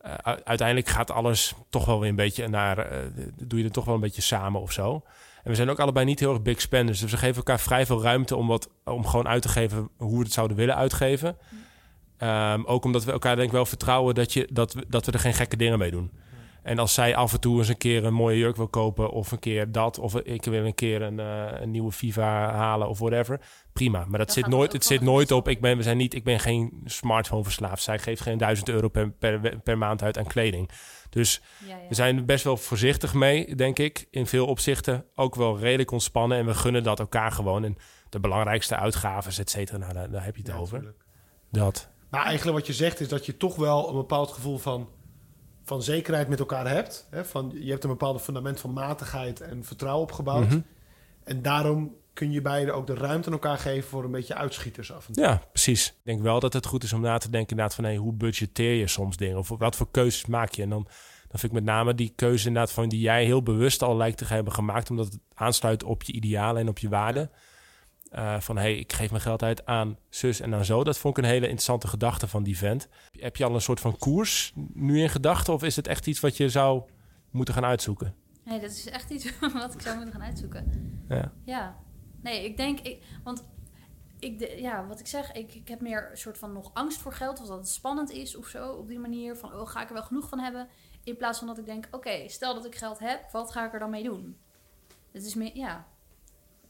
eh, 0.06 0.34
uiteindelijk 0.44 0.88
gaat 0.88 1.12
alles 1.12 1.54
toch 1.70 1.86
wel 1.86 2.00
weer 2.00 2.10
een 2.10 2.15
beetje 2.15 2.48
naar... 2.48 2.78
eh, 2.78 2.98
doe 3.36 3.60
je 3.60 3.65
het 3.65 3.74
toch 3.74 3.86
wel 3.86 3.96
een 3.96 4.02
beetje 4.02 4.22
samen 4.22 4.62
of 4.62 4.72
zo. 4.72 5.04
En 5.44 5.52
we 5.52 5.56
zijn 5.56 5.70
ook 5.70 5.80
allebei 5.80 6.06
niet 6.06 6.20
heel 6.20 6.32
erg 6.32 6.41
big 6.41 6.62
spenders. 6.62 7.00
Dus 7.00 7.12
we 7.12 7.18
geven 7.18 7.36
elkaar 7.36 7.60
vrij 7.60 7.86
veel 7.86 8.02
ruimte 8.02 8.36
om, 8.36 8.48
wat, 8.48 8.70
om 8.84 9.06
gewoon 9.06 9.28
uit 9.28 9.41
te 9.41 9.50
geven 9.50 9.89
hoe 9.98 10.18
we 10.18 10.24
het 10.24 10.34
zouden 10.34 10.58
willen 10.58 10.76
uitgeven. 10.76 11.38
Ehm, 12.18 12.62
ook 12.65 12.86
omdat 12.86 13.04
we 13.04 13.12
elkaar 13.12 13.36
denk 13.36 13.48
ik 13.48 13.54
wel 13.54 13.65
vertrouwen 13.65 14.15
dat, 14.15 14.34
je, 14.34 14.48
dat, 14.52 14.74
we, 14.74 14.86
dat 14.88 15.06
we 15.06 15.12
er 15.12 15.20
geen 15.20 15.34
gekke 15.34 15.58
dingen 15.58 15.80
mee 15.80 15.91
doen. 15.91 16.12
En 16.65 16.80
als 16.80 16.93
zij 16.93 17.15
af 17.15 17.34
en 17.34 17.39
toe 17.39 17.58
eens 17.58 17.67
een 17.67 17.78
keer 17.78 18.06
een 18.06 18.13
mooie 18.13 18.38
jurk 18.38 18.56
wil 18.56 18.67
kopen... 18.67 19.10
of 19.12 19.32
een 19.32 19.39
keer 19.39 19.71
dat, 19.71 19.99
of 19.99 20.15
ik 20.15 20.43
wil 20.43 20.65
een 20.65 20.75
keer 20.75 21.01
een, 21.01 21.19
eh, 21.19 21.62
een 21.62 21.71
nieuwe 21.71 21.91
FIFA 21.91 22.51
halen 22.51 22.89
of 22.89 22.99
whatever... 22.99 23.39
prima. 23.73 24.06
Maar 24.08 24.17
dat 24.17 24.28
Dan 24.28 24.36
zit 24.36 24.47
nooit, 24.47 24.73
het 24.73 24.86
zit 24.86 25.01
nooit 25.01 25.32
op... 25.32 25.47
Ik 25.47 25.62
ben, 25.62 25.78
we 25.78 25.84
zijn 25.84 25.97
niet, 25.97 26.13
ik 26.13 26.23
ben 26.23 26.39
geen 26.39 26.82
smartphone 26.86 27.43
verslaafd. 27.43 27.84
Zij 27.84 27.99
geeft 27.99 28.21
geen 28.21 28.38
duizend 28.38 28.69
euro 28.69 28.88
per, 28.88 29.12
per, 29.12 29.60
per 29.60 29.78
maand 29.78 30.01
uit 30.01 30.17
aan 30.17 30.28
kleding. 30.28 30.69
Dus 31.10 31.41
Ja, 31.65 31.67
ja. 31.67 31.88
we 31.89 31.95
zijn 31.95 32.17
er 32.17 32.25
best 32.25 32.43
wel 32.43 32.58
voorzichtig 32.58 33.13
mee, 33.13 33.56
denk 33.56 33.80
ik. 33.80 34.08
In 34.12 34.28
veel 34.28 34.45
opzichten 34.45 35.06
ook 35.15 35.36
wel 35.36 35.60
redelijk 35.60 35.91
ontspannen. 35.91 36.38
En 36.38 36.45
we 36.45 36.54
gunnen 36.54 36.84
dat 36.84 36.99
elkaar 36.99 37.32
gewoon. 37.32 37.63
En 37.63 37.78
de 38.10 38.19
belangrijkste 38.19 38.75
uitgaven, 38.75 39.34
et 39.38 39.49
cetera, 39.49 39.78
nou, 39.78 39.93
daar, 39.93 40.12
daar 40.12 40.25
heb 40.25 40.36
je 40.36 40.41
het 40.41 40.51
Ja, 40.51 40.58
over. 40.58 40.93
Dat. 41.51 41.89
Maar 42.10 42.25
eigenlijk 42.25 42.58
wat 42.58 42.67
je 42.67 42.73
zegt 42.73 42.99
is 42.99 43.08
dat 43.08 43.25
je 43.25 43.38
toch 43.38 43.56
wel 43.56 43.89
een 43.89 43.95
bepaald 43.95 44.32
gevoel 44.32 44.58
van, 44.58 44.89
van 45.65 45.84
zekerheid 45.84 46.28
met 46.28 46.39
elkaar 46.39 46.67
hebt. 46.67 47.08
Hè? 47.10 47.25
Van, 47.25 47.51
je 47.54 47.69
hebt 47.71 47.84
een 47.84 47.89
bepaald 47.89 48.21
fundament 48.21 48.60
van 48.60 48.73
matigheid 48.73 49.41
en 49.41 49.63
vertrouwen 49.63 50.04
opgebouwd. 50.04 50.47
Mhm. 50.47 50.60
En 51.23 51.41
daarom 51.41 51.95
kun 52.13 52.32
je 52.32 52.41
beiden 52.41 52.75
ook 52.75 52.88
de 52.88 52.93
ruimte 52.93 53.28
aan 53.28 53.34
elkaar 53.34 53.58
geven 53.58 53.89
voor 53.89 54.04
een 54.04 54.12
beetje 54.12 54.36
uitschieters 54.36 54.91
af 54.91 55.08
en 55.08 55.13
toe. 55.13 55.23
Ja, 55.23 55.41
precies. 55.51 55.88
Ik 55.88 55.93
denk 56.04 56.21
wel 56.21 56.39
dat 56.39 56.54
het 56.54 56.65
goed 56.65 56.84
is 56.84 56.93
om 56.93 57.01
na 57.01 57.17
te 57.17 57.30
denken 57.30 57.49
inderdaad 57.49 57.75
van... 57.75 57.84
Hey, 57.84 57.95
hoe 57.95 58.13
budgetteer 58.13 58.73
je 58.73 58.88
soms 58.88 59.17
dingen? 59.17 59.38
Of 59.38 59.47
wat 59.47 59.75
voor 59.75 59.91
keuzes 59.91 60.25
maak 60.25 60.51
je? 60.51 60.62
En 60.62 60.69
dan, 60.69 60.84
dan 61.28 61.39
vind 61.39 61.43
ik 61.43 61.51
met 61.51 61.63
name 61.63 61.95
die 61.95 62.13
keuze 62.15 62.47
inderdaad 62.47 62.71
van... 62.71 62.89
die 62.89 62.99
jij 62.99 63.25
heel 63.25 63.43
bewust 63.43 63.82
al 63.82 63.97
lijkt 63.97 64.17
te 64.17 64.25
hebben 64.25 64.54
gemaakt... 64.54 64.89
omdat 64.89 65.06
het 65.06 65.19
aansluit 65.34 65.84
op 65.84 66.04
je 66.04 66.13
idealen 66.13 66.62
en 66.62 66.67
op 66.67 66.78
je 66.78 66.89
waarden. 66.89 67.32
Eh, 68.15 68.39
van, 68.39 68.58
hey, 68.58 68.78
ik 68.78 68.93
geef 68.93 69.10
mijn 69.10 69.21
geld 69.21 69.43
uit 69.43 69.65
aan 69.65 69.97
zus 70.10 70.39
en 70.39 70.54
aan 70.54 70.65
zo. 70.65 70.84
Dat 70.84 70.97
vond 70.97 71.17
ik 71.17 71.23
een 71.23 71.30
hele 71.30 71.45
interessante 71.45 71.88
gedachte 71.88 72.28
van 72.28 72.43
die 72.43 72.58
vent. 72.58 72.88
Heb 73.12 73.36
je 73.36 73.45
al 73.45 73.54
een 73.54 73.62
soort 73.62 73.80
van 73.80 73.97
koers 73.97 74.54
nu 74.73 75.01
in 75.01 75.10
gedachten? 75.10 75.54
Of 75.54 75.63
is 75.63 75.75
het 75.75 75.88
echt 75.88 76.08
iets 76.08 76.19
wat 76.19 76.38
je 76.38 76.49
zou 76.49 76.84
moeten 77.32 77.54
gaan 77.54 77.65
uitzoeken? 77.65 78.15
Nee, 78.43 78.60
dat 78.60 78.69
is 78.69 78.89
echt 78.89 79.10
iets 79.10 79.39
wat 79.54 79.73
ik 79.73 79.82
zou 79.82 79.95
moeten 79.95 80.13
gaan 80.13 80.23
uitzoeken. 80.23 80.65
Ja. 81.10 81.32
Ja. 81.43 81.78
Nee, 82.21 82.45
ik 82.45 82.58
denk... 82.58 82.80
Ik, 82.80 83.04
want 83.23 83.45
ik, 84.19 84.39
de, 84.39 84.62
ja, 84.62 84.88
wat 84.88 84.99
ik 84.99 85.08
zeg, 85.08 85.32
ik, 85.32 85.54
ik 85.54 85.67
heb 85.67 85.82
meer 85.82 86.08
een 86.12 86.17
soort 86.17 86.38
van 86.38 86.54
nog 86.54 86.73
angst 86.73 87.01
voor 87.01 87.13
geld. 87.13 87.41
Of 87.41 87.47
dat 87.47 87.58
het 87.58 87.69
spannend 87.69 88.12
is 88.12 88.36
of 88.36 88.47
zo. 88.47 88.71
Op 88.71 88.88
die 88.88 88.99
manier 88.99 89.36
van, 89.36 89.54
oh, 89.54 89.67
ga 89.67 89.82
ik 89.82 89.88
er 89.88 89.93
wel 89.93 90.04
genoeg 90.04 90.30
van 90.30 90.39
hebben? 90.39 90.67
In 91.04 91.17
plaats 91.17 91.38
van 91.38 91.47
dat 91.47 91.58
ik 91.58 91.65
denk, 91.65 91.88
oké, 91.91 92.28
stel 92.28 92.54
dat 92.54 92.65
ik 92.65 92.75
geld 92.75 92.99
heb. 92.99 93.32
Wat 93.32 93.51
ga 93.51 93.65
ik 93.65 93.73
er 93.73 93.80
dan 93.80 93.89
mee 93.89 94.04
doen? 94.04 94.38
Het 95.12 95.25
is 95.25 95.36
meer, 95.36 95.56
ja. 95.58 95.88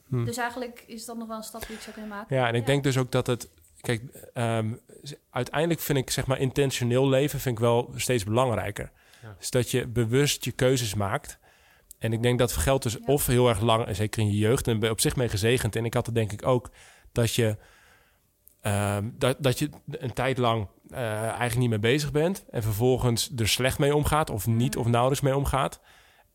Hm. 0.09 0.25
Dus 0.25 0.37
eigenlijk 0.37 0.83
is 0.87 1.05
dat 1.05 1.17
nog 1.17 1.27
wel 1.27 1.37
een 1.37 1.43
stap 1.43 1.67
die 1.67 1.75
ik 1.75 1.81
zou 1.81 1.93
kunnen 1.93 2.11
maken. 2.11 2.35
Ja, 2.35 2.47
en 2.47 2.55
ik 2.55 2.65
denk 2.65 2.83
dus 2.83 2.97
ook 2.97 3.11
dat 3.11 3.27
het. 3.27 3.49
Kijk, 3.81 4.01
ehm, 4.33 4.73
uiteindelijk 5.29 5.79
vind 5.79 5.97
ik 5.97 6.09
zeg 6.09 6.25
maar 6.27 6.39
intentioneel 6.39 7.09
leven 7.09 7.39
vind 7.39 7.55
ik 7.57 7.63
wel 7.63 7.91
steeds 7.95 8.23
belangrijker. 8.23 8.91
Ja. 9.21 9.35
Dus 9.39 9.49
dat 9.49 9.71
je 9.71 9.87
bewust 9.87 10.45
je 10.45 10.51
keuzes 10.51 10.93
maakt. 10.93 11.39
En 11.99 12.13
ik 12.13 12.21
denk 12.21 12.39
dat 12.39 12.51
geld 12.51 12.83
dus 12.83 12.93
Ja. 12.93 12.99
of 13.05 13.25
heel 13.25 13.49
erg 13.49 13.59
lang, 13.61 13.85
en 13.85 13.95
zeker 13.95 14.21
in 14.21 14.27
je 14.27 14.37
jeugd, 14.37 14.67
en 14.67 14.79
ben 14.79 14.87
je 14.87 14.93
op 14.93 15.01
zich 15.01 15.15
mee 15.15 15.29
gezegend. 15.29 15.75
En 15.75 15.85
ik 15.85 15.93
had 15.93 16.05
het 16.05 16.15
denk 16.15 16.31
ik 16.31 16.45
ook 16.47 16.69
dat 17.11 17.33
je, 17.33 17.57
ehm, 18.61 19.09
dat, 19.13 19.35
dat 19.39 19.59
je 19.59 19.69
een 19.91 20.13
tijd 20.13 20.37
lang 20.37 20.67
eh, 20.89 20.99
eigenlijk 21.21 21.57
niet 21.57 21.69
mee 21.69 21.79
bezig 21.79 22.11
bent. 22.11 22.45
En 22.49 22.63
vervolgens 22.63 23.31
er 23.35 23.47
slecht 23.47 23.79
mee 23.79 23.95
omgaat, 23.95 24.29
of 24.29 24.47
niet, 24.47 24.75
Mm. 24.75 24.81
of 24.81 24.87
nauwelijks 24.87 25.23
mee 25.23 25.35
omgaat. 25.35 25.79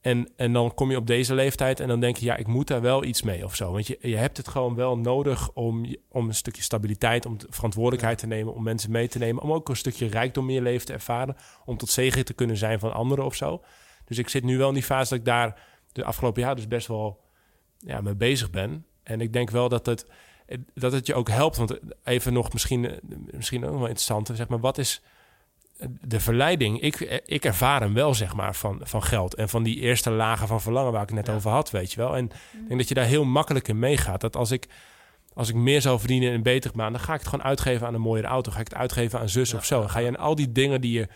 En, 0.01 0.29
en 0.37 0.53
dan 0.53 0.75
kom 0.75 0.91
je 0.91 0.97
op 0.97 1.07
deze 1.07 1.35
leeftijd 1.35 1.81
en 1.81 1.89
dan 1.89 2.01
denk 2.01 2.17
je, 2.17 2.25
ja, 2.25 2.37
ik 2.37 2.47
moet 2.47 2.67
daar 2.67 2.81
wel 2.81 3.05
iets 3.05 3.23
mee 3.23 3.45
of 3.45 3.57
zo. 3.57 3.73
Want 3.73 3.87
je, 3.87 3.99
je 4.01 4.17
hebt 4.17 4.37
het 4.37 4.49
gewoon 4.49 4.75
wel 4.75 4.99
nodig 4.99 5.53
om, 5.53 5.97
om 6.09 6.29
een 6.29 6.35
stukje 6.35 6.63
stabiliteit, 6.63 7.27
om 7.27 7.37
verantwoordelijkheid 7.49 8.19
te 8.19 8.27
nemen, 8.27 8.55
om 8.55 8.63
mensen 8.63 8.91
mee 8.91 9.09
te 9.09 9.19
nemen, 9.19 9.43
om 9.43 9.53
ook 9.53 9.69
een 9.69 9.77
stukje 9.77 10.07
rijkdom 10.07 10.49
in 10.49 10.55
je 10.55 10.63
leven 10.63 10.87
te 10.87 10.93
ervaren, 10.93 11.37
om 11.65 11.77
tot 11.77 11.91
zegen 11.91 12.25
te 12.25 12.33
kunnen 12.33 12.57
zijn 12.57 12.79
van 12.79 12.93
anderen 12.93 13.25
of 13.25 13.35
zo. 13.35 13.63
Dus 14.05 14.19
ik 14.19 14.29
zit 14.29 14.45
nu 14.45 14.59
wel 14.59 14.69
in 14.69 14.75
die 14.75 14.83
fase 14.83 15.11
dat 15.11 15.19
ik 15.19 15.25
daar 15.25 15.63
de 15.93 16.05
afgelopen 16.05 16.43
jaar 16.43 16.57
dus 16.57 16.69
best 16.69 16.87
wel 16.87 17.21
ja, 17.79 18.01
mee 18.01 18.15
bezig 18.15 18.51
ben. 18.51 18.87
En 19.03 19.21
ik 19.21 19.33
denk 19.33 19.51
wel 19.51 19.69
dat 19.69 19.87
het, 19.87 20.07
dat 20.75 20.93
het 20.93 21.07
je 21.07 21.15
ook 21.15 21.29
helpt. 21.29 21.57
Want 21.57 21.79
even 22.05 22.33
nog 22.33 22.53
misschien, 22.53 23.01
misschien 23.31 23.65
ook 23.65 23.71
wel 23.71 23.81
interessant, 23.81 24.31
zeg 24.35 24.49
maar, 24.49 24.61
wat 24.61 24.79
is 24.79 25.03
de 26.01 26.21
verleiding, 26.21 26.81
ik, 26.81 27.01
ik 27.27 27.45
ervaar 27.45 27.81
hem 27.81 27.95
wel, 27.95 28.15
zeg 28.15 28.35
maar, 28.35 28.55
van, 28.55 28.81
van 28.83 29.03
geld. 29.03 29.35
En 29.35 29.49
van 29.49 29.63
die 29.63 29.81
eerste 29.81 30.11
lagen 30.11 30.47
van 30.49 30.61
verlangen 30.61 30.93
waar 30.93 31.03
ik 31.03 31.09
het 31.09 31.17
net 31.17 31.27
Ja. 31.27 31.35
over 31.35 31.51
had, 31.51 31.71
weet 31.71 31.93
je 31.93 32.01
wel. 32.01 32.17
En 32.17 32.25
ik 32.25 32.67
denk 32.69 32.79
dat 32.81 32.89
je 32.89 32.95
daar 32.95 33.05
heel 33.05 33.25
makkelijk 33.25 33.69
in 33.69 33.79
meegaat. 33.79 34.21
Dat 34.21 34.37
als 34.37 34.51
ik, 34.51 34.67
als 35.35 35.49
ik 35.49 35.55
meer 35.55 35.81
zou 35.81 35.99
verdienen 35.99 36.29
in 36.29 36.35
een 36.35 36.43
betere 36.43 36.77
baan... 36.77 36.93
dan 36.93 37.01
ga 37.01 37.13
ik 37.15 37.19
het 37.21 37.29
gewoon 37.29 37.45
uitgeven 37.45 37.87
aan 37.87 37.95
een 37.95 38.01
mooiere 38.01 38.29
auto. 38.29 38.51
Ga 38.53 38.61
ik 38.61 38.69
het 38.69 38.79
uitgeven 38.79 39.19
aan 39.21 39.29
zus 39.29 39.51
Ja. 39.51 39.57
of 39.59 39.65
zo. 39.65 39.83
En 39.83 39.91
ga 39.91 39.99
je 39.99 40.09
aan 40.09 40.17
al 40.17 40.35
die 40.35 40.53
dingen 40.53 40.81
die, 40.81 40.93
je, 40.99 41.09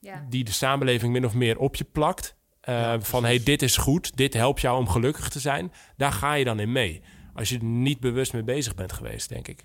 Ja. 0.00 0.26
die 0.28 0.44
de 0.44 0.52
samenleving 0.52 1.12
min 1.12 1.24
of 1.26 1.34
meer 1.34 1.58
op 1.58 1.74
je 1.76 1.84
plakt... 1.92 2.36
eh, 2.60 2.74
Ja, 2.74 3.00
van, 3.00 3.24
hey, 3.24 3.42
dit 3.42 3.62
is 3.62 3.76
goed, 3.76 4.16
dit 4.16 4.34
helpt 4.34 4.60
jou 4.60 4.78
om 4.78 4.88
gelukkig 4.88 5.28
te 5.28 5.40
zijn... 5.40 5.72
daar 5.96 6.12
ga 6.12 6.34
je 6.34 6.44
dan 6.44 6.60
in 6.60 6.72
mee. 6.72 7.02
Als 7.34 7.48
je 7.48 7.58
er 7.58 7.64
niet 7.64 8.00
bewust 8.00 8.32
mee 8.32 8.42
bezig 8.44 8.74
bent 8.74 8.92
geweest, 8.92 9.28
denk 9.28 9.48
ik. 9.48 9.64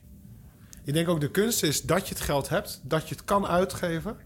Ik 0.86 0.94
denk 0.94 1.08
ook 1.10 1.22
de 1.22 1.32
kunst 1.32 1.64
is 1.64 1.82
dat 1.82 2.08
je 2.08 2.14
het 2.14 2.24
geld 2.24 2.50
hebt, 2.50 2.82
dat 2.84 3.10
je 3.10 3.16
het 3.16 3.24
kan 3.24 3.48
uitgeven. 3.48 4.18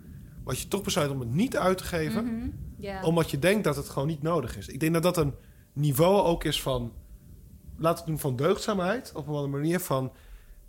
Maar 0.44 0.56
je 0.56 0.68
toch 0.68 0.82
besluit 0.82 1.10
om 1.12 1.20
het 1.20 1.34
niet 1.34 1.58
uit 1.58 1.78
te 1.78 1.84
geven, 1.84 2.26
Mhm. 2.26 2.48
ja. 2.78 3.04
omdat 3.04 3.32
je 3.32 3.40
denkt 3.40 3.64
dat 3.64 3.76
het 3.76 3.90
gewoon 3.90 4.08
niet 4.08 4.22
nodig 4.22 4.58
is. 4.58 4.68
Ik 4.68 4.80
denk 4.80 4.94
dat 4.94 5.04
dat 5.04 5.18
een 5.18 5.34
niveau 5.74 6.22
ook 6.22 6.44
is 6.44 6.62
van, 6.62 6.94
laten 7.78 8.06
we 8.06 8.12
het 8.12 8.22
doen 8.22 8.32
van 8.32 8.36
deugdzaamheid, 8.48 9.10
op 9.10 9.18
een 9.18 9.26
bepaalde 9.26 9.48
manier 9.48 9.80
van, 9.80 10.12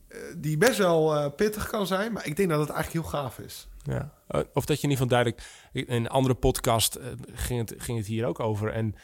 eh, 0.08 0.18
die 0.36 0.56
best 0.56 0.78
wel 0.78 1.16
eh, 1.16 1.30
pittig 1.36 1.68
kan 1.68 1.86
zijn, 1.86 2.12
maar 2.12 2.26
ik 2.26 2.36
denk 2.36 2.48
dat 2.48 2.60
het 2.60 2.70
eigenlijk 2.70 3.06
heel 3.06 3.20
gaaf 3.20 3.38
is. 3.38 3.68
Ja. 3.82 4.12
Eh, 4.28 4.40
Of 4.54 4.64
dat 4.64 4.80
je 4.80 4.82
in 4.86 4.90
ieder 4.90 5.04
geval 5.06 5.06
duidelijk... 5.06 5.42
In 5.72 5.84
een 5.88 6.08
andere 6.08 6.34
podcast 6.34 6.98
ging, 7.32 7.68
het, 7.68 7.82
ging 7.82 7.98
het 7.98 8.06
hier 8.06 8.26
ook 8.26 8.40
over. 8.40 8.72
En 8.72 8.94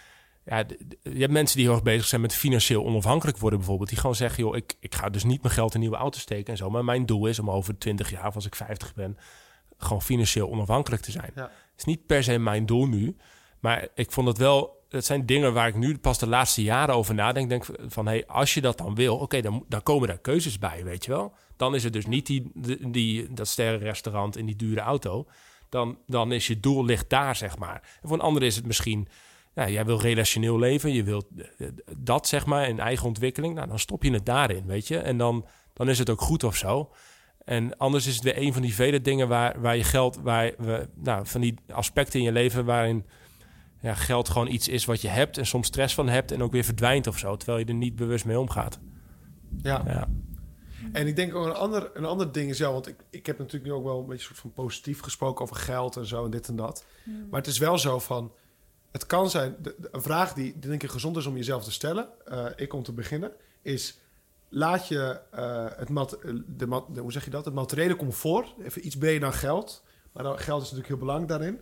ja, 0.44 0.64
je 1.02 1.18
hebt 1.20 1.32
mensen 1.32 1.56
die 1.56 1.64
heel 1.66 1.74
erg 1.74 1.82
bezig 1.84 2.06
zijn 2.06 2.20
met 2.20 2.34
financieel 2.34 2.84
onafhankelijk 2.84 3.38
worden 3.38 3.58
bijvoorbeeld. 3.58 3.88
Die 3.88 3.98
gewoon 3.98 4.14
zeggen, 4.14 4.44
joh, 4.44 4.56
ik, 4.56 4.76
ik 4.80 4.94
ga 4.94 5.08
dus 5.08 5.24
niet 5.24 5.42
mijn 5.42 5.54
geld 5.54 5.74
in 5.74 5.80
nieuwe 5.80 5.96
auto's 5.96 6.20
steken 6.22 6.52
en 6.52 6.56
zo. 6.58 6.70
Maar 6.70 6.84
mijn 6.84 7.06
doel 7.06 7.26
is 7.26 7.38
om 7.38 7.50
over 7.50 7.78
20 7.78 8.10
jaar, 8.10 8.26
of 8.26 8.34
als 8.34 8.46
ik 8.46 8.54
50 8.54 8.94
ben, 8.94 9.18
gewoon 9.78 10.02
financieel 10.02 10.50
onafhankelijk 10.50 11.02
te 11.02 11.10
zijn. 11.10 11.30
Ja. 11.34 11.42
Het 11.42 11.76
is 11.76 11.84
niet 11.84 12.06
per 12.06 12.22
se 12.22 12.38
mijn 12.38 12.66
doel 12.66 12.86
nu. 12.86 13.16
Maar 13.60 13.88
ik 13.94 14.12
vond 14.12 14.28
het 14.28 14.38
wel... 14.38 14.76
Het 14.88 15.04
zijn 15.04 15.26
dingen 15.26 15.52
waar 15.52 15.68
ik 15.68 15.74
nu 15.74 15.98
pas 15.98 16.18
de 16.18 16.26
laatste 16.26 16.62
jaren 16.62 16.94
over 16.94 17.14
nadenk. 17.14 17.48
Denk 17.48 17.66
van, 17.86 18.06
hey, 18.06 18.26
als 18.26 18.54
je 18.54 18.60
dat 18.60 18.78
dan 18.78 18.94
wil, 18.94 19.16
oké, 19.16 19.40
dan, 19.40 19.64
dan 19.68 19.82
komen 19.82 20.08
daar 20.08 20.18
keuzes 20.18 20.58
bij, 20.58 20.84
weet 20.84 21.04
je 21.04 21.10
wel. 21.10 21.32
Dan 21.56 21.74
is 21.74 21.84
het 21.84 21.92
dus 21.92 22.06
niet 22.06 22.26
die, 22.26 22.50
die, 22.90 23.32
dat 23.32 23.48
sterrenrestaurant 23.48 24.36
in 24.36 24.46
die 24.46 24.56
dure 24.56 24.80
auto. 24.80 25.26
Dan, 25.68 25.98
dan 26.06 26.32
is 26.32 26.46
je 26.46 26.60
doel 26.60 26.84
ligt 26.84 27.10
daar, 27.10 27.36
zeg 27.36 27.58
maar. 27.58 27.98
En 28.02 28.08
voor 28.08 28.16
een 28.16 28.22
ander 28.22 28.42
is 28.42 28.56
het 28.56 28.66
misschien... 28.66 29.08
Jij 29.66 29.84
wil 29.84 30.00
relationeel 30.00 30.58
leven, 30.58 30.92
je 30.92 31.02
wilt 31.02 31.26
eh, 31.36 31.66
eh, 31.66 31.72
dat, 31.96 32.26
zeg 32.26 32.46
maar, 32.46 32.68
in 32.68 32.80
eigen 32.80 33.06
ontwikkeling. 33.06 33.54
Nou, 33.54 33.68
dan 33.68 33.78
stop 33.78 34.02
je 34.02 34.12
het 34.12 34.26
daarin, 34.26 34.66
weet 34.66 34.88
je. 34.88 34.98
En 34.98 35.18
dan, 35.18 35.46
dan 35.72 35.88
is 35.88 35.98
het 35.98 36.10
ook 36.10 36.20
goed 36.20 36.44
of 36.44 36.56
zo. 36.56 36.90
En 37.48 37.76
anders 37.76 38.06
is 38.06 38.14
het 38.14 38.24
weer 38.24 38.38
een 38.38 38.52
van 38.52 38.62
die 38.62 38.74
vele 38.74 39.00
dingen 39.00 39.28
waar, 39.28 39.60
waar 39.60 39.76
je 39.76 39.84
geld, 39.84 40.16
waar 40.22 40.52
we, 40.58 40.88
nou, 40.94 41.26
van 41.26 41.40
die 41.40 41.54
aspecten 41.72 42.18
in 42.18 42.24
je 42.24 42.32
leven 42.32 42.64
waarin 42.64 43.04
ja, 43.80 43.94
geld 43.94 44.28
gewoon 44.28 44.48
iets 44.48 44.68
is 44.68 44.84
wat 44.84 45.00
je 45.00 45.08
hebt 45.08 45.38
en 45.38 45.46
soms 45.46 45.66
stress 45.66 45.94
van 45.94 46.08
hebt 46.08 46.32
en 46.32 46.42
ook 46.42 46.52
weer 46.52 46.64
verdwijnt 46.64 47.06
of 47.06 47.18
zo, 47.18 47.36
terwijl 47.36 47.58
je 47.58 47.64
er 47.64 47.74
niet 47.74 47.96
bewust 47.96 48.24
mee 48.24 48.38
omgaat. 48.38 48.78
Ja. 49.62 49.82
Ja, 49.86 50.08
En 50.92 51.06
ik 51.06 51.16
denk 51.16 51.34
ook 51.34 51.46
een 51.46 51.52
ander, 51.54 51.90
een 51.94 52.04
ander 52.04 52.32
ding 52.32 52.50
is 52.50 52.58
wel, 52.58 52.72
want 52.72 52.86
ik, 52.88 52.96
ik 53.10 53.26
heb 53.26 53.38
natuurlijk 53.38 53.64
nu 53.64 53.72
ook 53.72 53.84
wel 53.84 54.00
een 54.00 54.06
beetje 54.06 54.24
soort 54.26 54.38
van 54.38 54.52
positief 54.52 55.00
gesproken 55.00 55.42
over 55.44 55.56
geld 55.56 55.96
en 55.96 56.06
zo 56.06 56.24
en 56.24 56.30
dit 56.30 56.48
en 56.48 56.56
dat. 56.56 56.84
Maar 57.30 57.40
het 57.40 57.50
is 57.50 57.58
wel 57.58 57.78
zo 57.78 57.98
van, 57.98 58.32
het 58.92 59.06
kan 59.06 59.30
zijn, 59.30 59.56
de- 59.62 59.74
de- 59.78 59.88
een 59.92 60.02
vraag 60.02 60.32
die, 60.32 60.52
die 60.58 60.70
denk 60.70 60.82
ik 60.82 60.90
gezond 60.90 61.16
is 61.16 61.26
om 61.26 61.36
jezelf 61.36 61.64
te 61.64 61.72
stellen, 61.72 62.08
eh, 62.26 62.46
ik 62.56 62.72
om 62.72 62.82
te 62.82 62.92
beginnen, 62.92 63.32
is 63.62 63.98
laat 64.48 64.88
je 64.88 65.20
eh, 65.30 65.66
het, 65.76 65.88
mat, 65.88 66.18
de, 66.46 66.66
mat- 66.66 66.94
de- 66.94 67.00
hoe 67.00 67.12
zeg 67.12 67.24
je 67.24 67.30
dat, 67.30 67.44
het 67.44 67.54
materiële 67.54 67.96
comfort, 67.96 68.54
even 68.62 68.86
iets 68.86 68.96
breder 68.98 69.20
dan 69.20 69.32
geld, 69.32 69.84
maar 70.12 70.22
dan, 70.22 70.38
geld 70.38 70.58
is 70.62 70.70
natuurlijk 70.70 70.88
heel 70.88 70.98
belangrijk 71.06 71.28
daarin, 71.30 71.60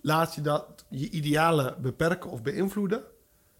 laat 0.00 0.34
je 0.34 0.40
dat 0.40 0.84
je 0.88 1.10
idealen 1.10 1.82
beperken 1.82 2.30
of 2.30 2.42
beïnvloeden, 2.42 3.02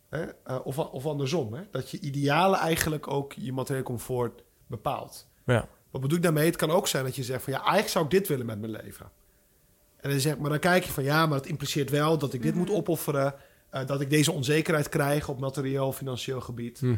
hè? 0.09 0.23
eh, 0.23 0.59
of, 0.65 0.79
of 0.79 1.07
andersom, 1.07 1.55
hè? 1.55 1.63
dat 1.71 1.91
je 1.91 2.01
idealen 2.01 2.59
eigenlijk 2.59 3.09
ook 3.09 3.33
je 3.33 3.53
materiële 3.53 3.83
comfort 3.85 4.43
bepaalt. 4.67 5.27
Ja. 5.47 5.69
Wat 5.91 6.01
bedoel 6.03 6.17
ik 6.17 6.23
daarmee? 6.23 6.47
Het 6.47 6.57
kan 6.57 6.71
ook 6.71 6.89
zijn 6.89 7.05
dat 7.05 7.17
je 7.17 7.23
zegt 7.25 7.43
van 7.43 7.53
ja, 7.53 7.59
eigenlijk 7.59 7.89
zou 7.91 8.05
ik 8.05 8.11
dit 8.11 8.29
willen 8.29 8.47
met 8.47 8.59
mijn 8.61 8.73
leven. 8.73 9.11
En 9.97 10.11
dan 10.11 10.21
zeg, 10.21 10.39
maar 10.39 10.51
dan 10.51 10.59
kijk 10.59 10.85
je 10.85 10.93
van 10.93 11.05
ja, 11.05 11.27
maar 11.27 11.39
het 11.39 11.47
impliceert 11.47 11.91
wel 11.91 12.19
dat 12.19 12.33
ik 12.33 12.43
dit 12.43 12.55
moet 12.55 12.71
opofferen. 12.71 13.35
eh, 13.71 13.87
dat 13.87 14.01
ik 14.01 14.11
deze 14.11 14.33
onzekerheid 14.33 14.89
krijg 14.89 15.29
op 15.29 15.41
materieel, 15.41 15.93
financieel 15.93 16.41
gebied. 16.41 16.79
Hm. 16.81 16.95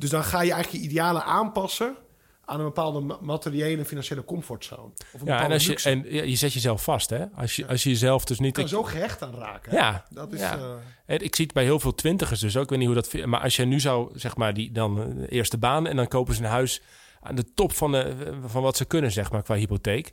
Dus 0.00 0.10
dan 0.10 0.24
ga 0.24 0.42
je 0.42 0.52
eigenlijk 0.52 0.84
je 0.84 0.90
idealen 0.90 1.24
aanpassen 1.24 1.96
aan 2.44 2.58
een 2.58 2.64
bepaalde 2.64 3.00
ma- 3.00 3.18
materiële 3.20 3.78
en 3.78 3.86
financiële 3.86 4.24
comfortzone. 4.24 4.90
Of 5.12 5.20
een 5.20 5.26
Ja, 5.26 5.44
en, 5.44 5.52
als 5.52 5.62
je, 5.62 5.68
luxe. 5.68 5.90
en 5.90 6.28
je 6.30 6.36
zet 6.36 6.52
jezelf 6.52 6.82
vast, 6.82 7.10
hè? 7.10 7.24
Als 7.34 7.56
je, 7.56 7.66
als 7.66 7.82
je 7.82 7.88
jezelf 7.88 8.24
dus 8.24 8.36
Je 8.36 8.42
niet... 8.42 8.54
kan 8.54 8.68
zo 8.68 8.82
gehecht 8.82 9.22
aan 9.22 9.34
raken. 9.34 9.70
hè? 9.70 9.76
Ja, 9.78 10.04
Dat 10.10 10.32
is, 10.32 10.40
ja. 10.40 10.58
eh, 11.06 11.18
Ik 11.20 11.34
zie 11.34 11.44
het 11.44 11.54
bij 11.54 11.64
heel 11.64 11.80
veel 11.80 11.94
twintigers 11.94 12.40
dus 12.40 12.56
ook. 12.56 12.62
Ik 12.62 12.68
weet 12.70 12.78
niet 12.78 12.86
hoe 12.86 12.96
dat... 12.96 13.26
Maar 13.26 13.40
als 13.40 13.56
jij 13.56 13.64
nu 13.64 13.80
zou, 13.80 14.10
zeg 14.18 14.36
maar, 14.36 14.54
die 14.54 14.72
dan 14.72 15.00
eh, 15.02 15.16
de 15.16 15.28
eerste 15.28 15.58
baan... 15.58 15.86
en 15.86 15.96
dan 15.96 16.08
kopen 16.08 16.34
ze 16.34 16.42
een 16.42 16.48
huis 16.48 16.82
aan 17.20 17.34
de 17.34 17.54
top 17.54 17.72
van, 17.72 17.92
de, 17.92 18.14
van 18.46 18.62
wat 18.62 18.76
ze 18.76 18.84
kunnen, 18.84 19.12
zeg 19.12 19.30
maar, 19.32 19.42
qua 19.42 19.54
hypotheek. 19.54 20.12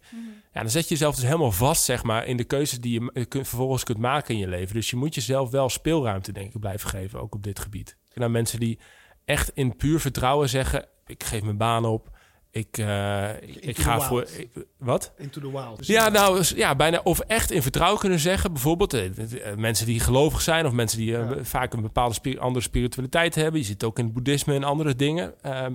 Ja, 0.54 0.62
dan 0.62 0.70
zet 0.70 0.84
je 0.84 0.90
jezelf 0.90 1.16
dus 1.16 1.24
helemaal 1.24 1.52
vast, 1.52 1.84
zeg 1.84 2.04
maar... 2.04 2.26
in 2.26 2.38
de 2.38 2.44
keuzes 2.44 2.80
die 2.80 3.02
je 3.14 3.26
kunt, 3.26 3.48
vervolgens 3.48 3.84
kunt 3.84 3.98
maken 3.98 4.34
in 4.34 4.40
je 4.40 4.48
leven. 4.48 4.76
Dus 4.76 4.90
je 4.90 4.96
moet 4.96 5.16
jezelf 5.16 5.50
wel 5.50 5.70
speelruimte, 5.70 6.32
denk 6.32 6.54
ik, 6.54 6.60
blijven 6.60 6.90
geven. 6.90 7.22
Ook 7.22 7.36
op 7.36 7.44
dit 7.44 7.60
gebied. 7.60 7.98
En 8.14 8.22
dan 8.22 8.32
mensen 8.32 8.60
die 8.60 8.80
echt 9.28 9.52
in 9.54 9.76
puur 9.76 10.00
vertrouwen 10.00 10.50
zeggen... 10.50 10.86
ik 11.06 11.24
geef 11.24 11.42
mijn 11.44 11.58
baan 11.58 11.86
op... 11.86 12.16
Ik, 12.52 12.78
eh, 12.78 13.42
ik, 13.42 13.78
ga 13.80 14.00
voor... 14.00 14.22
ik- 14.38 14.50
wat? 14.78 15.14
into 15.18 15.42
the 15.42 15.52
wild. 15.52 15.78
Dus 15.78 15.88
Ja, 15.88 16.10
nou 16.10 16.44
ja, 16.56 16.76
bijna. 16.76 17.00
Of 17.04 17.20
echt 17.20 17.52
in 17.52 17.62
vertrouwen 17.62 18.00
kunnen 18.00 18.20
zeggen. 18.20 18.54
Bijvoorbeeld 18.54 18.94
eh, 18.94 19.06
eh, 19.52 19.58
mensen 19.58 19.86
die 19.86 20.00
gelovig 20.00 20.42
zijn 20.42 20.66
of 20.66 20.72
mensen 20.72 20.98
die 20.98 21.08
Ja. 21.12 21.44
vaak 21.44 21.74
een 21.74 21.82
bepaalde 21.82 22.40
andere 22.40 22.66
spiritualiteit 22.66 23.36
hebben. 23.36 23.60
Je 23.60 23.66
zit 23.66 23.84
ook 23.84 23.98
in 24.00 24.06
het 24.06 24.14
boeddhisme 24.14 24.54
en 24.56 24.64
andere 24.64 24.96
dingen. 24.96 25.34
ehm, 25.42 25.74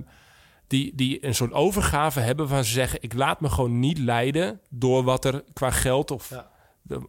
die, 0.66 0.92
die 0.94 1.26
een 1.26 1.34
soort 1.34 1.52
overgave 1.52 2.20
hebben 2.20 2.48
waar 2.48 2.64
ze 2.64 2.72
zeggen: 2.72 2.98
Ik 3.02 3.14
laat 3.14 3.40
me 3.40 3.48
gewoon 3.50 3.78
niet 3.80 3.98
leiden 3.98 4.60
door 4.70 5.02
wat 5.04 5.24
er 5.24 5.44
qua 5.52 5.70
geld 5.70 6.10
of 6.10 6.30
Ja. 6.30 6.50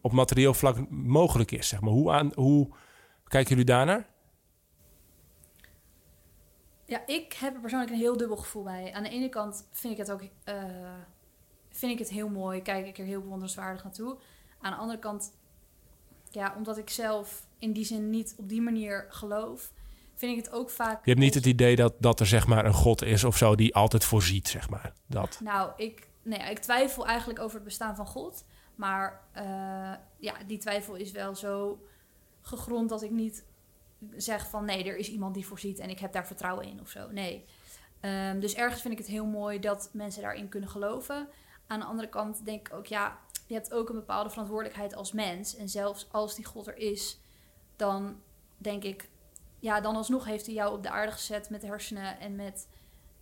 op 0.02 0.12
materieel 0.12 0.54
vlak 0.54 0.90
mogelijk 0.90 1.52
is. 1.52 1.68
Zeg 1.68 1.82
maar. 1.82 1.92
hoe, 1.92 2.12
aan, 2.12 2.32
hoe 2.36 2.70
kijken 3.28 3.50
jullie 3.50 3.66
daarnaar? 3.66 4.12
Ja, 6.94 7.04
ik 7.06 7.34
heb 7.34 7.54
er 7.54 7.60
persoonlijk 7.60 7.92
een 7.92 7.98
heel 7.98 8.18
dubbel 8.18 8.38
gevoel 8.38 8.64
bij. 8.64 8.94
Aan 8.94 9.04
de 9.04 9.10
ene 9.10 9.30
kant 9.30 9.68
vind 9.72 9.94
ik 9.94 10.00
het 10.00 10.12
ook 10.12 10.22
eh, 10.44 10.64
vind 11.70 11.92
ik 11.92 12.00
het 12.00 12.10
heel 12.10 12.30
mooi, 12.30 12.62
kijk 12.62 12.88
ik 12.88 12.98
er 12.98 13.06
heel 13.06 13.22
bewonderenswaardig 13.22 13.84
naartoe. 13.84 14.18
Aan 14.62 14.72
de 14.72 14.78
andere 14.78 15.00
kant, 15.00 15.34
ja, 16.30 16.54
omdat 16.58 16.78
ik 16.78 16.90
zelf 16.90 17.46
in 17.58 17.74
die 17.74 17.86
zin 17.86 18.10
niet 18.10 18.36
op 18.38 18.50
die 18.50 18.62
manier 18.62 19.06
geloof, 19.10 19.72
vind 20.16 20.38
ik 20.38 20.44
het 20.46 20.54
ook 20.54 20.70
vaak. 20.70 21.06
Je 21.06 21.10
hebt 21.10 21.24
niet 21.24 21.34
het 21.34 21.46
idee 21.46 21.76
dat, 21.76 21.94
dat 22.00 22.20
er 22.20 22.26
zeg 22.26 22.48
maar 22.48 22.66
een 22.66 22.74
God 22.74 23.02
is 23.02 23.24
of 23.24 23.38
zo 23.38 23.56
die 23.56 23.76
altijd 23.76 24.04
voorziet, 24.04 24.48
zeg 24.48 24.70
maar. 24.70 24.94
Dat. 25.08 25.40
Nou, 25.44 25.72
ik, 25.78 26.08
nee, 26.24 26.40
ik 26.40 26.60
twijfel 26.60 27.08
eigenlijk 27.08 27.40
over 27.40 27.56
het 27.56 27.64
bestaan 27.64 27.96
van 27.96 28.08
God. 28.08 28.46
Maar 28.76 29.22
eh, 29.32 29.44
ja, 30.18 30.34
die 30.48 30.58
twijfel 30.58 30.96
is 30.96 31.12
wel 31.12 31.36
zo 31.36 31.84
gegrond 32.42 32.90
dat 32.90 33.04
ik 33.04 33.12
niet 33.12 33.46
zeg 34.16 34.50
van 34.50 34.66
nee, 34.66 34.84
er 34.84 34.98
is 34.98 35.10
iemand 35.10 35.34
die 35.34 35.46
voorziet 35.46 35.80
en 35.80 35.90
ik 35.90 36.00
heb 36.00 36.14
daar 36.14 36.28
vertrouwen 36.28 36.66
in 36.66 36.82
of 36.82 36.90
zo. 36.90 37.12
Nee. 37.12 37.46
Ehm, 38.00 38.40
dus 38.40 38.54
ergens 38.54 38.82
vind 38.82 38.94
ik 38.94 39.00
het 39.00 39.10
heel 39.10 39.26
mooi 39.26 39.60
dat 39.60 39.90
mensen 39.94 40.22
daarin 40.22 40.50
kunnen 40.50 40.70
geloven. 40.70 41.28
Aan 41.68 41.80
de 41.80 41.86
andere 41.86 42.10
kant 42.10 42.46
denk 42.46 42.68
ik 42.68 42.74
ook, 42.74 42.86
ja, 42.86 43.20
je 43.48 43.54
hebt 43.54 43.74
ook 43.74 43.90
een 43.90 43.96
bepaalde 43.96 44.30
verantwoordelijkheid 44.30 44.96
als 44.96 45.12
mens. 45.12 45.56
En 45.56 45.70
zelfs 45.70 46.08
als 46.12 46.36
die 46.36 46.46
God 46.46 46.68
er 46.68 46.78
is, 46.78 47.20
dan 47.76 48.22
denk 48.58 48.84
ik, 48.84 49.10
ja, 49.60 49.82
dan 49.82 49.96
alsnog 49.96 50.26
heeft 50.26 50.46
hij 50.46 50.56
jou 50.56 50.74
op 50.74 50.84
de 50.84 50.90
aarde 50.90 51.12
gezet 51.12 51.50
met 51.50 51.62
hersenen 51.62 52.20
en 52.20 52.36
met 52.36 52.68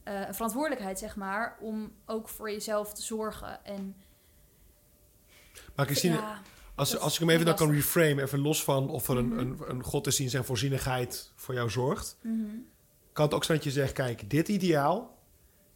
eh, 0.04 0.28
een 0.28 0.34
verantwoordelijkheid, 0.34 1.00
zeg 1.00 1.16
maar, 1.16 1.58
om 1.60 1.92
ook 2.06 2.30
voor 2.30 2.52
jezelf 2.52 2.94
te 2.94 3.02
zorgen. 3.02 3.66
En 3.66 3.96
Maar 5.76 5.86
Christine, 5.86 6.16
ja, 6.16 6.42
als, 6.76 6.98
als 6.98 7.14
ik 7.14 7.20
hem 7.20 7.30
even 7.30 7.46
dan 7.46 7.56
kan 7.56 7.72
reframe, 7.72 8.22
even 8.22 8.40
los 8.40 8.64
van 8.64 8.90
of 8.90 9.08
er 9.08 9.24
Mhm. 9.24 9.40
een, 9.40 9.48
een, 9.48 9.70
een 9.70 9.84
God 9.84 10.08
is 10.08 10.16
die 10.16 10.26
in 10.26 10.32
zijn 10.32 10.44
voorzienigheid 10.44 11.32
voor 11.36 11.54
jou 11.54 11.70
zorgt. 11.70 12.18
mhm. 12.22 12.46
kan 13.14 13.26
het 13.26 13.34
ook 13.34 13.44
zijn 13.44 13.58
dat 13.58 13.66
je 13.68 13.74
zegt, 13.74 13.94
kijk, 13.94 14.30
dit 14.30 14.48
ideaal, 14.48 15.18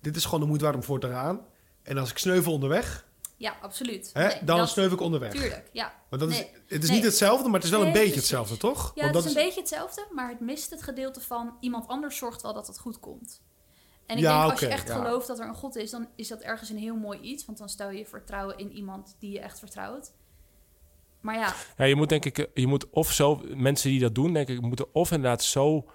dit 0.02 0.16
is 0.16 0.24
gewoon 0.26 0.40
de 0.40 0.46
moeite 0.46 0.64
waard 0.66 0.76
om 0.78 0.84
voor 0.84 1.00
te 1.00 1.08
gaan. 1.10 1.46
En 1.84 1.98
als 1.98 2.10
ik 2.12 2.18
sneuvel 2.18 2.52
onderweg, 2.54 3.06
ja, 3.38 3.56
absoluut. 3.62 4.10
hè, 4.14 4.28
Nee, 4.28 4.44
dan 4.44 4.58
dat- 4.58 4.70
sneuvel 4.70 4.96
ik 4.96 5.02
onderweg. 5.04 5.32
Tuurlijk, 5.32 5.70
ja. 5.72 5.94
Maar 6.10 6.20
dat 6.20 6.30
is, 6.32 6.38
het 6.68 6.84
is 6.84 6.88
Nee. 6.90 6.98
niet 6.98 7.06
hetzelfde, 7.06 7.46
maar 7.46 7.54
het 7.54 7.64
is 7.64 7.70
wel 7.70 7.80
een 7.80 7.86
beetje 7.86 8.00
precies. 8.02 8.16
hetzelfde, 8.22 8.58
toch? 8.58 8.78
Ja, 8.96 9.02
Want 9.02 9.06
het 9.06 9.14
dat 9.14 9.26
is 9.26 9.38
een 9.38 9.44
beetje 9.46 9.60
hetzelfde, 9.60 10.08
maar 10.12 10.30
het 10.30 10.40
mist 10.40 10.70
het 10.70 10.84
gedeelte 10.84 11.22
van 11.22 11.58
iemand 11.60 11.88
anders 11.88 12.18
zorgt 12.18 12.42
wel 12.42 12.54
dat 12.54 12.68
het 12.68 12.80
goed 12.80 13.00
komt. 13.00 13.42
En 14.06 14.18
ik 14.18 14.24
Ja, 14.24 14.40
denk, 14.40 14.52
als 14.52 14.60
je 14.60 14.68
echt 14.68 14.88
ja. 14.88 14.96
gelooft 14.96 15.28
dat 15.28 15.40
er 15.40 15.48
een 15.48 15.56
God 15.56 15.76
is, 15.76 15.92
dan 15.92 16.08
is 16.16 16.28
dat 16.28 16.42
ergens 16.42 16.70
een 16.70 16.78
heel 16.78 16.96
mooi 16.96 17.20
iets. 17.20 17.46
Want 17.46 17.58
dan 17.58 17.70
stel 17.70 17.90
je 17.90 18.06
vertrouwen 18.06 18.58
in 18.58 18.72
iemand 18.72 19.16
die 19.20 19.32
je 19.32 19.40
echt 19.40 19.60
vertrouwt. 19.60 20.12
Maar 21.26 21.36
ja, 21.36 21.54
Ja, 21.78 21.86
je 21.86 21.96
moet 21.96 22.10
denk 22.10 22.26
ik, 22.26 22.38
eh, 22.38 22.46
je 22.54 22.68
moet 22.68 22.90
of 22.90 23.12
zo, 23.12 23.42
mensen 23.56 23.90
die 23.90 24.00
dat 24.00 24.16
doen, 24.16 24.34
denk 24.34 24.48
ik, 24.48 24.62
moeten 24.62 24.94
of 24.94 25.12
inderdaad 25.12 25.44
zo, 25.44 25.86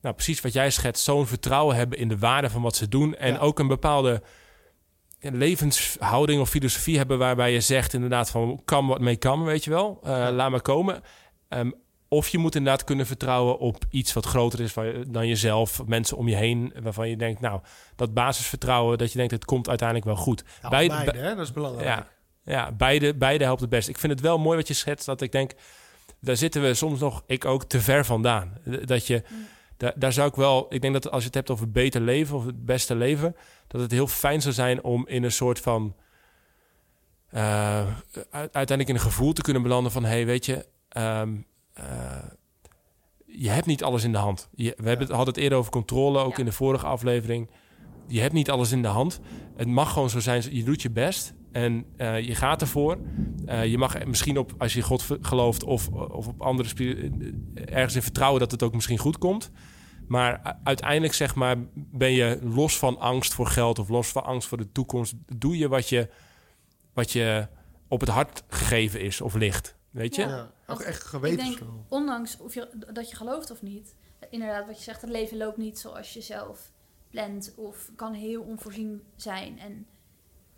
nou 0.00 0.14
precies 0.14 0.40
wat 0.40 0.52
jij 0.52 0.70
schetst, 0.70 1.04
zo'n 1.04 1.26
vertrouwen 1.26 1.76
hebben 1.76 1.98
in 1.98 2.08
de 2.08 2.18
waarde 2.18 2.50
van 2.50 2.62
wat 2.62 2.76
ze 2.76 2.88
doen. 2.88 3.14
En 3.16 3.32
Ja. 3.32 3.38
ook 3.38 3.58
een 3.58 3.66
bepaalde 3.68 4.22
levenshouding 5.20 6.40
of 6.40 6.48
filosofie 6.48 6.96
hebben 6.96 7.18
waarbij 7.18 7.52
je 7.52 7.60
zegt 7.60 7.92
inderdaad 7.92 8.30
van, 8.30 8.60
kan 8.64 8.86
wat 8.86 9.00
mee 9.00 9.16
kan, 9.16 9.44
weet 9.44 9.64
je 9.64 9.70
wel, 9.70 9.98
Eh, 10.02 10.28
laat 10.32 10.50
maar 10.50 10.62
komen. 10.62 11.02
Ehm, 11.48 11.70
of 12.08 12.28
je 12.28 12.38
moet 12.38 12.54
inderdaad 12.54 12.84
kunnen 12.84 13.06
vertrouwen 13.06 13.58
op 13.58 13.84
iets 13.90 14.12
wat 14.12 14.26
groter 14.26 14.60
is 14.60 14.72
dan 15.08 15.26
jezelf, 15.28 15.86
mensen 15.86 16.16
om 16.16 16.28
je 16.28 16.34
heen, 16.36 16.72
waarvan 16.82 17.08
je 17.08 17.16
denkt, 17.16 17.40
nou, 17.40 17.60
dat 17.96 18.14
basisvertrouwen, 18.14 18.98
dat 18.98 19.12
je 19.12 19.18
denkt, 19.18 19.32
het 19.32 19.44
komt 19.44 19.68
uiteindelijk 19.68 20.06
wel 20.08 20.16
goed. 20.16 20.44
Beide- 20.68 20.94
beide, 20.94 21.18
hè? 21.18 21.34
dat 21.34 21.44
is 21.46 21.52
belangrijk. 21.52 21.86
Ja, 21.86 22.06
ja 22.44 22.72
beide, 22.72 23.14
beide 23.14 23.44
helpt 23.44 23.60
het 23.60 23.70
best. 23.70 23.88
Ik 23.88 23.98
vind 23.98 24.12
het 24.12 24.20
wel 24.20 24.38
mooi 24.38 24.56
wat 24.56 24.68
je 24.68 24.74
schetst, 24.74 25.06
dat 25.06 25.20
ik 25.20 25.32
denk, 25.32 25.52
daar 26.20 26.36
zitten 26.36 26.62
we 26.62 26.74
soms 26.74 27.00
nog, 27.00 27.22
ik 27.26 27.44
ook, 27.44 27.64
te 27.64 27.80
ver 27.80 28.04
vandaan. 28.04 28.52
Dat 28.84 29.06
je, 29.06 29.22
daar, 29.76 29.92
daar 29.96 30.12
zou 30.12 30.28
ik 30.28 30.34
wel, 30.34 30.66
ik 30.68 30.80
denk 30.80 30.92
dat 30.92 31.10
als 31.10 31.20
je 31.20 31.26
het 31.26 31.34
hebt 31.34 31.50
over 31.50 31.70
beter 31.70 32.00
leven 32.00 32.36
of 32.36 32.46
het 32.46 32.64
beste 32.64 32.94
leven, 32.94 33.36
dat 33.66 33.80
het 33.80 33.90
heel 33.90 34.06
fijn 34.06 34.42
zou 34.42 34.54
zijn 34.54 34.82
om 34.82 35.06
in 35.08 35.22
een 35.22 35.32
soort 35.32 35.60
van, 35.60 35.96
eh, 37.28 37.86
uiteindelijk 38.30 38.88
in 38.88 38.94
een 38.94 39.00
gevoel 39.00 39.32
te 39.32 39.42
kunnen 39.42 39.62
belanden 39.62 39.92
van, 39.92 40.04
hey, 40.04 40.26
weet 40.26 40.46
je, 40.46 40.66
ehm, 40.88 41.34
eh, 41.72 41.84
je 43.26 43.50
hebt 43.50 43.66
niet 43.66 43.82
alles 43.82 44.04
in 44.04 44.12
de 44.12 44.18
hand. 44.18 44.48
Je, 44.54 44.74
we 44.76 44.88
hebben 44.88 45.06
het, 45.06 45.16
hadden 45.16 45.34
het 45.34 45.42
eerder 45.42 45.58
over 45.58 45.70
controle, 45.70 46.18
ook 46.18 46.32
Ja. 46.32 46.38
in 46.38 46.44
de 46.44 46.52
vorige 46.52 46.86
aflevering. 46.86 47.50
Je 48.06 48.20
hebt 48.20 48.32
niet 48.32 48.50
alles 48.50 48.72
in 48.72 48.82
de 48.82 48.88
hand. 48.88 49.20
Het 49.56 49.68
mag 49.68 49.92
gewoon 49.92 50.10
zo 50.10 50.20
zijn. 50.20 50.42
Je 50.50 50.64
doet 50.64 50.82
je 50.82 50.90
best 50.90 51.34
en 51.54 51.84
eh, 51.96 52.20
je 52.20 52.34
gaat 52.34 52.60
ervoor. 52.60 52.98
Eh, 53.46 53.66
je 53.66 53.78
mag 53.78 54.04
misschien 54.04 54.38
op, 54.38 54.54
als 54.58 54.74
je 54.74 54.82
God 54.82 55.06
gelooft 55.20 55.62
of, 55.64 55.88
of 55.88 56.26
op 56.26 56.42
andere 56.42 56.68
spiri- 56.68 57.12
ergens 57.54 57.94
in 57.94 58.02
vertrouwen 58.02 58.40
dat 58.40 58.50
het 58.50 58.62
ook 58.62 58.74
misschien 58.74 58.98
goed 58.98 59.18
komt. 59.18 59.50
Maar 60.06 60.58
uiteindelijk 60.64 61.14
zeg 61.14 61.34
maar 61.34 61.56
ben 61.74 62.12
je 62.12 62.38
los 62.42 62.78
van 62.78 62.98
angst 62.98 63.34
voor 63.34 63.46
geld 63.46 63.78
of 63.78 63.88
los 63.88 64.08
van 64.08 64.24
angst 64.24 64.48
voor 64.48 64.58
de 64.58 64.72
toekomst. 64.72 65.14
Doe 65.36 65.58
je 65.58 65.68
wat 65.68 65.88
je, 65.88 66.08
wat 66.92 67.12
je 67.12 67.48
op 67.88 68.00
het 68.00 68.08
hart 68.08 68.42
gegeven 68.48 69.00
is 69.00 69.20
of 69.20 69.34
ligt. 69.34 69.76
Weet 69.90 70.14
je? 70.14 70.22
Ja. 70.22 70.50
Ook 70.66 70.80
echt 70.80 71.02
ik 71.02 71.08
geweten. 71.08 71.44
denk, 71.44 71.58
ondanks 71.88 72.36
of 72.36 72.54
je, 72.54 72.68
dat 72.92 73.10
je 73.10 73.16
gelooft 73.16 73.50
of 73.50 73.62
niet, 73.62 73.94
inderdaad 74.30 74.66
wat 74.66 74.76
je 74.76 74.82
zegt, 74.84 75.00
het 75.00 75.10
leven 75.10 75.36
loopt 75.36 75.56
niet 75.56 75.78
zoals 75.78 76.12
je 76.12 76.20
zelf 76.20 76.72
plant 77.10 77.54
of 77.56 77.90
kan 77.96 78.12
heel 78.12 78.42
onvoorzien 78.42 79.02
zijn. 79.16 79.58
En 79.58 79.86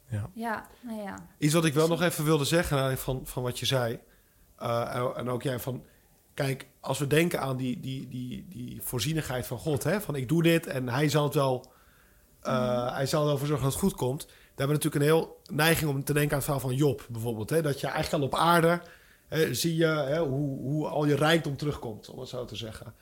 Ja. 0.09 0.31
ja, 0.35 0.67
nou 0.81 1.03
ja. 1.03 1.27
Iets 1.39 1.55
wat 1.55 1.65
ik 1.65 1.75
wel 1.75 1.89
nog 1.89 2.03
even 2.03 2.25
wilde 2.25 2.45
zeggen 2.45 2.99
van, 2.99 3.21
van 3.25 3.43
wat 3.43 3.59
je 3.59 3.67
zei. 3.67 3.99
eh, 4.59 5.11
en, 5.17 5.29
ook 5.31 5.43
jij 5.43 5.59
van... 5.59 5.85
Kijk, 6.35 6.67
als 6.81 6.99
we 6.99 7.07
denken 7.07 7.41
aan 7.41 7.57
die, 7.57 7.81
die, 7.81 8.09
die, 8.09 8.47
die 8.49 8.83
voorzienigheid 8.83 9.47
van 9.47 9.59
God... 9.59 9.83
Hè, 9.85 10.01
van 10.01 10.15
ik 10.15 10.29
doe 10.29 10.43
dit 10.43 10.67
en 10.67 10.89
hij 10.89 11.09
zal 11.09 11.25
het 11.25 11.35
wel... 11.35 11.73
eh, 12.43 12.95
Hij 12.95 13.07
zal 13.07 13.21
er 13.21 13.27
wel 13.27 13.39
voor 13.39 13.47
zorgen 13.47 13.65
dat 13.65 13.73
het 13.75 13.83
goed 13.83 13.95
komt. 13.95 14.27
Daar 14.27 14.67
hebben 14.67 14.67
we 14.67 14.73
natuurlijk 14.85 15.05
een 15.05 15.19
heel 15.19 15.41
neiging 15.57 15.91
om 15.91 16.05
te 16.05 16.13
denken 16.13 16.31
aan 16.31 16.37
het 16.37 16.45
verhaal 16.45 16.63
van 16.69 16.75
Job 16.75 17.07
bijvoorbeeld. 17.11 17.51
Hè, 17.51 17.63
dat 17.63 17.81
je 17.81 17.87
eigenlijk 17.87 18.23
al 18.23 18.29
op 18.29 18.35
aarde... 18.47 18.81
Hè, 19.29 19.55
zie 19.55 19.77
je 19.77 19.87
hè, 19.87 20.19
hoe, 20.19 20.59
hoe 20.61 20.87
al 20.87 21.07
je 21.07 21.15
rijkdom 21.17 21.57
terugkomt, 21.57 22.09
om 22.11 22.19
het 22.19 22.29
zo 22.29 22.45
te 22.45 22.57
zeggen. 22.57 22.95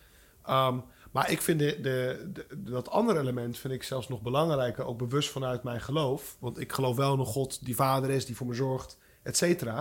Ehm, 0.44 0.78
maar 1.14 1.30
ik 1.30 1.42
vind 1.42 1.58
de, 1.58 1.78
de, 1.82 2.30
de- 2.32 2.46
dat 2.62 2.90
andere 2.90 3.18
element 3.20 3.58
vind 3.58 3.74
ik 3.74 3.82
zelfs 3.82 4.08
nog 4.08 4.22
belangrijker, 4.22 4.84
ook 4.84 4.98
bewust 4.98 5.30
vanuit 5.30 5.62
mijn 5.62 5.80
geloof. 5.80 6.36
Want 6.38 6.60
ik 6.60 6.72
geloof 6.72 6.96
wel 6.96 7.12
in 7.14 7.18
een 7.18 7.26
God 7.26 7.64
die 7.64 7.74
vader 7.74 8.10
is, 8.10 8.26
die 8.26 8.36
voor 8.36 8.46
me 8.46 8.54
zorgt, 8.54 8.98
et 9.22 9.36
cetera. 9.36 9.74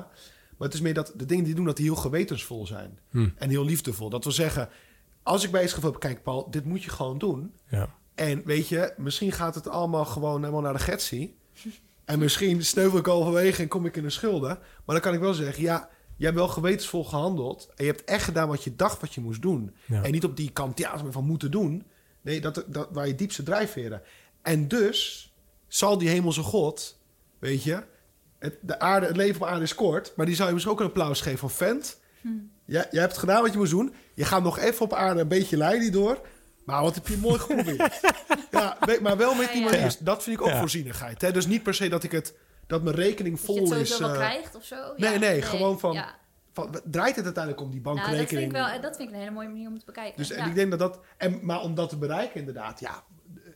Maar 0.57 0.67
het 0.67 0.73
is 0.73 0.81
meer 0.81 0.93
dat 0.93 1.13
de 1.15 1.25
dingen 1.25 1.43
die 1.43 1.55
doen, 1.55 1.65
dat 1.65 1.75
die 1.77 1.85
heel 1.85 1.95
gewetensvol 1.95 2.67
zijn. 2.67 2.99
Hm. 3.09 3.29
En 3.35 3.49
heel 3.49 3.65
liefdevol. 3.65 4.09
Dat 4.09 4.23
wil 4.23 4.33
zeggen, 4.33 4.69
als 5.23 5.43
ik 5.43 5.51
bij 5.51 5.61
je 5.61 5.67
gevoel 5.67 5.91
heb, 5.91 5.99
kijk 5.99 6.23
Paul, 6.23 6.51
dit 6.51 6.65
moet 6.65 6.83
je 6.83 6.89
gewoon 6.89 7.17
doen. 7.17 7.53
Ja. 7.67 7.89
En 8.15 8.41
weet 8.45 8.67
je, 8.67 8.93
misschien 8.97 9.31
gaat 9.31 9.55
het 9.55 9.67
allemaal 9.67 10.05
gewoon 10.05 10.39
helemaal 10.39 10.61
naar 10.61 10.73
de 10.73 10.79
getsie. 10.79 11.37
En 12.05 12.19
misschien 12.19 12.63
sneuvel 12.65 12.99
ik 12.99 13.07
overwege 13.07 13.61
en 13.61 13.67
kom 13.67 13.85
ik 13.85 13.95
in 13.95 14.03
de 14.03 14.09
schulden. 14.09 14.57
Maar 14.59 14.95
dan 14.95 14.99
kan 14.99 15.13
ik 15.13 15.19
wel 15.19 15.33
zeggen, 15.33 15.63
ja, 15.63 15.89
jij 16.23 16.31
hebt 16.31 16.43
wel 16.43 16.53
gewetensvol 16.53 17.03
gehandeld. 17.05 17.67
En 17.75 17.85
je 17.85 17.91
hebt 17.91 18.03
echt 18.03 18.23
gedaan 18.23 18.47
wat 18.47 18.63
je 18.63 18.75
dacht 18.75 19.01
wat 19.01 19.13
je 19.13 19.21
moest 19.21 19.41
doen. 19.41 19.75
Ja. 19.85 20.03
En 20.03 20.11
niet 20.11 20.23
op 20.23 20.37
die 20.37 20.51
kant, 20.51 20.77
ja, 20.79 20.97
van 21.09 21.25
moeten 21.25 21.51
doen. 21.51 21.85
Nee, 22.21 22.41
dat, 22.41 22.63
dat 22.67 22.87
waar 22.91 23.07
je 23.07 23.15
diepste 23.15 23.43
drijfveren. 23.43 24.01
En 24.41 24.67
dus 24.67 25.31
zal 25.67 25.97
die 25.97 26.09
hemelse 26.09 26.41
God, 26.41 26.99
weet 27.39 27.63
je, 27.63 27.83
het, 28.39 28.57
de 28.61 28.79
aarde, 28.79 29.05
het 29.07 29.15
leven 29.17 29.41
op 29.41 29.47
aarde 29.47 29.63
is 29.63 29.75
kort, 29.75 30.13
maar 30.15 30.25
die 30.25 30.35
zou 30.35 30.47
je 30.47 30.53
misschien 30.53 30.73
ook 30.73 30.79
een 30.81 30.85
applaus 30.87 31.21
geven 31.21 31.39
van 31.39 31.51
vent. 31.51 31.99
Ja, 32.65 32.87
jij 32.91 33.01
hebt 33.01 33.17
gedaan 33.17 33.41
wat 33.41 33.51
je 33.51 33.57
moest 33.57 33.71
doen. 33.71 33.93
Je 34.13 34.25
gaat 34.25 34.43
nog 34.43 34.59
even 34.59 34.81
op 34.85 34.93
aarde 34.93 35.21
een 35.21 35.27
beetje 35.27 35.57
leiden 35.57 35.91
door. 35.91 36.21
Maar 36.65 36.81
wat 36.81 36.95
heb 36.95 37.07
je 37.07 37.17
mooi 37.17 37.39
geprobeerd. 37.39 37.99
ja, 38.51 38.77
weet- 38.79 39.01
maar 39.01 39.17
wel 39.17 39.33
met 39.35 39.51
die 39.51 39.61
Ja, 39.63 39.71
ja. 39.71 39.75
manier. 39.77 39.95
Dat 39.99 40.23
vind 40.23 40.35
ik 40.35 40.41
ook 40.41 40.49
Ja. 40.51 40.59
voorzienigheid. 40.59 41.21
Hè? 41.21 41.31
Dus 41.31 41.45
niet 41.45 41.63
per 41.63 41.73
se 41.73 41.89
dat 41.89 42.03
ik 42.03 42.11
het 42.11 42.33
dat 42.67 42.83
mijn 42.83 42.95
rekening 42.95 43.35
Dat 43.35 43.45
je 43.45 43.51
vol 43.53 43.59
het 43.61 43.67
sowieso 43.69 43.93
is. 43.93 43.99
wel 43.99 44.09
eh, 44.09 44.15
krijgt 44.15 44.55
of 44.55 44.63
zo. 44.65 44.75
nee, 44.97 45.11
Ja, 45.13 45.19
nee, 45.19 45.41
gewoon 45.41 45.79
van- 45.79 45.93
Ja. 45.93 46.15
van, 46.53 46.81
draait 46.85 47.15
het 47.15 47.25
uiteindelijk 47.25 47.63
om 47.63 47.71
die 47.71 47.81
Nou, 47.81 47.95
dat 47.95 48.05
vind, 48.05 48.17
bankrekening? 48.17 48.51
ik 48.51 48.71
wel, 48.71 48.81
dat 48.81 48.95
vind 48.95 49.09
ik 49.09 49.15
een 49.15 49.21
hele 49.21 49.31
mooie 49.33 49.47
manier 49.47 49.67
om 49.67 49.71
het 49.73 49.79
te 49.79 49.85
bekijken. 49.91 50.17
Dus 50.17 50.31
en 50.31 50.37
ja. 50.43 50.49
ik 50.49 50.55
denk 50.55 50.69
dat 50.69 50.79
dat. 50.79 50.99
En, 51.17 51.39
maar 51.41 51.61
om 51.61 51.75
dat 51.75 51.89
te 51.89 51.97
bereiken, 51.97 52.39
inderdaad, 52.39 52.79
ja. 52.79 53.03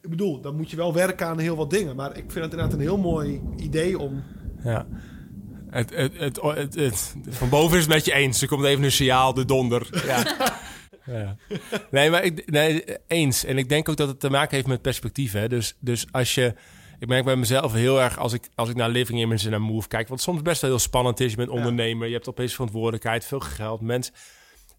Ik 0.02 0.10
bedoel, 0.10 0.42
dan 0.42 0.56
moet 0.56 0.70
je 0.72 0.76
wel 0.78 0.94
werken 0.94 1.28
aan 1.28 1.40
heel 1.40 1.56
wat 1.56 1.70
dingen. 1.70 1.96
Maar 1.96 2.10
ik 2.10 2.32
vind 2.32 2.34
het 2.34 2.44
inderdaad 2.44 2.74
een 2.74 2.80
heel 2.80 2.98
mooi 2.98 3.42
idee 3.58 4.00
om. 4.00 4.24
Ja. 4.64 4.86
Het, 5.70 5.90
het, 5.96 6.18
het, 6.18 6.40
het, 6.42 6.76
het- 6.76 7.16
van 7.30 7.50
boven 7.50 7.78
is 7.78 7.84
het 7.84 7.94
met 7.94 8.06
je 8.06 8.14
eens. 8.14 8.42
Er 8.42 8.48
komt 8.48 8.64
even 8.66 8.84
een 8.84 8.92
signaal, 8.92 9.34
de 9.34 9.46
donder. 9.46 10.04
Ja. 10.06 10.26
ja. 11.18 11.36
Nee, 11.92 12.10
maar 12.10 12.24
ik, 12.24 12.50
nee, 12.52 12.84
eens. 13.08 13.44
En 13.46 13.58
ik 13.58 13.70
denk 13.70 13.90
ook 13.90 13.98
dat 13.98 14.08
het 14.08 14.20
te 14.20 14.30
maken 14.30 14.56
heeft 14.56 14.68
met 14.68 14.82
perspectief. 14.82 15.32
Hè? 15.32 15.48
Dus, 15.48 15.76
dus 15.80 16.06
als 16.12 16.36
je... 16.36 16.54
Ik 17.00 17.08
merk 17.08 17.26
bij 17.26 17.36
mezelf 17.36 17.74
heel 17.74 18.02
erg 18.02 18.18
als 18.18 18.34
ik, 18.34 18.50
als 18.56 18.70
ik 18.70 18.76
naar 18.76 18.90
Living 18.90 19.20
Image 19.20 19.46
en 19.46 19.52
naar 19.52 19.62
Move 19.62 19.88
kijk... 19.88 20.08
wat 20.08 20.22
soms 20.22 20.42
best 20.42 20.62
wel 20.62 20.70
heel 20.70 20.80
spannend 20.80 21.20
is. 21.20 21.32
Je 21.32 21.38
bent 21.38 21.50
ondernemer, 21.50 22.08
je 22.08 22.14
hebt 22.14 22.30
opeens 22.30 22.54
verantwoordelijkheid, 22.54 23.26
veel 23.26 23.40
geld, 23.40 23.82
mensen. 23.82 24.14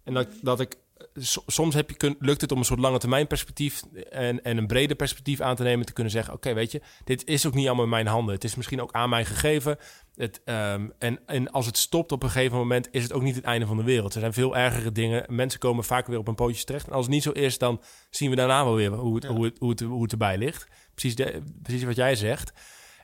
En 0.05 0.15
dat, 0.15 0.29
dat 0.43 0.61
ik... 0.61 0.77
so- 1.15 1.43
Soms 1.47 1.75
heb 1.75 1.91
je 1.91 1.97
kun, 1.97 2.17
lukt 2.19 2.41
het 2.41 2.53
om 2.53 2.59
een 2.59 2.65
soort 2.65 2.81
lange 2.81 2.99
termijn 2.99 3.27
perspectief 3.27 3.83
en, 4.11 4.45
en 4.45 4.57
een 4.57 4.67
breder 4.67 4.97
perspectief 4.97 5.41
aan 5.41 5.57
te 5.57 5.63
nemen. 5.63 5.87
Te 5.87 5.93
kunnen 5.93 6.13
zeggen: 6.13 6.35
Oké, 6.35 6.55
weet 6.55 6.73
je, 6.73 6.81
dit 7.05 7.27
is 7.27 7.47
ook 7.47 7.55
niet 7.55 7.67
allemaal 7.67 7.85
in 7.85 7.91
mijn 7.91 8.07
handen. 8.07 8.35
Het 8.35 8.45
is 8.45 8.55
misschien 8.55 8.83
ook 8.83 8.93
aan 8.93 9.09
mij 9.09 9.25
gegeven. 9.25 9.77
Het, 10.17 10.41
ehm, 10.45 10.89
en, 10.99 11.19
en 11.27 11.51
als 11.51 11.67
het 11.67 11.77
stopt 11.77 12.13
op 12.13 12.23
een 12.23 12.31
gegeven 12.31 12.59
moment, 12.59 12.89
is 12.91 13.03
het 13.03 13.13
ook 13.13 13.23
niet 13.23 13.35
het 13.35 13.45
einde 13.45 13.67
van 13.67 13.77
de 13.77 13.83
wereld. 13.83 14.15
Er 14.15 14.21
zijn 14.21 14.33
veel 14.33 14.57
ergere 14.57 14.93
dingen. 14.93 15.25
Mensen 15.29 15.61
komen 15.61 15.85
vaak 15.85 16.07
weer 16.07 16.19
op 16.19 16.29
een 16.29 16.35
pootje 16.35 16.65
terecht. 16.65 16.87
En 16.87 16.93
als 16.93 17.05
het 17.05 17.15
niet 17.15 17.23
zo 17.23 17.31
is, 17.31 17.59
dan 17.59 17.81
zien 18.11 18.31
we 18.31 18.37
daarna 18.37 18.65
wel 18.65 18.75
weer 18.75 18.93
hoe 18.93 19.15
het, 19.15 19.25
hoe 19.25 19.45
het, 19.45 19.59
hoe 19.59 19.71
het, 19.71 19.81
hoe 19.81 20.03
het 20.03 20.13
erbij 20.13 20.39
ligt. 20.39 20.67
Precies, 20.99 21.17
de, 21.17 21.43
precies 21.63 21.85
wat 21.85 21.97
jij 21.97 22.15
zegt. 22.17 22.53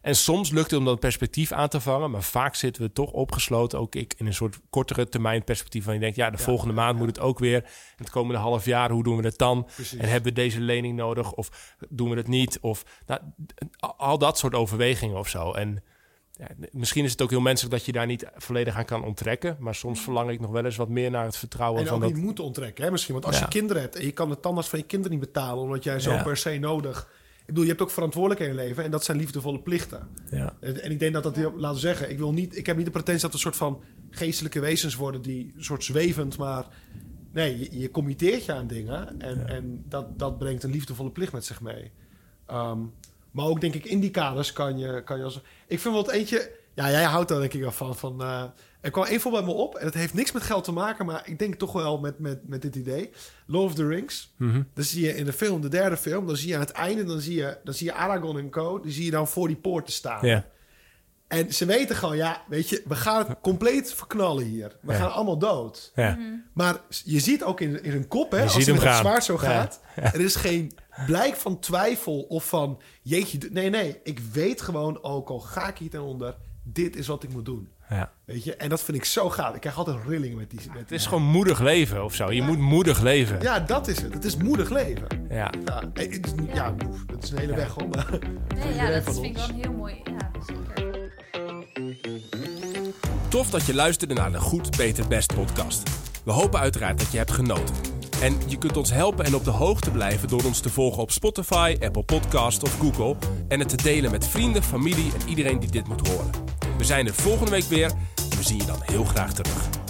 En 0.03 0.16
soms 0.16 0.51
lukt 0.51 0.70
het 0.70 0.78
om 0.78 0.84
dat 0.84 1.01
perspectief 1.01 1.53
aan 1.53 1.68
te 1.68 1.80
vangen, 1.80 2.11
maar 2.11 2.22
vaak 2.22 2.55
zitten 2.55 2.82
we 2.82 2.92
toch 2.92 3.11
opgesloten, 3.11 3.78
ook 3.78 3.95
ik, 3.95 4.14
in 4.16 4.26
een 4.26 4.34
soort 4.34 4.59
kortere 4.70 5.09
termijn 5.09 5.45
perspectief. 5.45 5.84
Van 5.84 5.95
je 5.95 6.01
denkt, 6.01 6.16
ja, 6.16 6.30
de 6.30 6.38
volgende 6.38 6.74
maand 6.74 6.99
moet 6.99 7.07
het 7.07 7.20
ook 7.20 7.38
weer. 7.38 7.64
Het 7.97 8.11
komende 8.11 8.40
half 8.40 8.64
jaar, 8.64 8.90
hoe 8.90 9.03
doen 9.03 9.16
we 9.16 9.22
het 9.22 9.38
dan? 9.38 9.68
Precies. 9.74 9.99
En 9.99 10.09
hebben 10.09 10.34
we 10.34 10.40
deze 10.40 10.61
lening 10.61 10.97
nodig? 10.97 11.32
Of 11.32 11.74
doen 11.88 12.11
we 12.11 12.16
het 12.16 12.28
niet? 12.28 12.59
Of 12.61 12.84
nou, 13.07 13.20
al- 13.97 14.18
dat 14.18 14.38
soort 14.38 14.55
overwegingen 14.55 15.16
of 15.18 15.28
zo. 15.28 15.53
En 15.53 15.82
ja, 16.32 16.47
misschien 16.70 17.05
is 17.05 17.11
het 17.11 17.22
ook 17.22 17.30
heel 17.30 17.40
menselijk 17.40 17.74
dat 17.74 17.84
je 17.86 17.92
daar 17.92 18.07
niet 18.07 18.26
volledig 18.36 18.76
aan 18.76 18.84
kan 18.84 19.05
onttrekken. 19.05 19.57
Maar 19.59 19.74
soms 19.74 20.01
verlang 20.01 20.30
ik 20.30 20.40
nog 20.40 20.51
wel 20.51 20.64
eens 20.64 20.76
wat 20.76 20.88
meer 20.88 21.11
naar 21.11 21.24
het 21.24 21.36
vertrouwen 21.36 21.80
En 21.80 21.86
van 21.86 21.97
ook 21.97 22.03
dat. 22.03 22.12
niet 22.12 22.22
moeten 22.22 22.45
onttrekken, 22.45 22.84
hè, 22.84 22.90
misschien. 22.90 23.14
Want 23.14 23.26
als 23.26 23.38
je 23.38 23.49
kinderen 23.49 23.82
hebt 23.82 23.97
en 23.97 24.05
je 24.05 24.12
kan 24.12 24.28
de 24.28 24.40
tandarts 24.40 24.68
van 24.68 24.78
je 24.78 24.84
kinderen 24.84 25.18
niet 25.18 25.26
betalen, 25.26 25.62
omdat 25.62 25.84
jij 25.84 26.01
zo 26.01 26.22
per 26.22 26.36
se 26.36 26.59
nodig. 26.59 27.09
Ik 27.47 27.51
bedoel, 27.51 27.62
je 27.62 27.68
hebt 27.68 27.82
ook 27.82 27.90
verantwoordelijkheden 27.90 28.55
in 28.55 28.61
je 28.61 28.68
leven 28.68 28.84
en 28.84 28.90
dat 28.90 29.05
zijn 29.05 29.18
liefdevolle 29.18 29.61
plichten. 29.61 30.09
Ja. 30.30 30.57
En, 30.61 30.82
en 30.82 30.90
ik 30.90 30.99
denk 30.99 31.12
dat 31.12 31.22
dat, 31.22 31.36
heel- 31.36 31.57
laten 31.57 31.74
we 31.74 31.80
zeggen, 31.80 32.11
ik, 32.11 32.18
wil 32.18 32.32
niet, 32.32 32.57
ik 32.57 32.66
heb 32.66 32.76
niet 32.76 32.84
de 32.84 32.90
pretentie 32.90 33.22
dat 33.22 33.30
we 33.30 33.36
een 33.36 33.42
soort 33.42 33.57
van 33.57 33.82
geestelijke 34.11 34.61
wezens 34.61 34.95
worden 34.95 35.22
die 35.22 35.53
een 35.57 35.64
soort 35.64 35.84
zwevend, 35.84 36.36
maar 36.38 36.66
nee, 37.32 37.59
je, 37.59 37.78
je 37.78 37.90
committeert 37.90 38.45
je 38.45 38.53
aan 38.53 38.66
dingen 38.66 39.20
en, 39.20 39.49
en 39.49 39.84
dat, 39.88 40.18
dat 40.18 40.38
brengt 40.38 40.62
een 40.62 40.70
liefdevolle 40.70 41.11
plicht 41.11 41.32
met 41.32 41.45
zich 41.45 41.61
mee. 41.61 41.90
Ehm, 42.47 42.78
maar 43.30 43.47
ook 43.47 43.61
denk 43.61 43.74
ik 43.74 43.84
in 43.84 44.01
die 44.01 44.11
kaders 44.11 44.53
kan 44.53 44.78
je, 44.78 45.03
kan 45.05 45.18
je 45.18 45.24
als... 45.24 45.40
Ik 45.66 45.80
vind 45.80 45.95
wel 45.95 46.03
het 46.03 46.12
eentje... 46.12 46.51
Ja, 46.75 46.91
jij 46.91 47.03
houdt 47.05 47.29
daar 47.29 47.39
denk 47.41 47.53
ik 47.53 47.61
wel 47.61 47.70
van. 47.72 47.97
van 47.97 48.22
eh, 48.22 48.43
er 48.81 48.91
kwam 48.91 49.05
één 49.05 49.20
voorbeeld 49.20 49.45
me 49.45 49.53
op 49.53 49.75
en 49.75 49.85
het 49.87 49.95
heeft 49.95 50.14
niks 50.14 50.33
met 50.33 50.43
geld 50.43 50.64
te 50.64 50.72
maken, 50.72 51.07
maar 51.07 51.22
ik 51.25 51.39
denk 51.39 51.55
toch 51.55 51.72
wel 51.72 51.99
met, 51.99 52.18
met, 52.18 52.49
met 52.49 52.62
dit 52.62 52.77
idee. 52.77 53.11
Lord 53.47 53.64
of 53.66 53.75
the 53.75 53.87
Rings. 53.87 54.35
Mhm. 54.37 54.62
Dan 54.75 54.85
zie 54.85 55.05
je 55.07 55.16
in 55.16 55.25
de 55.25 55.33
film, 55.33 55.61
de 55.61 55.68
derde 55.68 55.97
film, 55.97 56.27
dan 56.27 56.37
zie 56.37 56.49
je 56.49 56.55
aan 56.55 56.61
het 56.61 56.70
einde, 56.70 57.05
dan 57.05 57.20
zie 57.20 57.35
je, 57.37 57.59
dan 57.64 57.75
zie 57.75 57.87
je 57.87 57.93
Aragorn 57.95 58.39
en 58.39 58.51
co. 58.51 58.81
Die 58.81 58.93
zie 58.93 59.05
je 59.05 59.11
dan 59.11 59.29
voor 59.29 59.47
die 59.47 59.57
poorten 59.57 59.93
staan. 59.93 60.27
Ja. 60.27 60.45
En 61.29 61.55
ze 61.55 61.64
weten 61.66 61.97
gewoon, 61.97 62.16
ja, 62.16 62.43
weet 62.49 62.68
je, 62.68 62.83
we 62.87 62.95
gaan 62.95 63.18
het 63.27 63.37
compleet 63.43 63.93
verknallen 63.95 64.45
hier. 64.45 64.77
We 64.81 64.93
Ja. 64.93 64.99
gaan 64.99 65.12
allemaal 65.12 65.39
dood. 65.39 65.93
Ja. 65.95 66.18
Maar 66.53 66.81
je 67.05 67.20
ziet 67.20 67.43
ook 67.45 67.61
in, 67.61 67.83
in 67.83 67.91
hun 67.91 68.09
kop, 68.09 68.31
hè, 68.31 68.37
Je 68.37 68.43
als 68.43 68.53
ziet 68.53 68.66
het 68.66 68.75
hem 68.75 68.85
met 68.85 68.93
het 68.93 69.01
zwaard 69.03 69.25
zo 69.25 69.33
Ja. 69.35 69.39
gaat. 69.41 69.81
Er 70.14 70.20
is 70.20 70.37
geen 70.37 70.72
blijk 71.07 71.35
van 71.37 71.59
twijfel 71.59 72.20
of 72.20 72.49
van, 72.49 72.81
jeetje, 73.03 73.39
nee, 73.51 73.70
nee. 73.70 74.01
Ik 74.03 74.18
weet 74.33 74.61
gewoon, 74.61 75.03
ook 75.03 75.29
al 75.29 75.41
ga 75.41 75.68
ik 75.68 75.79
hier 75.79 75.91
ten 75.91 76.03
onder, 76.03 76.37
dit 76.65 76.97
is 76.97 77.07
wat 77.07 77.23
ik 77.23 77.33
moet 77.33 77.45
doen. 77.45 77.69
Ja. 77.91 78.12
Weet 78.25 78.45
je, 78.45 78.57
en 78.57 78.69
dat 78.69 78.83
vind 78.83 78.97
ik 78.97 79.05
zo 79.05 79.31
gaaf. 79.31 79.55
Ik 79.55 79.61
krijg 79.61 79.77
altijd 79.77 79.97
rillingen 80.07 80.37
met 80.37 80.51
die... 80.51 80.61
Met 80.69 80.79
Het 80.79 80.93
is 80.93 81.07
gewoon 81.07 81.23
moedig 81.23 81.61
leven 81.61 82.05
of 82.05 82.15
zo. 82.15 82.33
Je 82.33 82.43
moet 82.43 82.59
moedig 82.59 83.01
leven. 83.01 83.41
Ja, 83.41 83.61
dat 83.61 83.89
is 83.89 84.01
het. 84.01 84.15
Het 84.15 84.25
is 84.25 84.37
moedig 84.37 84.71
leven. 84.71 85.07
Ja. 85.29 85.51
Ja, 85.65 85.83
eh, 85.95 86.11
het 86.12 86.27
is, 86.27 86.35
niet- 86.35 86.55
ja 86.55 86.75
oef, 86.87 87.05
dat 87.05 87.23
is 87.23 87.31
een 87.31 87.39
hele 87.39 87.55
weg. 87.55 87.77
Maar, 87.77 88.19
Nee, 88.55 88.75
ja, 88.75 88.91
dat 88.91 89.03
vind 89.05 89.25
ik 89.25 89.37
wel 89.37 89.49
heel 89.57 89.73
mooi. 89.73 90.03
Ja, 90.05 90.31
zeker. 90.47 90.93
Tof 93.29 93.51
dat 93.51 93.67
je 93.67 93.75
luisterde 93.75 94.15
naar 94.15 94.33
de 94.33 94.41
Goed, 94.41 94.77
Beter, 94.77 95.09
Best 95.09 95.35
podcast. 95.35 95.83
We 96.25 96.31
hopen 96.33 96.61
uiteraard 96.61 96.99
dat 96.99 97.11
je 97.12 97.19
hebt 97.19 97.33
genoten. 97.33 97.75
En 98.21 98.39
je 98.47 98.59
kunt 98.59 98.77
ons 98.77 98.91
helpen 98.91 99.25
en 99.25 99.35
op 99.35 99.45
de 99.45 99.51
hoogte 99.51 99.91
blijven 99.91 100.29
door 100.29 100.45
ons 100.45 100.61
te 100.61 100.71
volgen 100.71 101.03
op 101.03 101.11
Spotify, 101.11 101.77
Apple 101.81 102.03
Podcast 102.03 102.62
of 102.62 102.79
Google. 102.79 103.17
En 103.49 103.59
het 103.59 103.69
te 103.69 103.77
delen 103.77 104.11
met 104.11 104.29
vrienden, 104.29 104.62
familie 104.62 105.12
en 105.12 105.29
iedereen 105.29 105.61
die 105.61 105.71
dit 105.71 105.89
moet 105.89 106.09
horen. 106.09 106.31
We 106.79 106.85
zijn 106.85 107.07
er 107.07 107.15
volgende 107.15 107.51
week 107.51 107.65
weer 107.65 107.91
en 108.31 108.37
we 108.37 108.43
zien 108.43 108.57
je 108.57 108.67
dan 108.67 108.83
heel 108.83 109.05
graag 109.05 109.33
terug. 109.33 109.84